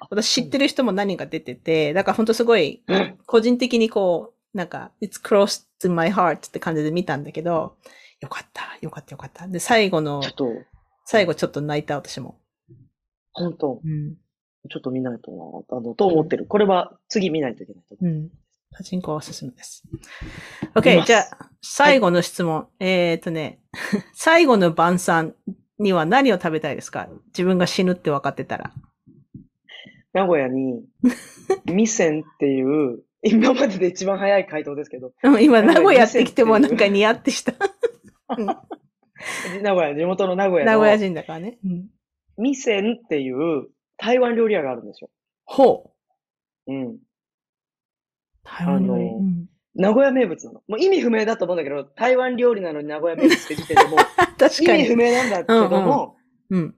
[0.10, 7.76] 私知ってる人も何人か出てて、だから本当すごい、うん個人的にこう、なんか、it's close to my heart って感じで見たんだけど、
[8.22, 9.48] よかった、よかった、よかった。
[9.48, 10.22] で、最後の
[11.06, 12.40] 最後ちょっと泣いた、私も。
[13.34, 14.16] 本当うん。
[14.70, 16.46] ちょっと見ないとな、あの、と思ってる。
[16.46, 18.30] これは次見ないといけないと思うん。
[18.72, 19.84] パチンコはおすすめです。
[20.76, 22.68] 見 OK、じゃあ、最後の質問。
[22.80, 23.60] えっ、とね、
[24.14, 25.36] 最後の晩餐
[25.80, 27.10] には何を食べたいですか？
[27.28, 28.72] 自分が死ぬって分かってたら。
[28.76, 28.80] う。
[30.14, 30.84] 名古屋に、
[31.66, 37.54] ミセンっていう、今までで一番早い回答ですけど、うん今、名古屋ってきてもなんかニヤってした。
[39.62, 41.58] 名古屋、地元の名古屋名古屋の、人だからね。
[41.64, 41.90] うん、
[42.38, 43.68] ミセンっていう
[43.98, 45.10] 台湾料理屋があるんですよ。
[45.46, 45.92] ほ
[46.68, 46.74] う。
[46.74, 47.00] うん。
[48.58, 49.10] 台湾料理。
[49.10, 50.62] あのうん名古屋名物なの。
[50.68, 54.00] もう意味不明だと思うんだけど、台湾料理なのに名古屋名物って時点でもう、
[54.38, 55.04] 確か意味不に。
[55.04, 56.18] 明なんだけども、
[56.50, 56.76] うん。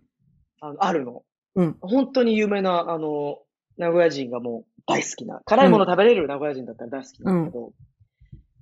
[0.59, 1.23] あのあるの。
[1.55, 1.77] うん。
[1.81, 3.39] 本当に有名な、あの、
[3.77, 7.73] 名古屋人がもう大好きな、辛いもの食べれる名古屋人だったら大好きなんだけど、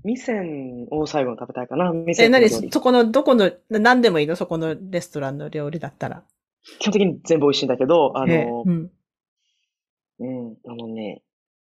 [0.06, 1.91] 味仙を最後に食べたいかな。
[1.91, 2.72] 味え、仙の何。
[2.72, 4.38] そこの、どこの、な何でもいいの？
[4.38, 6.23] そこのレストランの料理だったら。
[6.80, 8.91] 基本的に全部美味しいんだけど、あえの、うん。
[10.19, 11.23] うん、あのね、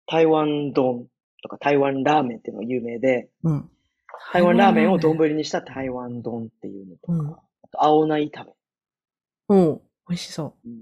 [0.08, 1.08] 台湾丼
[1.42, 3.70] とか台湾ラーメンっていうのが有名で、うん。
[4.34, 8.52] 台湾ラーメンを丼にした台湾丼っていうのとか、うんあと青菜炒め。
[9.50, 9.82] うん。
[10.10, 10.70] 美味しそう。
[10.70, 10.78] うん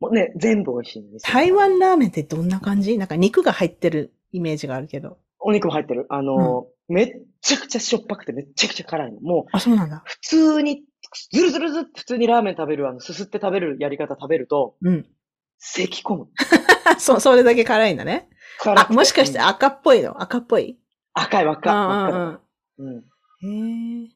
[0.00, 2.98] もうね、全部美味しい台湾ラーメンってどんな感じ？
[2.98, 5.18] なんか肉が入ってるイメージがあるけど。
[5.38, 6.06] お肉も入ってる。
[6.08, 9.20] あの、めっちゃくちゃしょっぱくてめっちゃくちゃ辛いの。
[9.20, 10.02] もう、あ、そうなんだ。
[10.04, 10.82] 普通に、
[11.30, 15.06] ずるずるずるって普通にラーメン食べる、あの、すすって食べるやり方食べると、うん。
[15.58, 16.26] 咳込む。
[16.98, 18.28] そう、それだけ辛いんだね。
[18.64, 20.20] あ、もしかしてうん赤っぽいの？
[20.20, 20.78] 赤っぽい？
[21.14, 22.38] 赤い、赤い、うん赤うんい。
[22.78, 23.04] うん。
[23.42, 24.02] うん。
[24.04, 24.08] へえ。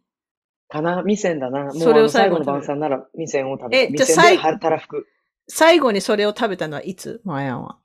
[0.68, 1.64] かな味仙だな。
[1.64, 5.06] もうそれを最後の晩餐なら味仙を食べえじゃあ最ではたらふく。
[5.48, 7.20] 最後にそれを食べたのはいつ？
[7.24, 7.78] マヤンは。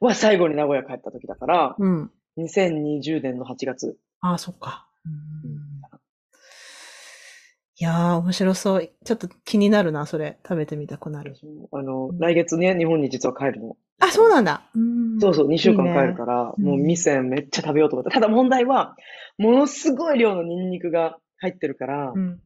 [0.00, 2.10] は最後に名古屋帰った時だから、うん。
[2.38, 3.96] 2020年の8月。
[4.20, 4.88] ああ、そっか。
[7.84, 8.90] いやー、面白そう。
[9.04, 10.38] ちょっと気になるな、それ。
[10.42, 11.36] 食べてみたくなる。
[11.70, 13.76] あの、来月ね、日本に実は帰るの。
[14.00, 14.62] あ、そうなんだ。
[14.74, 18.10] うんそうそう、2週間いいね帰るから、うんもう店めっちゃ食べようと思って。
[18.10, 18.96] ただ問題は、
[19.36, 22.40] ものすごい量のニンニクが入ってるから、うん。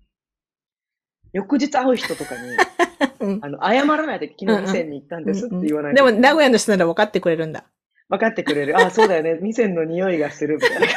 [1.32, 2.56] 翌日会う人とかに、
[3.30, 7.62] うんあの、謝らないで昨日店に行ったんですって言わないでも、名古屋屋の人なら分かってくれるんだ。
[8.08, 8.76] 分かってくれる。
[8.76, 9.38] あ、そうだよね。
[9.40, 10.94] 店の匂いがするみたいな感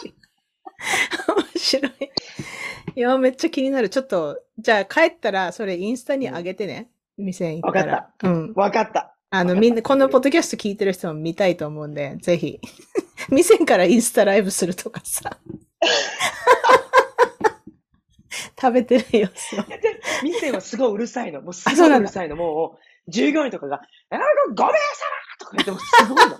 [0.00, 0.14] じ。
[1.28, 2.11] 面白い。
[2.94, 3.88] いや、めっちゃ気になる。
[3.88, 6.90] ちょっと、じゃあ帰ったら、それインスタに上げてね。
[7.16, 8.10] 店に行ったら。
[8.22, 8.52] うん。
[8.54, 9.14] 分かった。
[9.30, 12.60] あの、わかったみんな、このポッドキャスト聞いてる人も見たいと思うんで、ぜひ。
[13.30, 15.38] 店からインスタライブするとかさ。
[18.60, 19.64] 食べてる様子を。
[20.22, 21.40] 店はすごいうるさいの。
[21.40, 22.36] もうすあそうなんだごいうるさいの。
[22.36, 23.76] もう、従業員とかが、
[24.10, 24.18] あ
[24.54, 25.04] ごめんさ
[25.40, 26.36] まとか言ってもすごいの。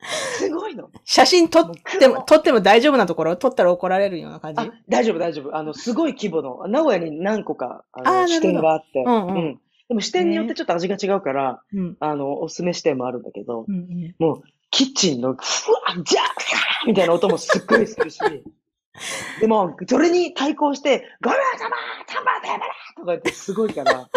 [0.00, 0.90] すごいの。
[1.04, 3.36] 写真撮っても、撮っても大丈夫なところ？
[3.36, 4.60] 撮ったら怒られるような感じ？
[4.60, 5.56] あ、大丈夫、大丈夫。
[5.56, 11.96] あの、すごい規模の、名古屋に何個か、あの、支店があって、うんうんでも支店によってちょっと味が違うから、うん。
[11.98, 14.14] あの、おすすめ支店もあるんだけど、うんうん。
[14.18, 18.18] もう、キッチンの、ふわじゃーみたいな音もすっごいするし、
[19.40, 21.76] でも、それに対抗して、ごめんさま
[22.06, 24.10] サンバテーブルとか言ってすごいから。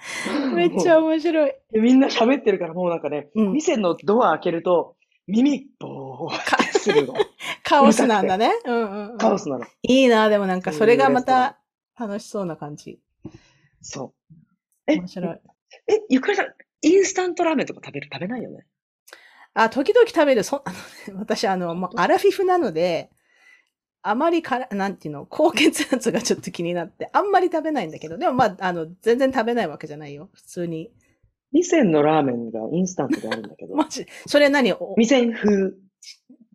[0.54, 1.52] めっちゃ面白い。
[1.72, 4.96] でみんな喋ってるからもうなんかね、うん店のドア開けると、
[5.30, 7.14] 耳ボーってするの。
[7.64, 8.50] カオスなんだね。
[8.64, 9.18] うんうんうん。
[9.18, 9.66] カオスなの。
[9.82, 11.58] いいな、でもなんかそれがまた
[11.98, 13.00] 楽しそうな感じ。
[13.80, 14.34] そう。
[14.86, 15.40] え面白い。
[15.88, 16.46] え、ゆかりさん、
[16.82, 18.08] インスタントラーメンとか食べる？
[18.12, 18.66] 食べないよね
[19.54, 20.42] あ、時々食べる。
[20.44, 20.82] そ あのね、
[21.20, 23.10] 私、あの、もうアラフィフなので、
[24.02, 30.30] あまりから、なんていうの、高血圧がちょっと気になって、あんまり食べないんだけど、でもまあ、あの、全然食べないわけじゃないよ。
[30.32, 30.90] 普通に。
[31.52, 34.72] 店のラーメンがインスタントであるんだけど、マジ、それ何？
[34.72, 35.72] お店風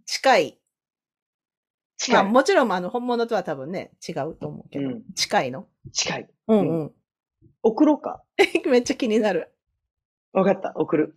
[0.06, 0.52] 近い。
[0.52, 2.24] まあ、近い。
[2.26, 5.68] もちろん、あの、本物とは多分ね、違うと思うけど、うん近いの？
[5.92, 6.30] 近い。
[6.48, 6.92] うんうん。
[7.64, 8.22] 送ろうか？
[8.68, 9.52] めっちゃ気になる。
[10.34, 10.74] わかった。
[10.76, 11.16] 送る。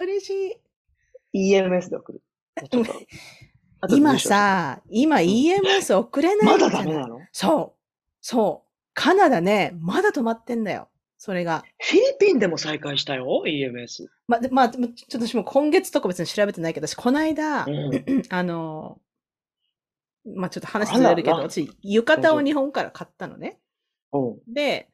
[0.00, 0.60] あ嬉し
[1.32, 1.54] い。
[1.54, 2.22] EMS で送る。
[3.90, 6.86] 今さ、今 EMS 送れないまんじゃない？
[6.86, 7.20] だダメなの？
[7.32, 7.78] そう。
[8.20, 8.68] そう。
[8.94, 10.88] カナダね、まだ止まってんだよ。
[11.18, 11.64] それが。
[11.78, 14.06] フィリピンでも再開したよ、EMS。
[14.28, 18.04] ま、でまあ、ちょっと私も今月とか別に調べてないけど、私この間、うん。
[18.30, 19.00] あの、
[20.24, 23.58] まあちょっと話ずれるけど、私、浴衣を日本から買ったのね。
[24.12, 24.52] うん。
[24.52, 24.90] で、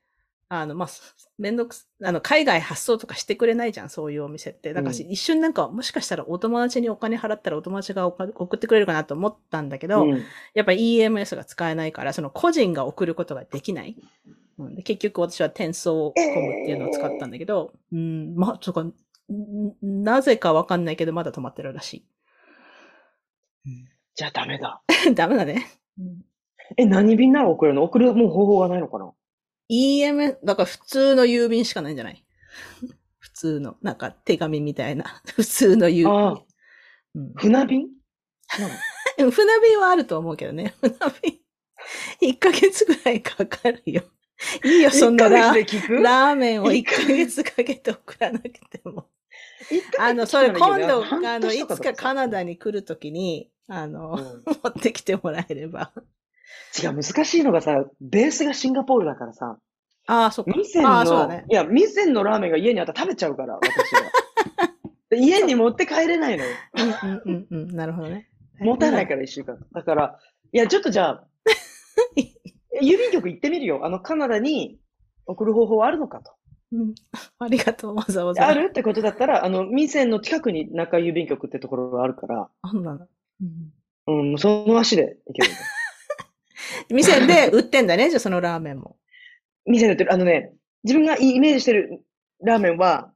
[0.49, 0.89] あの、まあ、
[1.37, 4.73] めんどくす、あの、海外発送とかしてくれないじゃん、そういうお店って。
[4.73, 10.23] だから、うん一瞬なんか、もしかしたらお友達にお金払ったらお友達が送ってくれるかなと思ったんだけど、うん
[10.55, 13.97] やっぱり EMS が使えないから、その個人が送ることができない。
[14.59, 18.93] うん、で結局私は転送コムっていうのを使ったんだけど、うん、まあ、とか、ん
[19.83, 22.07] なぜかわかんないけど、まだ止まってるらし
[24.15, 24.83] じゃあダメだ。
[25.09, 25.15] い。
[25.15, 25.67] ダメだね。
[26.77, 27.83] え、何便なら送るの？
[27.83, 29.13] 送るもう方法がないのかな
[29.69, 32.25] ？EM、だから普通の郵便しかないんじゃない？
[33.19, 35.23] 普通の、なんか手紙みたいな。
[35.35, 36.45] 普通の郵便。
[37.17, 37.89] うん船便？
[39.19, 40.75] 船便はあると思うけどね。
[40.81, 40.95] 船
[42.21, 42.33] 便。
[42.33, 44.03] 1ヶ月ぐらいかかるよ。
[44.65, 45.31] いいよ、そんな1
[45.87, 49.09] ヶラーメンを1ヶ月かけて送らなくても。
[49.99, 55.93] あの、それ今度、あの、いつかカナダに来るときに、あの、うん 持ってきてもらえれば。
[56.83, 59.59] 違う、難しいのがさ、ベースがシンガポールだからさ、
[60.07, 60.53] ああ、そっか。
[60.55, 61.47] 店の、そうだね。
[61.49, 64.11] いや、店のラーメンが家にあったら食べちゃうから、私は。
[65.09, 66.51] で家に持って帰れないのよ。
[66.75, 67.77] うんうんうんうん。
[67.77, 68.29] なるほどね。
[68.59, 69.59] 持たないから一週間。
[69.73, 70.19] だから、
[70.53, 71.25] いや、ちょっとじゃあ、
[72.83, 73.85] 郵便局行ってみるよ。
[73.85, 74.79] あの、カナダに
[75.27, 76.33] 送る方法はあるのかと。
[76.73, 76.95] うん。
[77.39, 78.47] ありがとう、わざわざ。
[78.47, 83.07] あるってことだったら、あの、店の近くに中郵便局ってところがあるから、あんなの。
[83.41, 83.73] うん
[84.07, 85.55] うん、その足で行ける。
[86.91, 88.97] 店で売ってんだね、じゃあそのラーメンも。
[89.67, 90.13] 店で売ってる。
[90.13, 90.53] あのね、
[90.83, 92.05] 自分がイメージしてる
[92.43, 93.13] ラーメンは、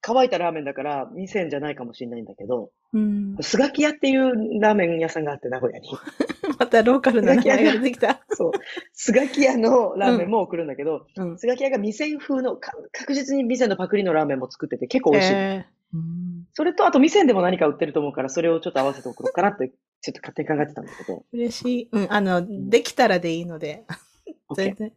[0.00, 3.36] 乾いたラーメンだから、店じゃないかもしれないんだけど、うん。
[3.40, 5.88] スガキ屋っていうラーメン屋さんがあって、名古屋に。
[6.58, 8.24] またローカルな名前が出てきた。
[8.30, 8.52] そう。
[8.92, 11.38] スガキ屋のラーメンも送るんだけど、うん。
[11.38, 15.32] スガキ屋が店風の、か確実に店のパクリのラーメンも作ってて結構美味しい。
[15.34, 21.24] えーうんそれと、あと店でも何か売ってると思うから、それをちょっと合わせて送ろうかなって、ちょっと勝手に考えてたんだけど。
[21.32, 21.88] 嬉しい。
[21.92, 22.06] うん。
[22.12, 23.84] あの、できたらでいいので。
[24.56, 24.74] 全。
[24.74, 24.92] 然。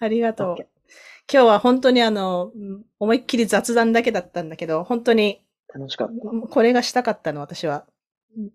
[0.00, 0.56] ありがとう。
[1.30, 5.44] 今日は本当にあの、うん思いっきり雑談だけだったんだけど、本当に、
[5.74, 6.48] 楽しかった。
[6.48, 7.84] これがしたかったの、私は。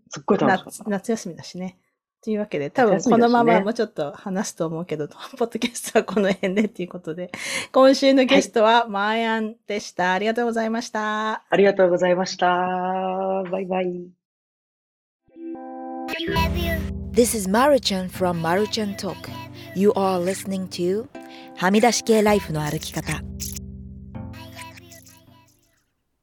[0.10, 0.90] すっごい楽しかった夏。
[0.90, 1.78] 夏休みだしね。
[2.24, 5.08] というわけで、多分このままもうちょっと話すと思うけど、
[5.38, 7.32] ポッドキャストはこの辺でっていうことで、
[7.72, 10.14] 今週のゲストはマーヤンでした。
[10.14, 11.44] ありがとうございました。
[11.50, 12.48] ありがとうございました。
[13.52, 14.08] バイバイ。
[17.12, 19.47] This is Maruchan from Maruchan Talk.
[19.78, 21.06] You are listening to
[21.56, 23.22] はみ出し系ライフの歩き方。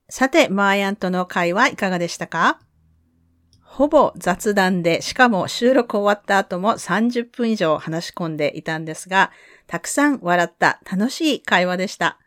[0.08, 2.58] さて、マーヤンとの会話いかがでしたか？
[3.62, 9.30] ほぼ雑談で、しかも収録終わった後も30分以上話し込んでいたんですが、
[9.68, 12.18] たくさん笑った楽しい会話でした。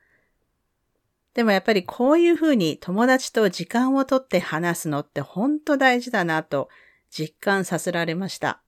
[1.33, 6.69] でもやっぱりこういうふうに友達と時間をとって話すのって本当大事だなと
[7.11, 8.61] 実感させられました。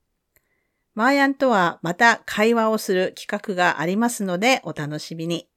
[0.99, 5.47] マーヤンとはまた会話をする企画がありますのでお楽しみに。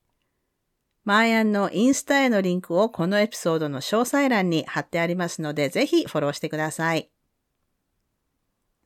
[1.04, 7.10] マーヤンのインスタへのリンクをこのエピソードの詳細欄に貼ってありますので、ぜひフォローしてください。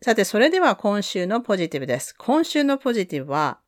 [0.01, 2.15] さて、それでは今週のポジティブです。
[2.17, 3.61] 今週のポジティブは、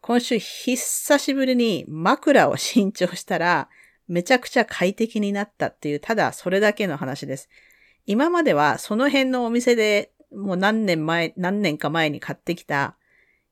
[0.00, 3.68] 今週久しぶりに枕を新調したら、
[4.06, 7.48] めちゃくちゃ快適になったっていう、ただそれだけの話です。
[8.06, 12.96] 今まではその辺のお店でもう何年前、何年か前に買ってきた、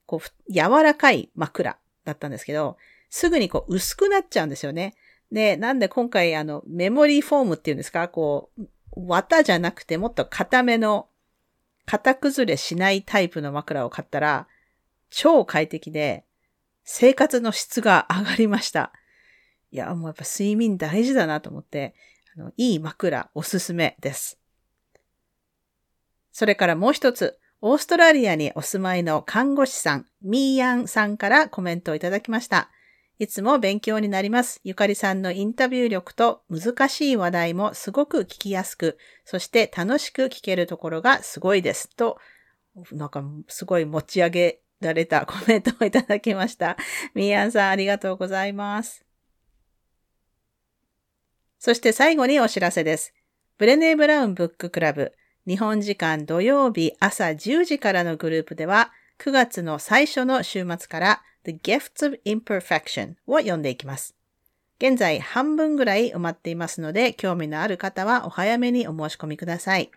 [0.06, 2.76] こう、柔らかい枕だったんですけど、
[3.10, 4.94] すぐにこう薄くなっちゃうんですよね。
[5.30, 8.08] で、なんで今回あのメモリーフォームっていうんですか？
[8.08, 11.08] こう、綿じゃなくてもっと硬めの、
[11.86, 14.46] 型崩れしないタイプの枕を買ったら、
[15.10, 16.24] 超快適で、
[16.84, 18.92] 生活の質が上がりました。
[19.70, 21.94] いや、もうやっぱ睡眠大事だなと思って、
[22.36, 24.38] あの、いい枕おすすめです。
[26.32, 32.70] それからもう一つ、オーストラリアにお住まいの看護師さん、ミーヤンさんからコメントをいただきました。
[33.18, 34.60] いつも勉強になります。
[34.64, 41.88] ゆかりさんのインタビュー力と難しい話題もすごく聞きやすく、そして楽しく聞けるところがすごいです。
[41.94, 42.18] と、
[42.90, 46.76] なんかすごい持ち上げられたコメントをいただきました。
[47.14, 49.04] ミーヤンさんありがとうございます。
[51.60, 53.14] そして最後にお知らせです。
[53.56, 55.12] ブレネー・ブラウンブッククラブ、
[55.44, 64.14] 日本時間土曜日朝10時からのグループでは、9月の最初の週末から The Gifts of Imperfection を読んでいきます。
[64.78, 69.90] 現在半分ぐらい埋まっていますので、興味のある方はお早めにお申し込みください。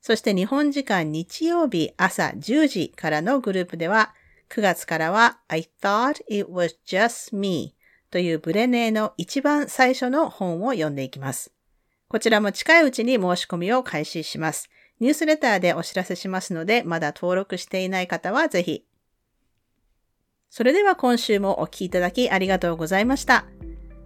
[0.00, 4.14] そして日本時間日曜日朝10時からのグループでは、
[4.48, 7.74] 9月からは I thought it was just me
[8.10, 11.52] というブレネーの一番最初の本を読んでいきます。
[12.10, 14.68] こちらも近いうちに申し込みを開始します。
[14.98, 18.84] ニュースレターでお知らせしますので、まだ登録していない方はぜひ
[20.50, 23.46] それでは今週もお聴きいただきありがとうございました。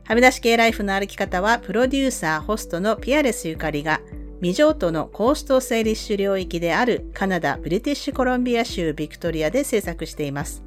[0.05, 4.03] はみ出し系ライフの歩き方は、プロデューサー、ホストのピアレスゆかりが、
[4.43, 10.63] 未譲渡のコースト整理種領域であるカナダ・ブリティッシュコロンビア州ビクトリアで制作しています。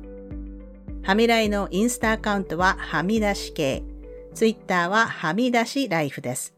[1.03, 3.83] はみらいのインスタアカウントははみ出し系。
[4.33, 6.55] ツイッターははみ出しライフです。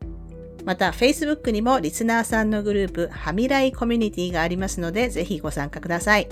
[0.65, 6.29] また、Facebook にもリスナーさんのグループ、はみらいコミュニティがありますので、ぜひご参加ください。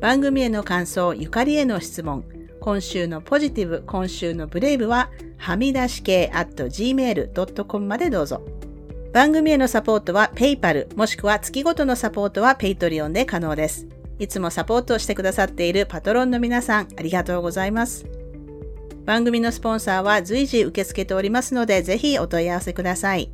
[0.00, 2.24] 番組への感想、ゆかりへの質問、
[2.60, 8.42] 今週のポジティブ、今週のブレイブは、はみ出し系 at gmail.com までどうぞ。
[9.12, 13.86] 番組へのサポートは PayPal もしくは月ごとのサポートは Patreon で可能です。
[14.18, 18.21] いつもサポートをしてくださっているパトロンの皆さん、ありがとうございます。
[19.04, 23.30] 番組のスポンサーは随時受け付けておりますので、ぜひお問い合わせください。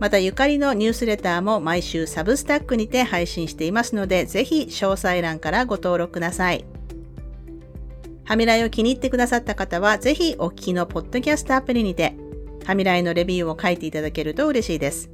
[0.00, 6.64] またゆかりのニュースレターも毎週サブスタックにて配信していますので、ぜひ詳細欄からご登録ください。
[8.24, 12.14] ハミライを気に入ってくださった方は、ぜひお聞きのポッドキャストアプリにて、
[12.66, 15.10] ハミライのレビューを書いていただけると嬉しいです。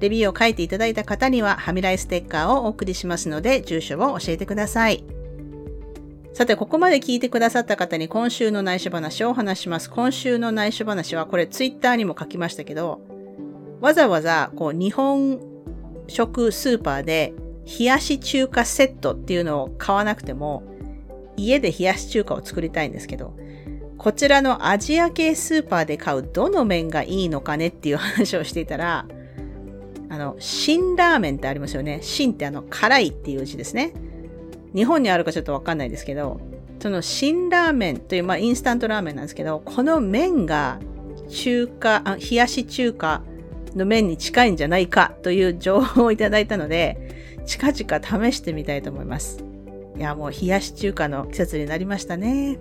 [0.00, 5.04] レビューを書いていただいた方には、ハミライステッカーをお送りしますので、住所を教えてください。
[6.34, 9.88] さて、ここまで聞いてくださった方に今週の内緒話をお話します。
[9.88, 13.00] 今週の内緒話は、これツイッターにも書きましたけど、
[13.80, 15.40] わざわざこう日本
[16.08, 17.34] 食スーパーで
[17.78, 20.62] 冷やし中華セットっていうのを買わなくても
[21.36, 23.36] 家で冷やし中華を作りたいんですけど
[23.98, 29.06] こちらのアジア系スーパーで買うどの麺がいいのかねっていう話をしていたら
[30.08, 32.00] あの、辛ラーメンってありますよね。
[32.02, 33.92] 辛ってあの、辛いっていう字ですね。
[34.74, 36.40] 日本にあるかちょっとわかんないですけど、
[36.80, 40.80] その辛ラーメンという、まあ、インスタントラーメンなんですけど、この麺が
[41.28, 43.22] 中華、あ冷やし中華
[43.74, 49.44] の面に近いんじゃないかという情報をいただいたので、近々試してみたいと思います。
[49.96, 52.58] いや、もう冷やし中華の季節になりましたね。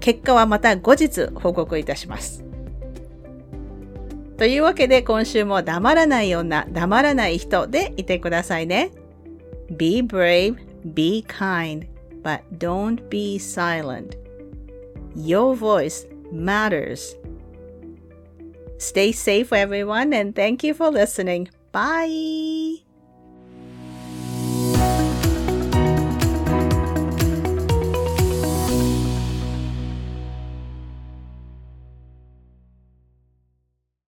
[0.00, 2.44] 結果はまた後日報告いたします。
[4.36, 8.90] というわけで今週も黙らない女、黙らない人でいてくださいね。
[9.70, 10.56] Be brave,
[10.94, 11.86] be kind,
[12.22, 14.16] but don't be silent.
[15.14, 17.16] Your voice matters.
[18.78, 21.48] Stay safe, everyone, and thank you for listening.
[21.72, 22.85] Bye.